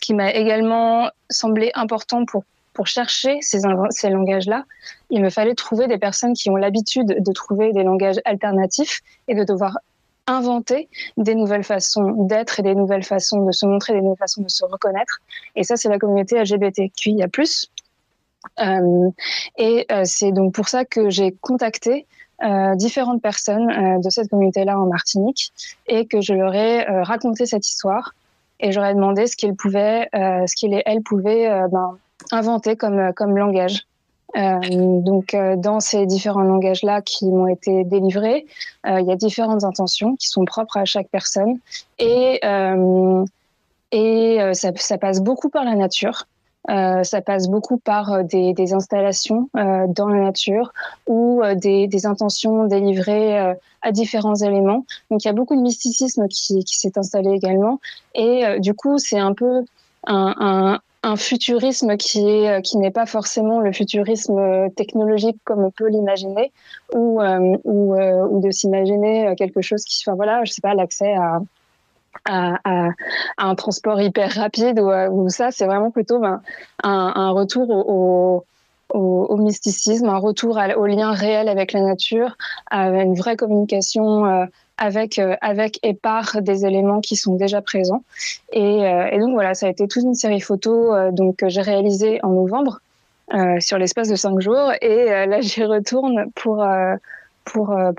[0.00, 4.64] qui, m'a également semblé important pour chercher ces langages-là,
[5.10, 9.34] il me fallait trouver des personnes qui ont l'habitude de trouver des langages alternatifs et
[9.34, 9.78] de devoir
[10.28, 14.42] inventer des nouvelles façons d'être et des nouvelles façons de se montrer, des nouvelles façons
[14.42, 15.20] de se reconnaître.
[15.56, 17.26] Et ça, c'est la communauté LGBTQIA+.
[18.60, 19.10] Euh,
[19.56, 22.06] et euh, c'est donc pour ça que j'ai contacté
[22.44, 25.52] euh, différentes personnes euh, de cette communauté-là en Martinique
[25.86, 28.14] et que je leur ai raconté cette histoire
[28.60, 31.96] et j'aurais demandé ce qu'ils pouvaient, ce qu'ils et elles pouvaient ben,
[32.32, 33.86] inventer comme, comme langage.
[34.36, 34.58] Euh,
[35.00, 38.46] donc, euh, dans ces différents langages-là qui m'ont été délivrés,
[38.86, 41.58] euh, il y a différentes intentions qui sont propres à chaque personne.
[41.98, 42.40] Et,
[43.92, 46.26] et ça, passe beaucoup par la nature.
[46.68, 50.72] ça passe beaucoup par des, installations dans la nature
[51.06, 54.84] ou des, intentions délivrées à différents éléments.
[55.10, 57.80] Donc, il y a beaucoup de mysticisme qui s'est installé également.
[58.14, 59.64] Et du coup, c'est un peu
[60.08, 66.52] un, futurisme euh, qui n'est pas forcément le futurisme euh, technologique comme on peut l'imaginer
[66.94, 67.56] ou euh,
[68.40, 71.40] de s'imaginer quelque chose qui enfin voilà je sais pas l'accès à
[73.38, 76.42] un transport hyper rapide ou, ça c'est vraiment plutôt ben,
[76.82, 77.70] un, retour
[78.90, 82.36] au, mysticisme, un retour au lien réel avec la nature,
[82.70, 84.46] à une vraie communication
[84.78, 88.02] avec, euh, avec et par des éléments qui sont déjà présents.
[88.52, 91.48] Et, euh, et donc voilà, ça a été toute une série photo euh, donc, que
[91.48, 92.80] j'ai réalisée en novembre
[93.60, 94.72] sur l'espace de cinq jours.
[94.80, 96.66] Et là, j'y retourne pour
[97.52, 97.92] pour, un,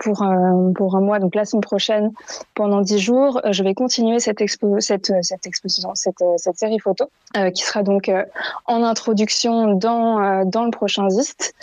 [0.74, 2.12] pour un mois, donc la semaine prochaine,
[2.56, 6.24] pendant dix jours, je vais continuer cette, cette exposition, cette,
[6.56, 7.06] série photo,
[7.38, 8.24] euh, qui sera donc euh,
[8.66, 11.54] en introduction dans, euh, le prochain ZIST,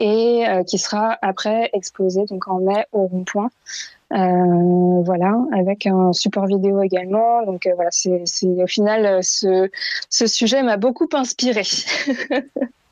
[0.00, 3.50] et qui sera après exposée donc en mai au rond-point.
[4.12, 7.44] Euh, voilà, avec un support vidéo également.
[7.44, 9.70] Donc voilà, c'est au final ce,
[10.08, 11.62] ce sujet m'a beaucoup inspiré.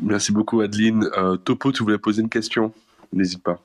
[0.00, 1.08] Merci beaucoup, Adeline.
[1.16, 2.72] Euh, Topo, tu voulais poser une question?
[3.12, 3.58] N'hésite pas.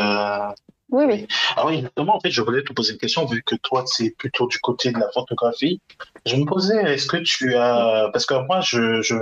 [0.00, 0.52] Euh,
[0.90, 1.26] oui, oui.
[1.56, 4.10] Ah oui, justement, en fait, je voulais te poser une question, vu que toi, c'est
[4.10, 5.80] plutôt du côté de la photographie.
[6.26, 8.10] Je me posais, est-ce que tu as.
[8.12, 9.02] Parce que moi, je.
[9.02, 9.16] je...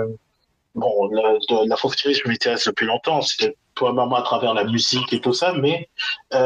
[0.75, 3.21] Bon, la, la photographie, je m'intéresse depuis longtemps.
[3.21, 5.89] C'est probablement à travers la musique et tout ça, mais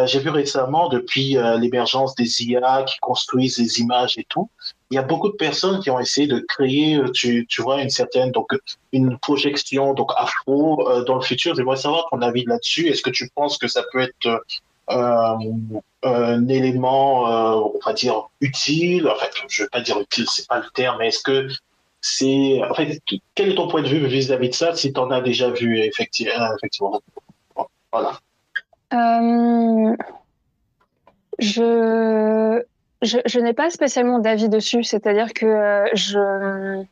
[0.06, 4.50] j'ai vu récemment, depuis l'émergence des IA qui construisent des images et tout,
[4.90, 7.90] il y a beaucoup de personnes qui ont essayé de créer, tu, tu vois, une
[7.90, 8.52] certaine, donc
[8.94, 11.56] une projection donc afro dans le futur.
[11.56, 12.88] J'aimerais savoir ton avis là-dessus.
[12.88, 14.44] Est-ce que tu penses que ça peut être
[14.88, 17.24] un élément,
[17.66, 19.10] on va dire, utile?
[19.10, 21.50] En fait, je ne vais pas dire utile, c'est pas le terme, mais est-ce que
[22.00, 22.62] c'est.
[22.70, 23.02] En fait,
[23.36, 25.80] quel est ton point de vue vis-à-vis de ça, si tu en as déjà vu,
[25.80, 27.02] effectivement?
[27.92, 28.20] Voilà.
[28.94, 29.96] Euh,
[31.40, 32.64] je,
[33.02, 36.84] je, je n'ai pas spécialement d'avis dessus, c'est-à-dire que euh, je.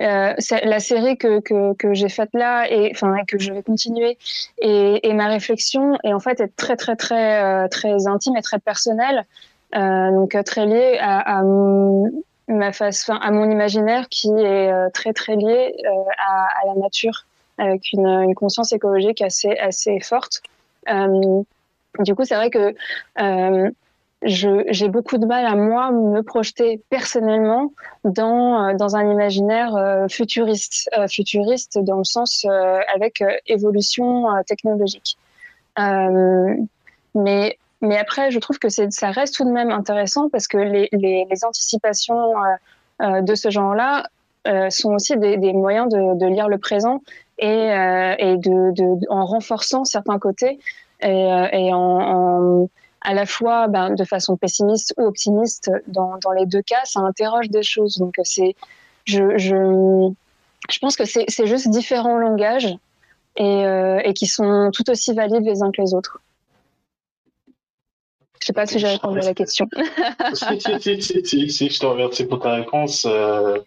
[0.00, 0.34] Euh,
[0.64, 4.16] la série que, que, que j'ai faite là et enfin que je vais continuer
[4.58, 8.58] et, et, ma réflexion est en fait est très très très très intime et très
[8.58, 9.26] personnelle
[9.72, 11.42] donc très liée à, à,
[12.48, 15.76] ma face, à mon imaginaire qui est très très lié
[16.18, 17.26] à, à, la nature
[17.58, 20.42] avec une, une, conscience écologique assez assez forte
[20.88, 21.42] euh,
[21.98, 22.74] du coup, c'est vrai que
[23.20, 23.70] euh,
[24.24, 27.72] j'ai beaucoup de mal à moi me projeter personnellement
[28.04, 32.46] dans, euh, dans un imaginaire futuriste, futuriste dans le sens
[32.94, 35.16] avec évolution technologique.
[35.76, 40.88] mais mais après, je trouve que ça reste tout de même intéressant parce que les,
[40.92, 42.34] les, les anticipations
[43.00, 44.06] de ce genre-là
[44.70, 47.02] sont aussi des, des moyens de, de, lire le présent
[47.38, 50.60] et, et de, de, en renforçant certains côtés
[51.02, 52.68] et, euh, et en,
[53.02, 55.70] à la fois ben, de façon pessimiste ou optimiste.
[55.86, 57.98] Dans, dans, les deux cas, ça interroge des choses.
[57.98, 58.54] Donc, c'est,
[59.04, 60.12] je, je,
[60.70, 62.74] je pense que c'est, juste différents langages
[63.36, 66.20] et, euh, et qui sont tout aussi valides les uns que les autres.
[68.40, 69.68] Je sais pas si j'ai répondu à la question.
[70.34, 73.06] si, si, si, si, si, je te remercie pour ta réponse.
[73.08, 73.58] Euh,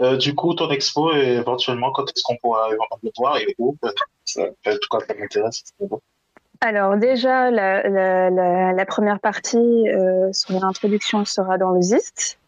[0.00, 3.76] euh, du coup, ton expo, éventuellement, quand est-ce qu'on pourra le voir et où?
[3.84, 3.90] En
[4.36, 5.64] tout cas, ça m'intéresse.
[6.62, 9.56] Alors déjà, la, première partie,
[9.88, 12.38] euh, son introduction sera dans le ZIST,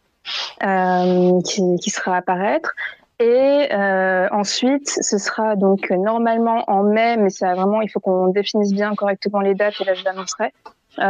[0.63, 2.75] euh, qui, qui, sera à apparaître.
[3.19, 8.27] Et euh, ensuite, ce sera donc normalement en mai, mais ça vraiment, il faut qu'on
[8.27, 10.53] définisse bien correctement les dates et là je l'annoncerai.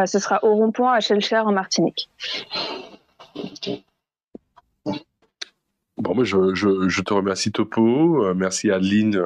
[0.05, 2.09] Ce sera au rond-point à Chelcher en Martinique.
[5.97, 9.21] Bon, moi, je, je, je, te remercie Topo, merci Adeline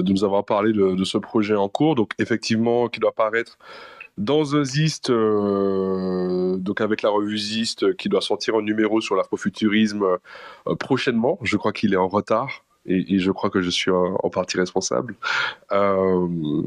[0.00, 1.94] de nous avoir parlé de, ce projet en cours.
[1.94, 3.58] Donc effectivement, qui doit paraître
[4.18, 9.16] dans un Zist, euh, donc avec la revue Zist, qui doit sortir un numéro sur
[9.16, 10.02] l'afrofuturisme
[10.66, 11.38] euh, prochainement.
[11.42, 15.14] Je crois qu'il est en retard et, je crois que je suis en, partie responsable.
[15.70, 16.26] Euh,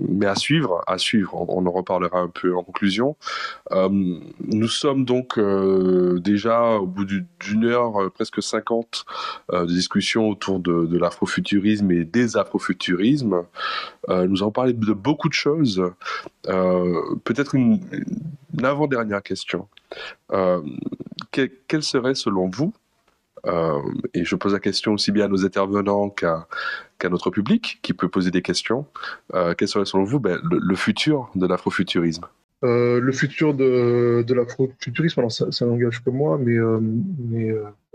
[0.09, 3.17] mais à suivre, à suivre, on, en reparlera un peu en conclusion.
[3.71, 3.89] Euh,
[4.39, 9.05] nous sommes donc euh, déjà au bout d'une heure, presque 50
[9.51, 13.43] euh, de discussion autour de, l'afrofuturisme et des afrofuturismes.
[14.07, 15.83] Nous avons parlé de beaucoup de choses.
[16.43, 17.81] Peut-être une,
[18.63, 19.67] avant-dernière question.
[20.29, 22.73] Que, quelle serait selon vous
[24.13, 26.47] et je pose la question aussi bien à nos intervenants qu'à
[26.99, 28.85] qu notre public qui peut poser des questions.
[29.33, 32.25] Euh, quel serait selon vous ben, le, le, futur de l'afrofuturisme?
[32.63, 36.79] Euh, Le futur de, l'afrofuturisme, alors ça, ça n'engage que moi, mais, euh,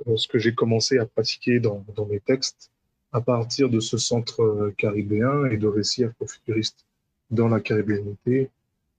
[0.07, 2.71] euh, ce que j'ai commencé à pratiquer dans, mes textes
[3.13, 6.85] à partir de ce centre euh, caribéen et de récits afrofuturistes
[7.31, 8.51] dans la caribéanité,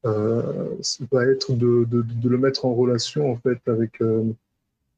[0.04, 4.00] va être de, de, le mettre en relation en fait avec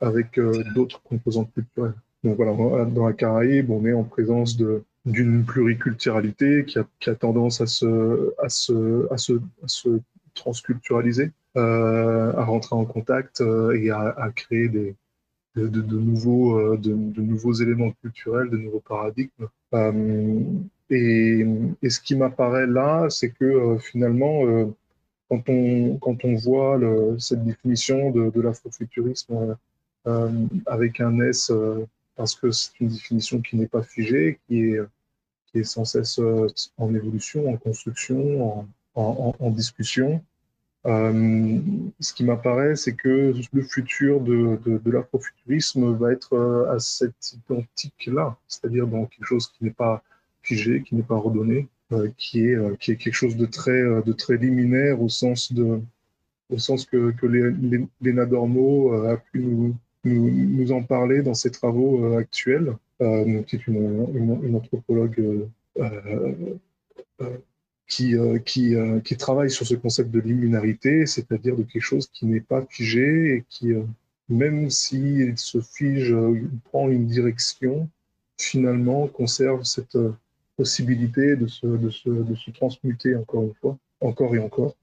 [0.04, 1.94] avec euh, d'autres composantes culturelles.
[2.24, 7.10] Donc voilà, dans la Caraïbe, on est en présence de d'une pluriculturalité qui a, qui
[7.10, 10.00] a, tendance à se, à se, à se, à se
[10.34, 14.96] transculturaliser, euh, à rentrer en contact euh, et à, créer des,
[15.58, 19.50] de, nouveaux, de, nouveaux éléments culturels, de nouveaux paradigmes.
[20.90, 21.46] Et,
[21.82, 24.44] et, ce qui m'apparaît là, c'est que finalement,
[25.28, 26.80] quand, on, quand on voit
[27.20, 29.58] cette définition de, l'afrofuturisme
[30.66, 31.86] avec un S euh,
[32.16, 34.76] parce que c'est une définition qui n'est pas figée, qui
[35.56, 36.48] est, sans cesse euh,
[36.78, 40.24] en évolution, en construction, en, discussion.
[40.86, 41.60] Euh,
[42.00, 48.36] ce qui m'apparaît, c'est que le futur de, de, l'afrofuturisme va être à cet identique-là,
[48.48, 50.04] c'est-à-dire dans quelque chose qui n'est pas
[50.42, 54.14] figé, qui n'est pas redonné, euh, qui, est, qui est quelque chose de très, de
[54.14, 55.80] très liminaire au sens, de,
[56.50, 57.26] au sens que, que
[58.02, 63.56] Léna Dormo a pu nous, nous, en parler dans ses travaux euh, actuels, euh, qui
[63.56, 65.20] est une, anthropologue
[65.80, 66.56] euh,
[67.22, 67.38] euh
[67.88, 72.66] qui, euh, travaille sur ce concept de liminarité, c'est-à-dire de quelque chose qui n'est pas
[72.70, 73.72] figé et qui,
[74.30, 76.16] même s'il se fige,
[76.66, 77.88] prend une direction,
[78.38, 79.98] finalement conserve cette,
[80.56, 84.76] possibilité de se transmuter encore une fois, encore et encore.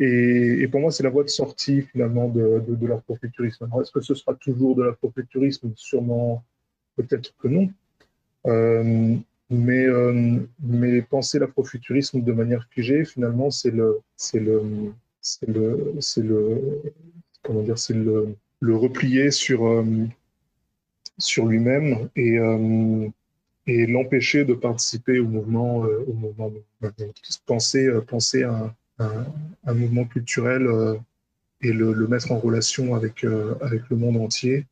[0.00, 3.68] Et, pour moi, c'est la voie de sortie finalement de, de, l'afrofuturisme.
[3.80, 6.44] Est-ce que ce sera toujours de l'afrofuturisme Sûrement,
[6.96, 7.68] peut-être que non.
[8.46, 9.16] Euh,
[9.50, 14.62] mais, euh, mais penser l'afrofuturisme de manière figée, finalement, c'est le, c'est le,
[15.20, 16.80] c'est le, c'est le,
[17.42, 19.84] comment dire, c'est le, replier sur, euh,
[21.18, 22.38] sur lui-même et,
[23.66, 26.14] et l'empêcher de participer au mouvement, au.
[27.46, 29.24] Penser, penser à un,
[29.66, 30.68] un, mouvement culturel
[31.60, 33.24] et le, le, mettre en relation avec,
[33.60, 34.66] avec le monde entier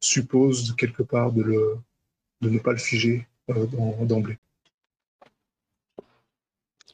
[0.00, 1.76] suppose quelque part de, le,
[2.40, 3.26] de ne pas le figer
[4.02, 4.38] d'emblée.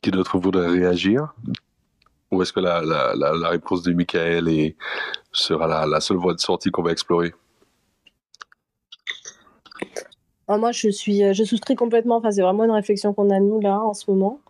[0.02, 1.34] Qui d'autre voudrait réagir?
[2.30, 4.76] Ou est-ce que la, la, la, la, réponse de Michael est,
[5.32, 7.32] sera la, la seule voie de sortie qu'on va explorer?
[10.48, 12.16] Ah, Moi, je, suis, je souscris complètement.
[12.16, 14.40] Enfin, c'est vraiment une réflexion qu'on a, nous, là, en ce moment.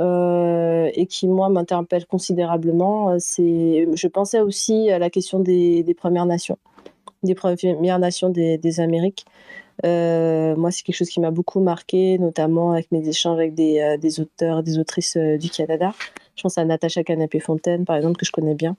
[0.00, 3.18] Euh, et qui, moi, m'interpelle considérablement.
[3.18, 6.58] C'est, je pensais aussi à la question des, des Premières Nations,
[7.22, 9.26] des Premières Nations des, des Amériques.
[9.84, 13.80] Euh, moi, c'est quelque chose qui m'a beaucoup marqué, notamment avec mes échanges avec des,
[13.80, 15.92] euh, des auteurs et des autrices euh, du Canada.
[16.36, 18.76] Je pense à Natacha Canapé-Fontaine, par exemple, que je connais bien.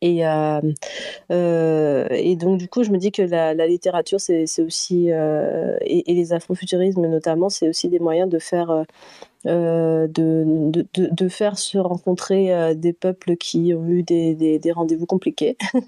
[0.00, 0.60] Et, euh,
[1.32, 6.12] euh, et donc, du coup, je me dis que la, littérature, c'est aussi, euh, et,
[6.12, 8.84] les afrofuturismes notamment, c'est aussi des moyens de faire,
[9.44, 15.56] de, de, de, faire se rencontrer des peuples qui ont eu des, des, rendez-vous compliqués.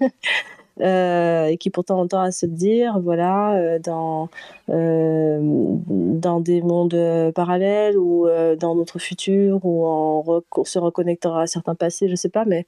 [0.79, 4.29] Euh, et qui pourtant ont à se dire, voilà, euh, dans,
[4.69, 6.97] euh, dans des mondes
[7.35, 8.27] parallèles ou
[8.59, 12.65] dans notre futur, où on, se reconnectera à certains passés, je sais pas, mais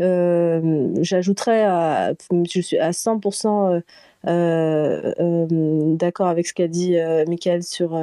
[0.00, 3.80] j'ajouterais, je suis à 100%
[4.26, 6.96] d'accord avec ce qu'a dit
[7.28, 7.98] Michael sur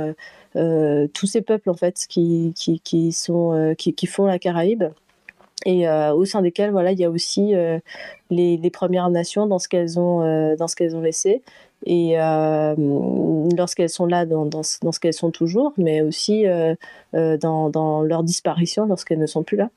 [0.54, 4.86] tous ces peuples en fait qui, qui, qui sont, qui, qui font la Caraïbe.
[5.66, 7.80] Et euh, au sein desquels voilà il y a aussi euh,
[8.30, 11.42] les, Premières Nations dans ce qu'elles ont euh, dans ce qu'elles ont laissé.
[11.86, 12.76] Et euh,
[13.58, 16.76] lorsqu'elles sont là dans, dans, dans ce qu'elles sont toujours mais aussi euh,
[17.14, 19.70] dans, dans, leur disparition lorsqu'elles ne sont plus là.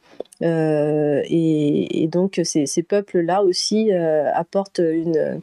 [0.43, 5.41] Et, et, donc ces, ces peuples là aussi apportent une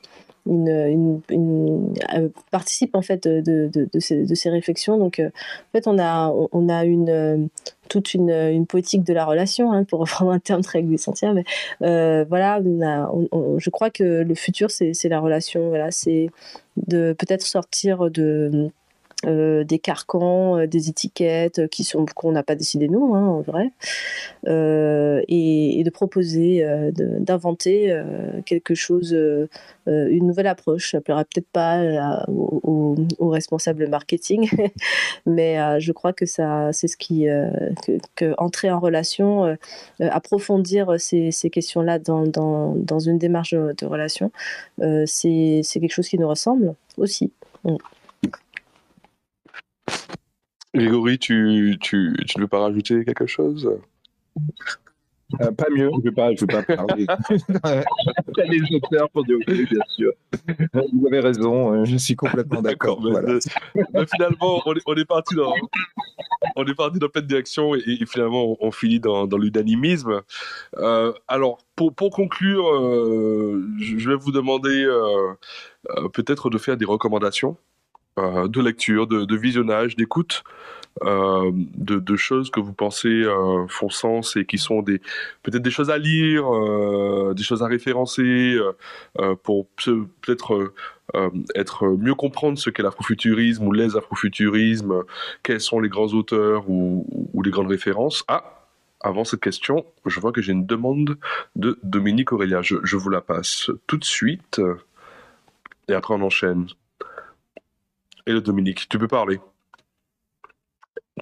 [0.50, 3.70] euh, participe en fait de,
[4.00, 4.98] ces, réflexions.
[4.98, 7.38] Donc, euh, en fait, on a, on a une, euh,
[7.90, 11.34] toute une, une, poétique de la relation, hein, pour reprendre un terme très glissantien.
[11.34, 11.44] Mais
[11.80, 15.70] voilà, je crois que le futur, c'est la relation.
[15.70, 16.30] Voilà, c'est
[16.88, 18.72] de peut-être sortir de
[19.26, 23.24] euh, des carcans, euh, des étiquettes euh, qui sont qu'on n'a pas décidé nous, hein,
[23.24, 23.72] en vrai,
[25.28, 28.00] et, de proposer, d'inventer
[28.46, 29.14] quelque chose,
[29.88, 30.92] une nouvelle approche.
[30.92, 34.50] Ça plaira peut-être pas aux, responsables marketing,
[35.26, 37.28] mais je crois que ça, c'est ce qui,
[38.38, 39.58] entrer en relation,
[40.00, 44.32] approfondir ces, questions-là dans, une démarche de, de relation,
[45.06, 47.32] c'est quelque chose qui nous ressemble aussi.
[47.64, 47.78] Mm.
[50.74, 53.70] Grégory, tu, tu, tu ne veux pas rajouter quelque chose?
[55.40, 57.06] Euh, pas mieux, je ne vais pas, je vais pas parler.
[58.50, 60.12] les auteurs pour dire oui, bien sûr.
[60.74, 63.02] Vous avez raison, euh, je suis complètement d'accord.
[63.02, 63.40] Voilà.
[64.14, 65.54] finalement, on est, on est, parti dans,
[66.56, 69.38] on est parti dans plein de directions et, et finalement, on, on, finit dans, dans
[69.38, 70.22] l'unanimisme.
[70.78, 75.34] Euh, alors, pour, pour conclure, euh, je vais vous demander euh,
[76.14, 77.58] peut-être de faire des recommandations
[78.20, 80.44] euh, de lecture, de, visionnage, d'écoute,
[81.04, 85.00] euh, de, choses que vous pensez euh, font sens et qui sont des
[85.44, 86.44] peut-être des choses à lire,
[87.34, 88.58] des choses à référencer
[89.44, 90.74] pour peut-être
[91.56, 95.04] être mieux comprendre ce qu'est l'afrofuturisme ou les afrofuturismes,
[95.42, 98.26] quels sont les grands auteurs ou, ou les grandes références.
[98.28, 98.68] Ah,
[99.00, 101.18] avant cette question, je vois que j'ai une demande
[101.56, 102.62] de Dominique Aurélia.
[102.62, 104.62] Je, je vous la passe tout de suite
[105.88, 106.68] et après on enchaîne.
[108.26, 109.40] Et le Dominique, tu peux parler.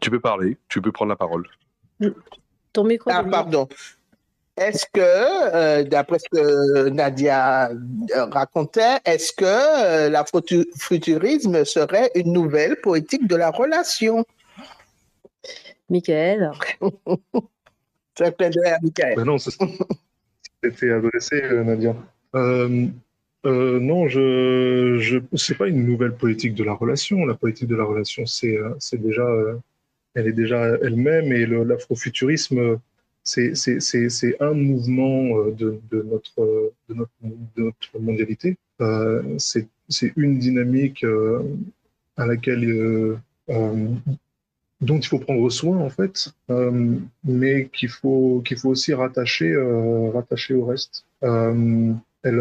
[0.01, 1.47] Tu peux parler, tu peux prendre la parole.
[2.73, 3.09] Ton micro.
[3.13, 3.67] Ah, pardon.
[4.57, 12.33] Est-ce que, euh, d'après ce que Nadia euh, racontait, est-ce que euh, l'afrofuturisme serait une
[12.33, 14.25] nouvelle politique de la relation?
[15.89, 16.51] Michael.
[18.17, 19.15] C'est un clin d'œil à Michael.
[19.15, 21.95] Ben non, c'était adressé, Nadia.
[22.35, 22.87] Euh,
[23.45, 27.25] euh, non, je, je c'est pas une nouvelle politique de la relation.
[27.25, 29.55] La politique de la relation, c'est, euh, c'est déjà, euh,
[30.13, 32.79] elle est déjà elle-même et l'afrofuturisme,
[33.23, 38.57] c'est, c'est, c'est, un mouvement de, notre, de, notre, de notre mondialité.
[38.81, 41.05] Euh, c'est, c'est une dynamique
[42.17, 43.17] à laquelle
[44.81, 46.33] dont il faut prendre soin en fait,
[47.23, 49.55] mais qu'il faut qu'il faut aussi rattacher
[50.13, 51.05] rattacher au reste.
[52.23, 52.39] Elle,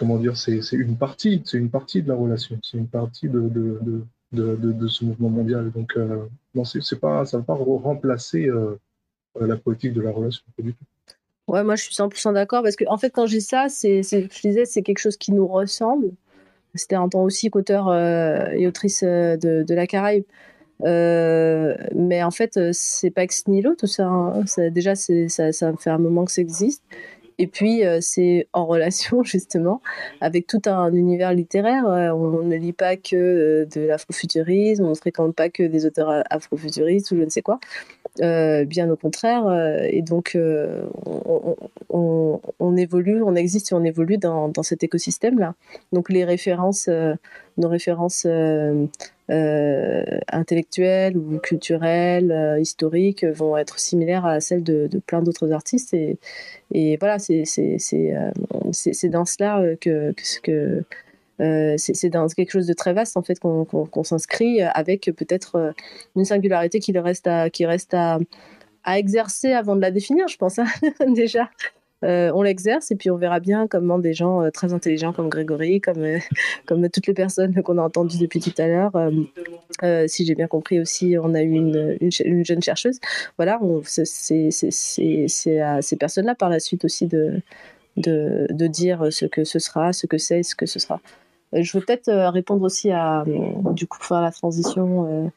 [0.00, 4.02] comment dire, c'est une partie, c'est une partie de la relation, c'est une partie de,
[4.32, 5.70] ce mouvement mondial.
[5.72, 8.78] Donc, euh, non, c'est pas, ça ne va pas remplacer euh,
[9.38, 10.84] la politique de la relation, pas du tout.
[11.48, 14.40] Ouais, moi je suis 100% d'accord parce que en fait quand j'ai ça, c'est, je
[14.40, 16.10] disais, c'est quelque chose qui nous ressemble.
[16.76, 20.24] C'était un temps aussi qu'auteur euh, et autrice de, la Caraïbe.
[20.80, 24.06] mais en fait, c'est pas ex nihilo tout ça.
[24.06, 24.44] Hein.
[24.70, 26.84] déjà, ça, ça fait un moment que ça existe.
[27.40, 29.80] Et puis, euh, c'est en relation justement
[30.20, 31.88] avec tout un univers littéraire.
[31.88, 35.86] Euh, on, ne lit pas que euh, de l'afrofuturisme, on ne fréquente pas que des
[35.86, 37.58] auteurs afrofuturistes ou je ne sais quoi.
[38.18, 39.44] bien au contraire.
[39.90, 40.36] et donc,
[41.88, 45.54] on, évolue, on existe et on évolue dans, cet écosystème-là.
[45.92, 46.90] Donc, les références,
[47.56, 48.26] nos références
[49.30, 55.94] intellectuelles ou culturelles, euh, historiques, vont être similaires à celles de, plein d'autres artistes.
[55.94, 57.44] Et, voilà, c'est
[57.92, 58.30] euh,
[59.08, 60.14] dans cela que,
[61.76, 65.74] c'est dans quelque chose de très vaste en fait qu'on s'inscrit avec peut-être
[66.16, 67.26] une singularité qui reste
[67.94, 70.66] à exercer avant de la définir, je pense, hein,
[71.14, 71.48] déjà.
[72.02, 75.28] Euh, on l'exerce et puis on verra bien comment des gens euh, très intelligents comme
[75.28, 76.18] Grégory, comme, euh,
[76.66, 78.92] comme toutes les personnes qu'on a entendues depuis tout à l'heure,
[80.08, 82.98] si j'ai bien compris aussi, on a eu une, une, jeune chercheuse.
[83.36, 87.40] Voilà, c'est à ces personnes-là par la suite aussi de,
[87.96, 91.00] de, de, dire ce que ce sera, ce que c'est, ce que ce sera.
[91.52, 93.24] je veux peut-être répondre aussi à,
[93.72, 95.30] du coup, faire la transition.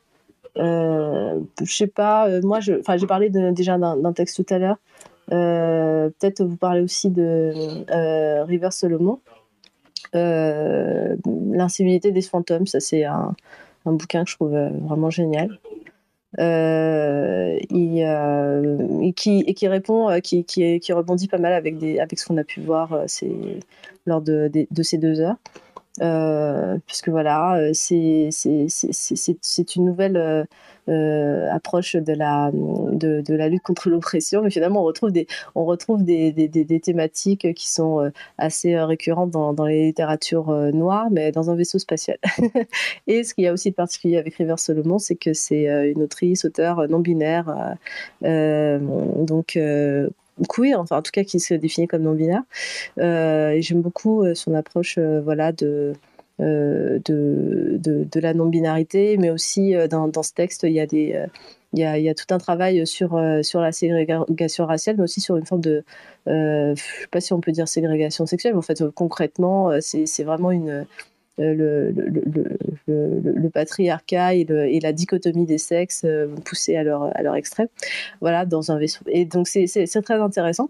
[0.55, 4.77] je sais pas, moi, j'ai parlé déjà d'un texte tout à l'heure.
[5.33, 7.53] Euh, peut-être vous parlez aussi de
[7.89, 9.19] euh, River Solomon.
[10.15, 11.15] Euh,
[11.51, 13.35] L'incivilité des fantômes, ça c'est un,
[13.85, 15.59] bouquin que je trouve vraiment génial.
[16.39, 18.03] et,
[19.15, 22.43] qui, et qui répond, qui, qui, rebondit pas mal avec, des, avec ce qu'on a
[22.43, 23.05] pu voir
[24.05, 24.51] lors de,
[24.81, 25.37] ces deux heures.
[25.99, 28.29] Puisque voilà, c'est
[29.75, 30.47] une nouvelle
[30.89, 34.41] euh, approche de la, de, de, la lutte contre l'oppression.
[34.41, 38.75] Mais finalement, on retrouve des, on retrouve des, des, des, thématiques qui sont euh, assez
[38.75, 42.17] euh, récurrentes dans, dans les littératures noires, mais dans un vaisseau spatial.
[43.07, 46.03] Et ce qu'il y a aussi de particulier avec River Solomon, c'est que c'est une
[46.03, 47.75] autrice, auteur non binaire,
[48.21, 49.57] donc
[50.49, 52.43] queer, enfin en tout cas qui se définit comme non binaire.
[52.97, 55.93] et j'aime beaucoup son approche, voilà, de
[56.39, 61.13] euh, de, de, la non-binarité, mais aussi euh, dans, ce texte, il y a des...
[61.13, 61.27] Euh,
[61.73, 65.03] il y, a, il y, a, tout un travail sur, sur la ségrégation raciale, mais
[65.03, 65.83] aussi sur une forme de,
[66.27, 70.23] je je sais pas si on peut dire ségrégation sexuelle, mais en fait, concrètement, c'est
[70.23, 70.85] vraiment une,
[71.37, 71.91] le,
[72.87, 77.67] le, patriarcat et, la dichotomie des sexes vont pousser à leur, à leur extrême,
[78.21, 79.03] voilà, dans un vaisseau.
[79.07, 80.69] Et donc, c'est très intéressant.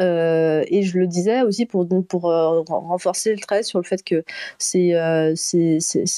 [0.00, 4.02] Euh, et je le disais aussi pour, pour euh, renforcer le trait sur le fait
[4.02, 4.24] que
[4.58, 5.34] c'est euh,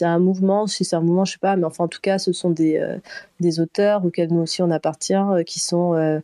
[0.02, 2.32] un mouvement, si c'est un mouvement, je sais pas, mais enfin en tout cas, ce
[2.32, 2.82] sont des,
[3.40, 5.14] des auteurs auxquels nous aussi on appartient,
[5.46, 6.22] qui sont,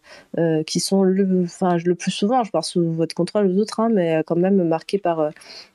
[0.66, 3.90] qui sont le, enfin, le plus souvent, je parle sous votre contrôle aux autres, hein,
[3.92, 5.30] mais quand même marqués par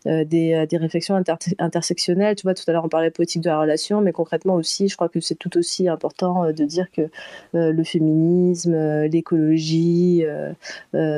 [0.06, 1.22] des, des, réflexions
[1.60, 2.36] intersectionnelles.
[2.36, 4.96] Tu vois, tout à l'heure on parlait politique de la relation, mais concrètement aussi, je
[4.96, 7.10] crois que c'est tout aussi important de dire que
[7.54, 10.24] le féminisme, l'écologie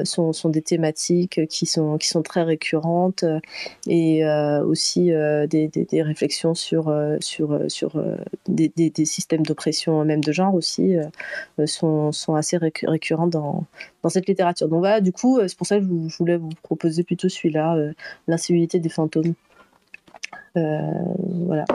[0.03, 3.23] sont des thématiques qui sont, qui sont très récurrentes
[3.87, 8.01] et euh, aussi euh, des, des, réflexions sur, euh, sur, sur
[8.47, 10.95] des, des, systèmes d'oppression, même de genre aussi,
[11.65, 13.65] sont, sont assez récurrents dans,
[14.03, 14.67] dans cette littérature.
[14.67, 17.75] Donc voilà, du coup, c'est pour ça que je voulais vous proposer plutôt celui-là,
[18.27, 19.33] L'incivilité des fantômes.
[20.55, 21.65] voilà.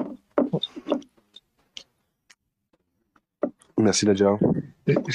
[3.77, 4.39] Merci Nadia.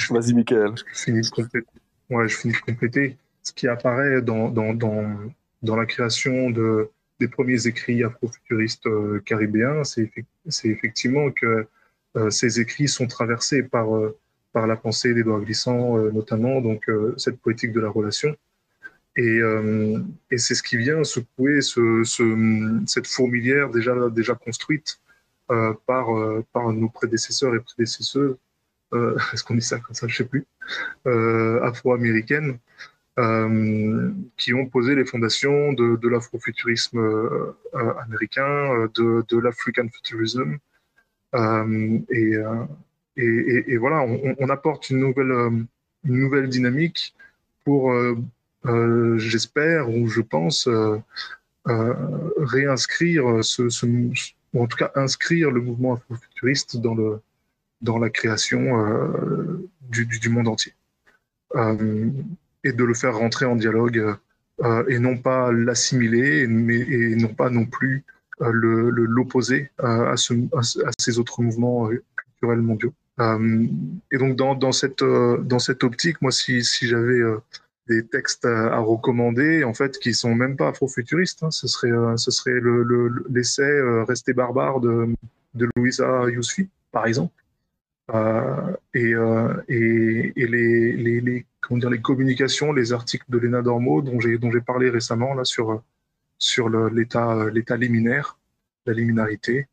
[0.10, 0.73] Vas-y, Michael.
[0.94, 1.68] Je finis de compléter.
[2.10, 3.18] Ouais, je finis de compléter
[3.49, 4.53] ce qui apparaît dans,
[5.63, 6.89] la création de,
[7.19, 10.11] des premiers écrits afrofuturistes euh, caribéens, c'est
[10.65, 11.67] effectivement que
[12.15, 14.17] euh, ces écrits sont traversés par, euh,
[14.53, 18.35] la pensée d'Edouard Glissant, notamment, donc cette poétique de la relation.
[19.15, 19.39] Et,
[20.35, 22.23] c'est ce qui vient secouer ce, ce,
[22.88, 24.99] cette fourmilière déjà, construite
[25.47, 26.07] par,
[26.51, 28.35] par nos prédécesseurs et prédécesseuses,
[29.34, 30.45] est-ce qu'on dit ça comme ça, je ne sais plus,
[31.63, 32.80] afro-américaines, euh,
[34.37, 40.57] qui ont posé les fondations de, l'afrofuturisme euh, euh, américain, de, de l'African futurism.
[43.17, 44.01] Et, voilà,
[44.39, 44.99] on, apporte une
[46.03, 47.13] nouvelle, dynamique
[47.65, 47.93] pour,
[49.17, 50.69] j'espère ou je pense,
[51.65, 53.69] réinscrire ce,
[54.53, 57.21] ou en tout cas inscrire le mouvement afrofuturiste dans, le,
[57.81, 60.73] dans la création euh, du, monde entier.
[62.65, 64.15] Euh, et de le faire rentrer en dialogue
[64.64, 68.03] euh, et non pas l'assimiler, mais et non pas non plus
[68.40, 72.94] l'opposer le, l'opposer à, ce, à, ces autres mouvements culturels mondiaux.
[73.19, 77.22] et donc dans, dans, cette, dans cette optique, moi, si, si j'avais
[77.90, 81.44] des textes à, recommander, en fait, qui sont même pas afrofuturistes.
[81.44, 81.52] Hein.
[81.52, 82.60] Ce serait, euh, ce serait
[83.30, 85.10] l'essai le, euh, Rester barbare de,
[85.56, 87.34] de Louisa Yousfi, par exemple.
[88.14, 89.14] Euh, et,
[90.38, 95.34] et les, comment dire, les communications, les articles de Léna Dormo dont j'ai parlé récemment
[95.34, 95.81] là sur
[96.38, 98.38] sur l'état l'état liminaire,
[98.86, 99.68] la liminarité.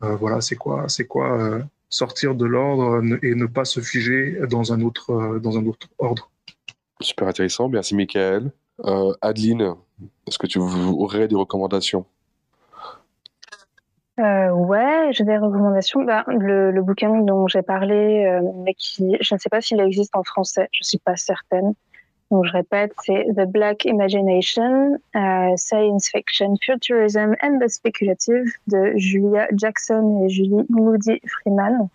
[0.00, 5.38] voilà, c'est quoi quoi sortir de l'ordre et ne pas se figer dans un autre
[5.42, 6.30] dans un autre ordre.
[7.00, 8.52] Super intéressant, merci Michael.
[8.84, 9.74] Euh, Adeline,
[10.26, 12.06] est-ce que tu aurais des recommandations?
[14.20, 16.02] Euh, ouais, j'ai des recommandations.
[16.02, 20.14] Bah, le, bouquin dont j'ai parlé, euh, mais qui, je ne sais pas s'il existe
[20.16, 21.74] en français, je ne suis pas certaine.
[22.30, 24.98] Donc je répète, c'est The Black Imagination,
[25.56, 31.88] Science Fiction, Futurism and the Speculative de Julia Jackson et Julie Moody Freeman.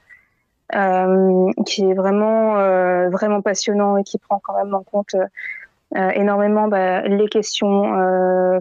[0.73, 6.10] Euh, qui est vraiment euh, vraiment passionnant et qui prend quand même en compte euh,
[6.15, 7.93] énormément bah, les questions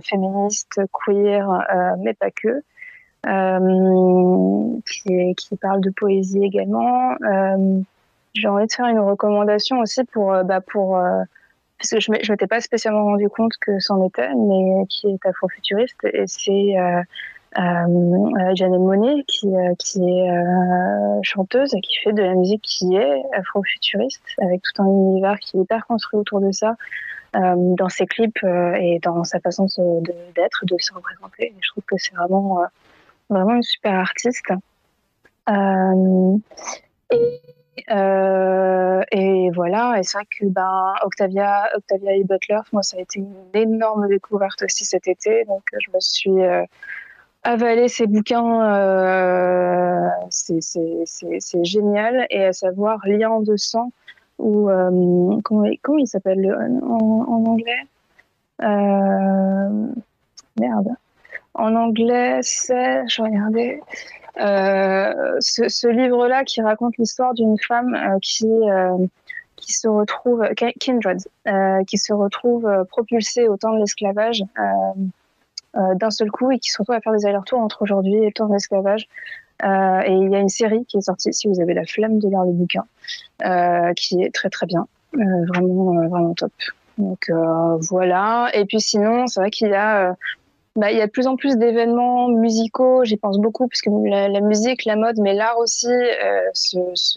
[0.02, 1.48] féministes, queer,
[2.00, 2.62] mais pas que.
[4.86, 7.14] Qui, qui, parle de poésie également.
[8.34, 10.98] J'ai envie de faire une recommandation aussi pour, bah, pour
[11.78, 15.26] parce que je ne m'étais pas spécialement rendu compte que c'en était, mais qui est
[15.26, 16.76] afrofuturiste, et c'est
[17.58, 17.86] euh,
[18.78, 24.22] Monet, qui, euh, est euh, chanteuse et qui fait de la musique qui est afro-futuriste,
[24.42, 26.76] avec tout un univers qui est hyper construit autour de ça,
[27.36, 29.66] euh, dans ses clips et dans sa façon
[30.34, 31.46] d'être, de, de, se représenter.
[31.46, 32.62] Et je trouve que c'est vraiment,
[33.34, 34.52] vraiment une super artiste.
[37.10, 37.54] et
[37.90, 43.00] euh, et voilà, et c'est vrai que ben, Octavia, Octavia et Butler, moi, ça a
[43.00, 45.44] été une énorme découverte aussi cet été.
[45.44, 46.64] Donc, je me suis euh,
[47.42, 52.26] avaler ces bouquins, euh, c'est génial.
[52.30, 53.90] Et à savoir Lien de sang,
[54.38, 57.72] ou euh, comment, comment, il s'appelle en, anglais?
[58.62, 59.86] Euh,
[60.60, 60.88] Merde.
[61.54, 63.80] En anglais, c'est, je regardais,
[64.40, 68.48] euh, ce, livre-là qui raconte l'histoire d'une femme euh, qui
[69.56, 70.44] qui se retrouve,
[70.80, 71.20] Kindred,
[71.86, 74.42] qui se retrouve propulsée au temps de l'esclavage
[75.76, 78.26] euh, d'un seul coup et qui se retrouvent à faire des allers-retours entre aujourd'hui et
[78.26, 79.08] le temps de l'esclavage.
[79.64, 82.20] Euh, et il y a une série qui est sortie, si vous avez la flemme
[82.20, 82.84] de lire le bouquin,
[83.44, 86.52] euh, qui est très très bien, vraiment vraiment top.
[86.98, 87.28] Donc
[87.90, 88.50] voilà.
[88.54, 90.14] Et puis sinon, c'est vrai qu'il y a
[90.76, 94.28] bah, il y a de plus en plus d'événements musicaux, j'y pense beaucoup, puisque la,
[94.28, 96.50] la, musique, la mode, mais l'art aussi euh,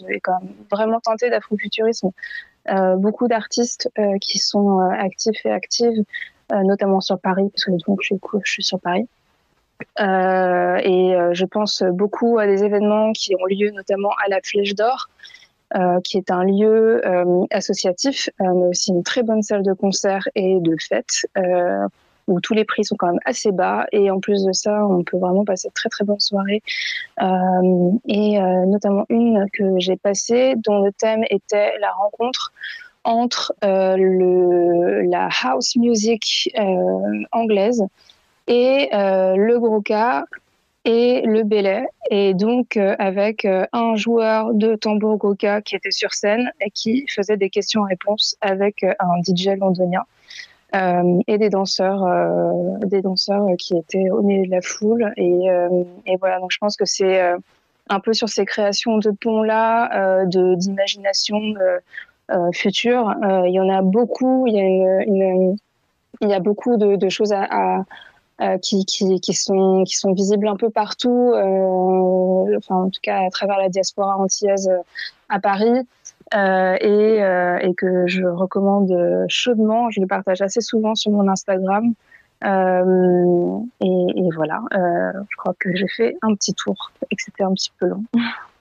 [0.08, 2.10] est quand même vraiment tenté d'afrofuturisme.
[2.70, 6.04] Euh, beaucoup d'artistes euh, qui sont actifs et actives
[6.52, 8.14] euh, notamment sur Paris, parce que donc, je,
[8.44, 9.08] je suis sur Paris.
[10.00, 14.40] Euh, et euh, je pense beaucoup à des événements qui ont lieu notamment à la
[14.42, 15.08] Flèche d'Or,
[15.76, 20.28] euh, qui est un lieu euh, associatif, mais aussi une très bonne salle de concert
[20.34, 21.26] et de fête,
[22.28, 23.86] où tous les prix sont quand même assez bas.
[23.90, 26.62] Et en plus de ça, on peut vraiment passer de très très bonnes soirées.
[27.20, 32.52] et notamment une que j'ai passée, dont le thème était la rencontre
[33.08, 37.84] entre euh, la house music euh, anglaise
[38.46, 40.24] et euh, le gros cas
[40.84, 41.86] et le belay.
[42.10, 47.36] Et donc, avec un joueur de tambour goka qui était sur scène et qui faisait
[47.36, 50.04] des questions-réponses avec un DJ londonien.
[50.74, 55.12] Euh, et des danseurs, euh, des danseurs qui étaient au milieu de la foule.
[55.16, 55.46] Et,
[56.06, 57.20] et voilà, donc je pense que c'est
[57.88, 61.40] un peu sur ces créations de ponts-là, de d'imagination,
[62.30, 63.08] euh, futur.
[63.08, 64.46] Euh, il y en a beaucoup.
[64.46, 65.56] Il y a une,
[66.20, 67.84] il y a beaucoup de, de choses à, à
[68.40, 73.00] euh, qui, qui, qui, sont, qui sont visibles un peu partout, euh, enfin en tout
[73.02, 74.70] cas à travers la diaspora antillaise
[75.28, 75.86] à Paris,
[76.34, 78.92] euh, et, et, que je recommande
[79.28, 79.90] chaudement.
[79.90, 81.94] Je le partage assez souvent sur mon Instagram.
[82.44, 82.46] Et,
[83.80, 87.72] et, voilà, je crois que j'ai fait un petit tour et que c'était un petit
[87.78, 88.04] peu long.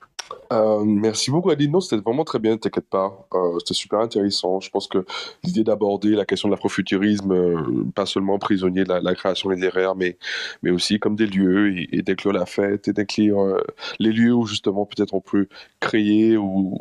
[0.52, 4.60] Euh, merci beaucoup Aline, non c'était vraiment très bien, t'inquiète pas, euh, c'était super intéressant.
[4.60, 5.06] Je pense que
[5.44, 10.18] l'idée d'aborder la question de l'afrofuturisme, euh, pas seulement prisonnier de la, création littéraire, mais,
[10.64, 13.58] mais aussi comme des lieux et, et la fête et euh,
[14.00, 15.48] les lieux où justement peut-être on peut
[15.80, 16.78] créer ou,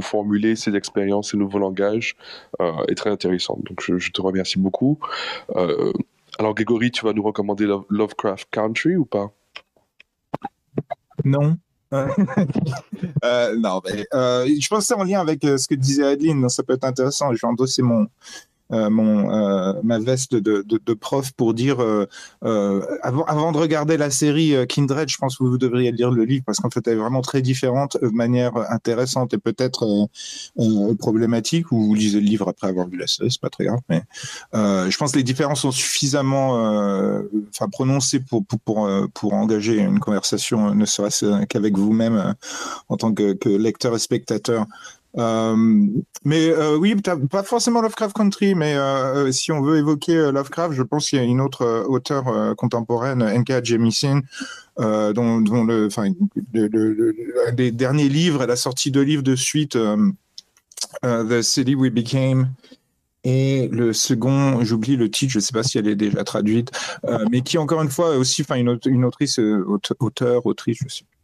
[0.00, 2.16] formuler ces expériences, ces nouveaux langages
[2.88, 3.58] est très intéressant.
[3.68, 4.98] Donc je te remercie beaucoup.
[6.38, 9.30] alors Grégory, tu vas nous recommander Lovecraft Country ou pas?
[11.24, 11.58] Non.
[11.92, 16.74] non, mais, je pense que c'est en lien avec ce que disait Adeline, ça peut
[16.74, 17.34] être intéressant.
[17.34, 18.06] Je vais endosser mon, euh,
[18.70, 22.06] mon, euh, ma veste de, prof pour dire euh,
[23.02, 26.58] avant, de regarder la série Kindred, je pense que vous devriez lire le livre parce
[26.58, 30.08] qu'en fait elle est vraiment très différente de manière intéressante et peut-être
[30.98, 31.72] problématique.
[31.72, 33.80] Ou vous lisez le livre après avoir vu la série, c'est pas très grave.
[33.88, 34.02] Mais
[34.52, 36.54] je pense que les différences sont suffisamment
[37.48, 42.34] enfin prononcées pour, pour, pour, engager une conversation, ne serait-ce qu'avec vous-même
[42.88, 44.66] en tant que lecteur et spectateur.
[45.18, 45.56] Euh,
[46.24, 50.82] mais euh, oui, pas forcément Lovecraft Country, mais euh, si on veut évoquer Lovecraft, je
[50.82, 53.64] pense qu'il y a une autre auteure contemporaine, N.K.
[53.64, 54.20] Jemisin,
[54.78, 55.64] dont, dont,
[57.52, 59.76] des derniers livres, elle a sorti deux livres de suite,
[61.02, 62.50] The City We Became.
[63.22, 66.70] Et le second, j'oublie le titre, je ne sais pas si elle est déjà traduite,
[67.30, 69.38] mais qui encore une fois aussi, une, une autrice,
[69.98, 71.19] auteur, autrice, je sais euh,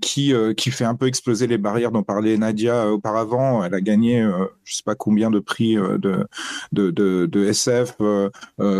[0.00, 3.64] qui, euh, qui fait un peu exploser les barrières dont parlait Nadia euh, auparavant.
[3.64, 4.22] Elle a gagné,
[4.64, 6.26] je sais pas combien de prix de,
[6.72, 7.96] de, de, de SF.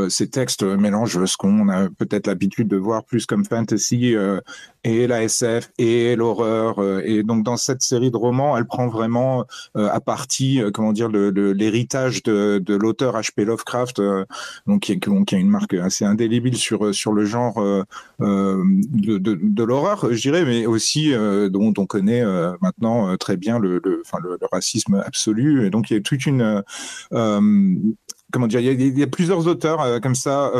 [0.08, 4.14] ces textes mélangent ce qu'on a peut-être l'habitude de voir plus comme fantasy
[4.84, 6.82] et la SF et l'horreur.
[7.04, 9.44] Et donc dans cette série de romans, elle prend vraiment
[9.74, 13.44] à partie, comment dire, l'héritage de, l'auteur H.P.
[13.44, 14.00] Lovecraft,
[14.66, 17.84] donc qui, a une marque assez indélébile sur sur le genre
[18.20, 23.58] de, l'horreur, je dirais, mais aussi euh, dont on connaît euh, maintenant euh, très bien
[23.58, 23.80] le,
[24.50, 25.66] racisme absolu.
[25.66, 26.62] Et donc il y a toute une
[27.10, 30.50] comment dire, il y a, plusieurs auteurs comme ça.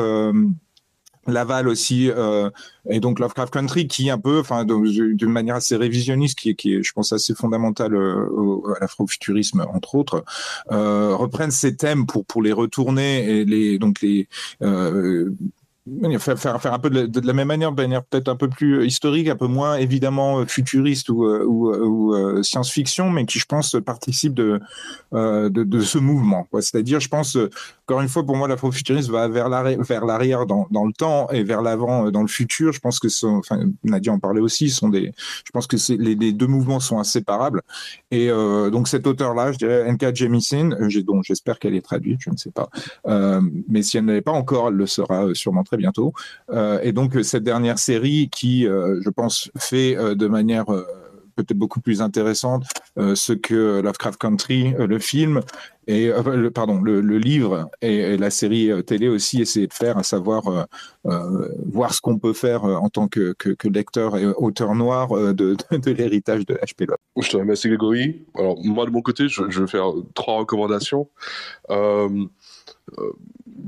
[1.27, 2.11] Laval aussi,
[2.91, 6.83] et donc Lovecraft Country, qui un peu, enfin, d'une manière assez révisionniste, qui, qui est,
[6.83, 10.25] je pense, assez fondamentale à l'afrofuturisme, entre autres,
[10.69, 14.29] reprennent ces thèmes pour pour les retourner et les donc les
[16.21, 19.49] Faire, faire, un peu de la, même manière, peut-être un peu plus historique, un peu
[19.49, 24.61] moins évidemment euh, futuriste ou, euh, euh, science-fiction, mais qui, je pense, participe de,
[25.13, 26.47] de, ce mouvement.
[26.61, 27.37] C'est-à-dire, je pense,
[27.89, 32.13] encore une fois, pour moi, l'afrofuturisme va vers l'arrière dans, le temps et vers l'avant
[32.13, 32.73] dans le futur.
[32.73, 35.13] Je pense que, enfin, Nadia en parlait aussi, sont des,
[35.45, 37.61] je pense que les, les, deux mouvements sont inséparables.
[38.13, 40.15] Et donc, cet auteur-là, je dirais N.K.
[40.15, 42.71] Jemisin, dont j'espère qu'elle est traduite, je ne sais pas.
[43.69, 46.13] mais si elle ne l'est pas encore, elle le sera sûrement très bientôt.
[46.51, 50.67] Euh, et donc cette dernière série qui, euh, je pense, fait euh, de manière
[51.35, 52.65] peut-être beaucoup plus intéressante
[52.99, 55.41] ce que Lovecraft Country, le film,
[55.87, 60.69] et le, pardon, le, livre et, la série télé aussi essayer de faire, à savoir
[61.05, 65.91] voir ce qu'on peut faire en tant que, que, lecteur et auteur noir de, de,
[65.91, 66.85] l'héritage de H.P.
[66.85, 67.01] Lovecraft.
[67.23, 68.27] Je te remercie Grégory.
[68.35, 71.09] Alors moi de mon côté, je, je vais faire trois recommandations.
[72.99, 73.13] Euh,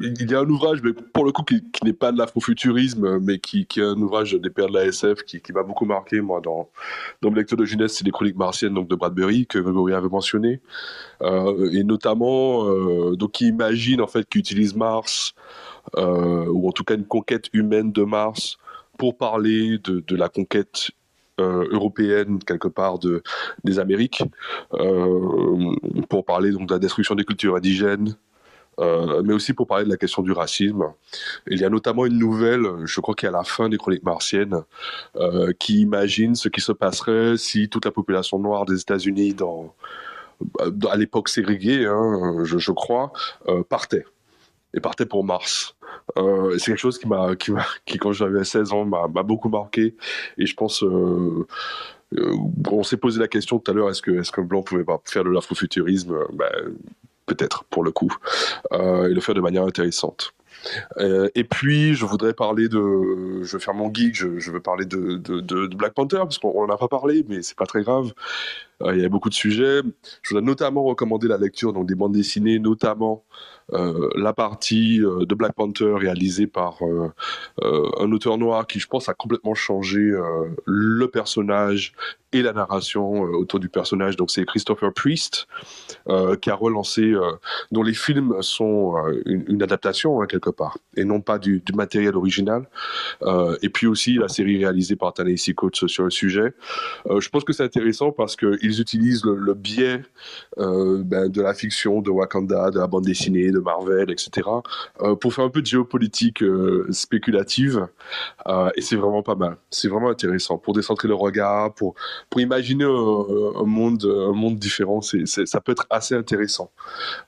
[0.01, 3.39] il y a un ouvrage, mais pour le coup, qui, n'est pas de l'afrofuturisme, mais
[3.39, 6.69] qui, est un ouvrage des pères de la SF qui, m'a beaucoup marqué, moi, dans,
[7.23, 10.09] dans mon lecteur de jeunesse, c'est les Chroniques martiennes donc, de Bradbury, que Gregory avait
[10.09, 10.61] mentionné.
[11.23, 15.35] Euh, et notamment, euh, donc, qui imagine, en fait, qu'il utilise Mars,
[15.97, 18.59] ou en tout cas une conquête humaine de Mars,
[18.99, 20.91] pour parler de, de la conquête
[21.39, 23.23] européenne quelque part de,
[23.65, 24.23] des Amériques,
[26.09, 28.17] pour parler donc de la destruction des cultures indigènes,
[28.79, 30.85] euh, mais aussi pour parler de la question du racisme.
[31.47, 34.63] Il y a notamment une nouvelle, je crois qu'à la fin des Chroniques martiennes,
[35.17, 39.75] euh, qui imagine ce qui se passerait si toute la population noire des États-Unis, dans,
[40.91, 43.13] à l'époque ségrégée, hein, je, crois,
[43.49, 44.05] euh, partait
[44.75, 45.77] et partait pour Mars.
[46.19, 47.09] Euh, c'est quelque chose qui
[47.87, 49.95] qui, quand j'avais 16 ans, m'a, beaucoup marqué.
[50.37, 51.47] Et je pense, euh,
[52.17, 52.35] euh,
[52.71, 55.01] on s'est posé la question tout à l'heure, est-ce que, est-ce qu'un blanc pouvait pas
[55.05, 56.17] faire de l'afrofuturisme?
[56.33, 56.75] Ben,
[57.27, 58.13] peut-être pour le coup,
[58.73, 60.35] euh, et le faire de manière intéressante.
[60.99, 63.43] Euh, et puis, je voudrais parler de.
[63.43, 66.79] Je vais faire mon geek, je, veux parler de, Black Panther, parce qu'on n'en a
[66.79, 68.13] pas parlé, mais c'est pas très grave.
[68.83, 69.81] Euh, il y a beaucoup de sujets.
[70.23, 73.25] Je voudrais notamment recommander la lecture donc, des bandes dessinées, notamment
[73.73, 76.79] euh, la partie euh, de Black Panther réalisée par
[77.63, 80.13] un auteur noir qui, je pense, a complètement changé
[80.65, 81.93] le personnage
[82.33, 84.17] et la narration autour du personnage.
[84.17, 85.47] Donc, c'est Christopher Priest
[86.43, 87.15] qui a relancé,
[87.71, 88.95] dont les films sont
[89.25, 92.69] une, adaptation, hein, quelque part, et non pas du, matériel original.
[93.63, 95.55] et puis aussi la série réalisée par Ta-Nehisi
[95.87, 96.55] sur le sujet.
[97.07, 100.03] je pense que c'est intéressant parce que ils utilisent le, biais
[100.57, 104.49] ben, de la fiction, de Wakanda, de la bande dessinée, de Marvel, etc.,
[105.21, 106.43] pour faire un peu de géopolitique
[106.91, 107.87] spéculative.
[108.77, 109.57] et c'est vraiment pas mal.
[109.71, 111.95] C'est vraiment intéressant pour décentrer le regard, pour,
[112.31, 115.01] pour imaginer un, monde, un monde différent.
[115.01, 116.71] Ça peut être assez intéressant.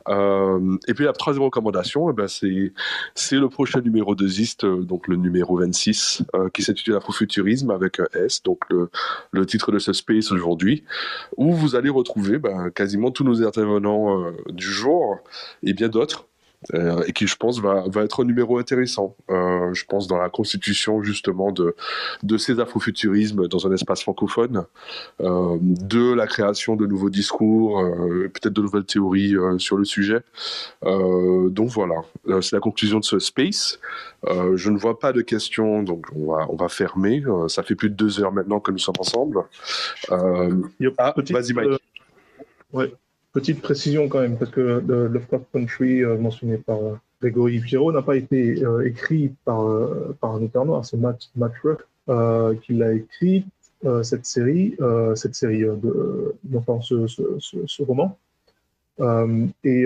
[0.09, 2.73] et puis la troisième recommandation, eh ben, c'est,
[3.15, 6.23] c'est le prochain numéro de Zist, donc le numéro 26,
[6.53, 8.91] qui s'intitule Afrofuturisme avec un S, donc le,
[9.33, 10.85] le titre de ce space aujourd'hui,
[11.37, 15.19] où vous allez retrouver ben, quasiment tous nos intervenants euh, du jour
[15.63, 16.27] et bien d'autres.
[16.75, 19.17] Euh, et qui, je pense, va, va, être un numéro intéressant.
[19.31, 21.75] Euh, je pense dans la constitution justement de,
[22.23, 24.65] de ces afrofuturismes dans un espace francophone,
[25.21, 27.83] euh, de la création de nouveaux discours,
[28.33, 30.21] peut-être de nouvelles théories sur le sujet.
[30.83, 31.97] donc voilà,
[32.41, 33.79] c'est la conclusion de ce space.
[34.25, 37.23] je ne vois pas de questions, donc on va, on va fermer.
[37.49, 39.43] ça fait plus de deux heures maintenant que nous sommes ensemble.
[40.11, 41.81] ah, vas-y Mike.
[42.73, 42.93] Ouais.
[43.37, 48.01] Petite précision quand même, parce que Lovecraft Country, euh, mentionné par euh, Grégory Pierrot, n'a
[48.01, 49.63] pas été euh, écrit par,
[50.23, 51.53] par un auteur noir, c'est Matt, Matt
[52.63, 53.45] qui l'a écrit,
[54.03, 54.75] cette série,
[55.17, 58.17] cette série de, enfin, ce, ce, roman.
[59.65, 59.85] et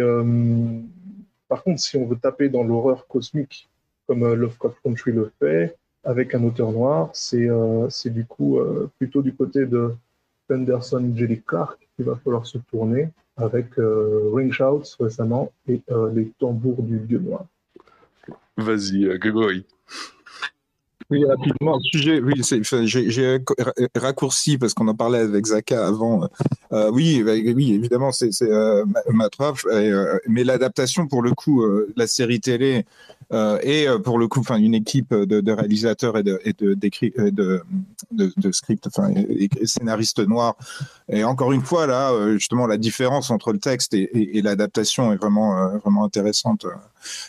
[1.49, 3.69] par contre, si on veut taper dans l'horreur cosmique,
[4.07, 7.49] comme Lovecraft Country le fait, avec un auteur noir, c'est
[7.89, 8.61] c'est du coup
[9.01, 9.93] plutôt du côté de
[10.49, 13.09] Henderson Jelly Clark qu'il va falloir se tourner
[13.41, 17.45] avec euh, Ring Shouts récemment et euh, les tambours du dieu noir.
[18.57, 19.65] Vas-y, euh, Grégory.
[21.11, 22.41] Oui, rapidement, sujet, oui,
[22.85, 23.41] j'ai
[23.97, 26.29] raccourci parce qu'on en parlait avec Zaka avant.
[26.93, 29.65] oui, bah, oui, évidemment, c'est euh, Matraf,
[30.29, 32.85] mais l'adaptation, pour le coup, la série télé
[33.33, 36.41] et pour le coup, une équipe de, réalisateurs et de,
[39.35, 40.57] et scénaristes noirs
[41.13, 45.17] et encore une fois, là, euh, justement, la différence entre le texte et, l'adaptation est
[45.17, 46.67] vraiment, euh, vraiment intéressante.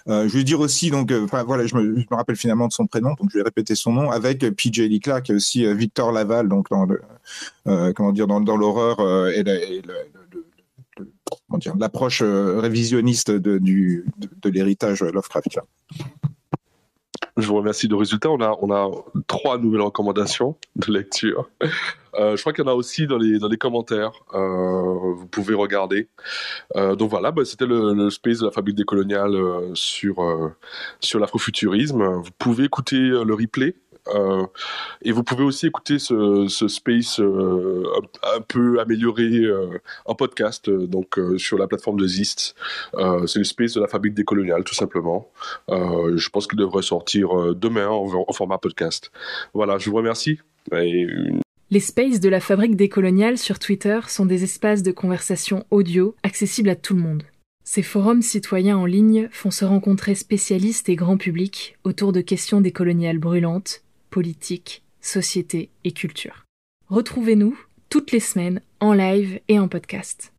[0.07, 3.29] Euh, je vais dire aussi, donc, voilà, je me, rappelle finalement de son prénom, donc
[3.31, 6.85] je vais répéter son nom, avec PJ Lee Clark et aussi Victor Laval, donc dans
[6.85, 7.01] le,
[7.93, 8.99] comment dire, dans, l'horreur
[9.29, 9.43] et,
[11.79, 15.59] l'approche révisionniste de, de, l'héritage Lovecraft.
[17.37, 18.29] Je vous remercie du résultat.
[18.29, 18.89] On a, on a
[19.27, 21.49] trois nouvelles recommandations de lecture.
[22.15, 24.11] Euh, je crois qu'il y en a aussi dans les, dans les commentaires.
[24.33, 26.09] Euh, vous pouvez regarder.
[26.75, 30.49] Euh, donc voilà, bah, c'était le, space de la fabrique décoloniale euh, sur, euh,
[30.99, 32.03] sur l'afrofuturisme.
[32.03, 33.90] Vous pouvez écouter le replay euh,
[35.03, 37.83] et vous pouvez aussi écouter ce, ce space euh,
[38.23, 42.55] un, peu amélioré euh, en podcast, donc sur la plateforme de Zist.
[43.27, 45.29] c'est le space de la fabrique décoloniale, tout simplement.
[45.69, 49.11] je pense qu'il devrait sortir demain en, format podcast.
[49.53, 50.39] Voilà, je vous remercie.
[51.71, 56.69] Les spaces de la fabrique décoloniale sur Twitter sont des espaces de conversation audio accessibles
[56.69, 57.23] à tout le monde.
[57.63, 62.59] Ces forums citoyens en ligne font se rencontrer spécialistes et grand public autour de questions
[62.59, 66.45] décoloniales brûlantes, politique, société et culture.
[66.89, 67.57] Retrouvez-nous
[67.89, 70.30] toutes les semaines en live et en podcast.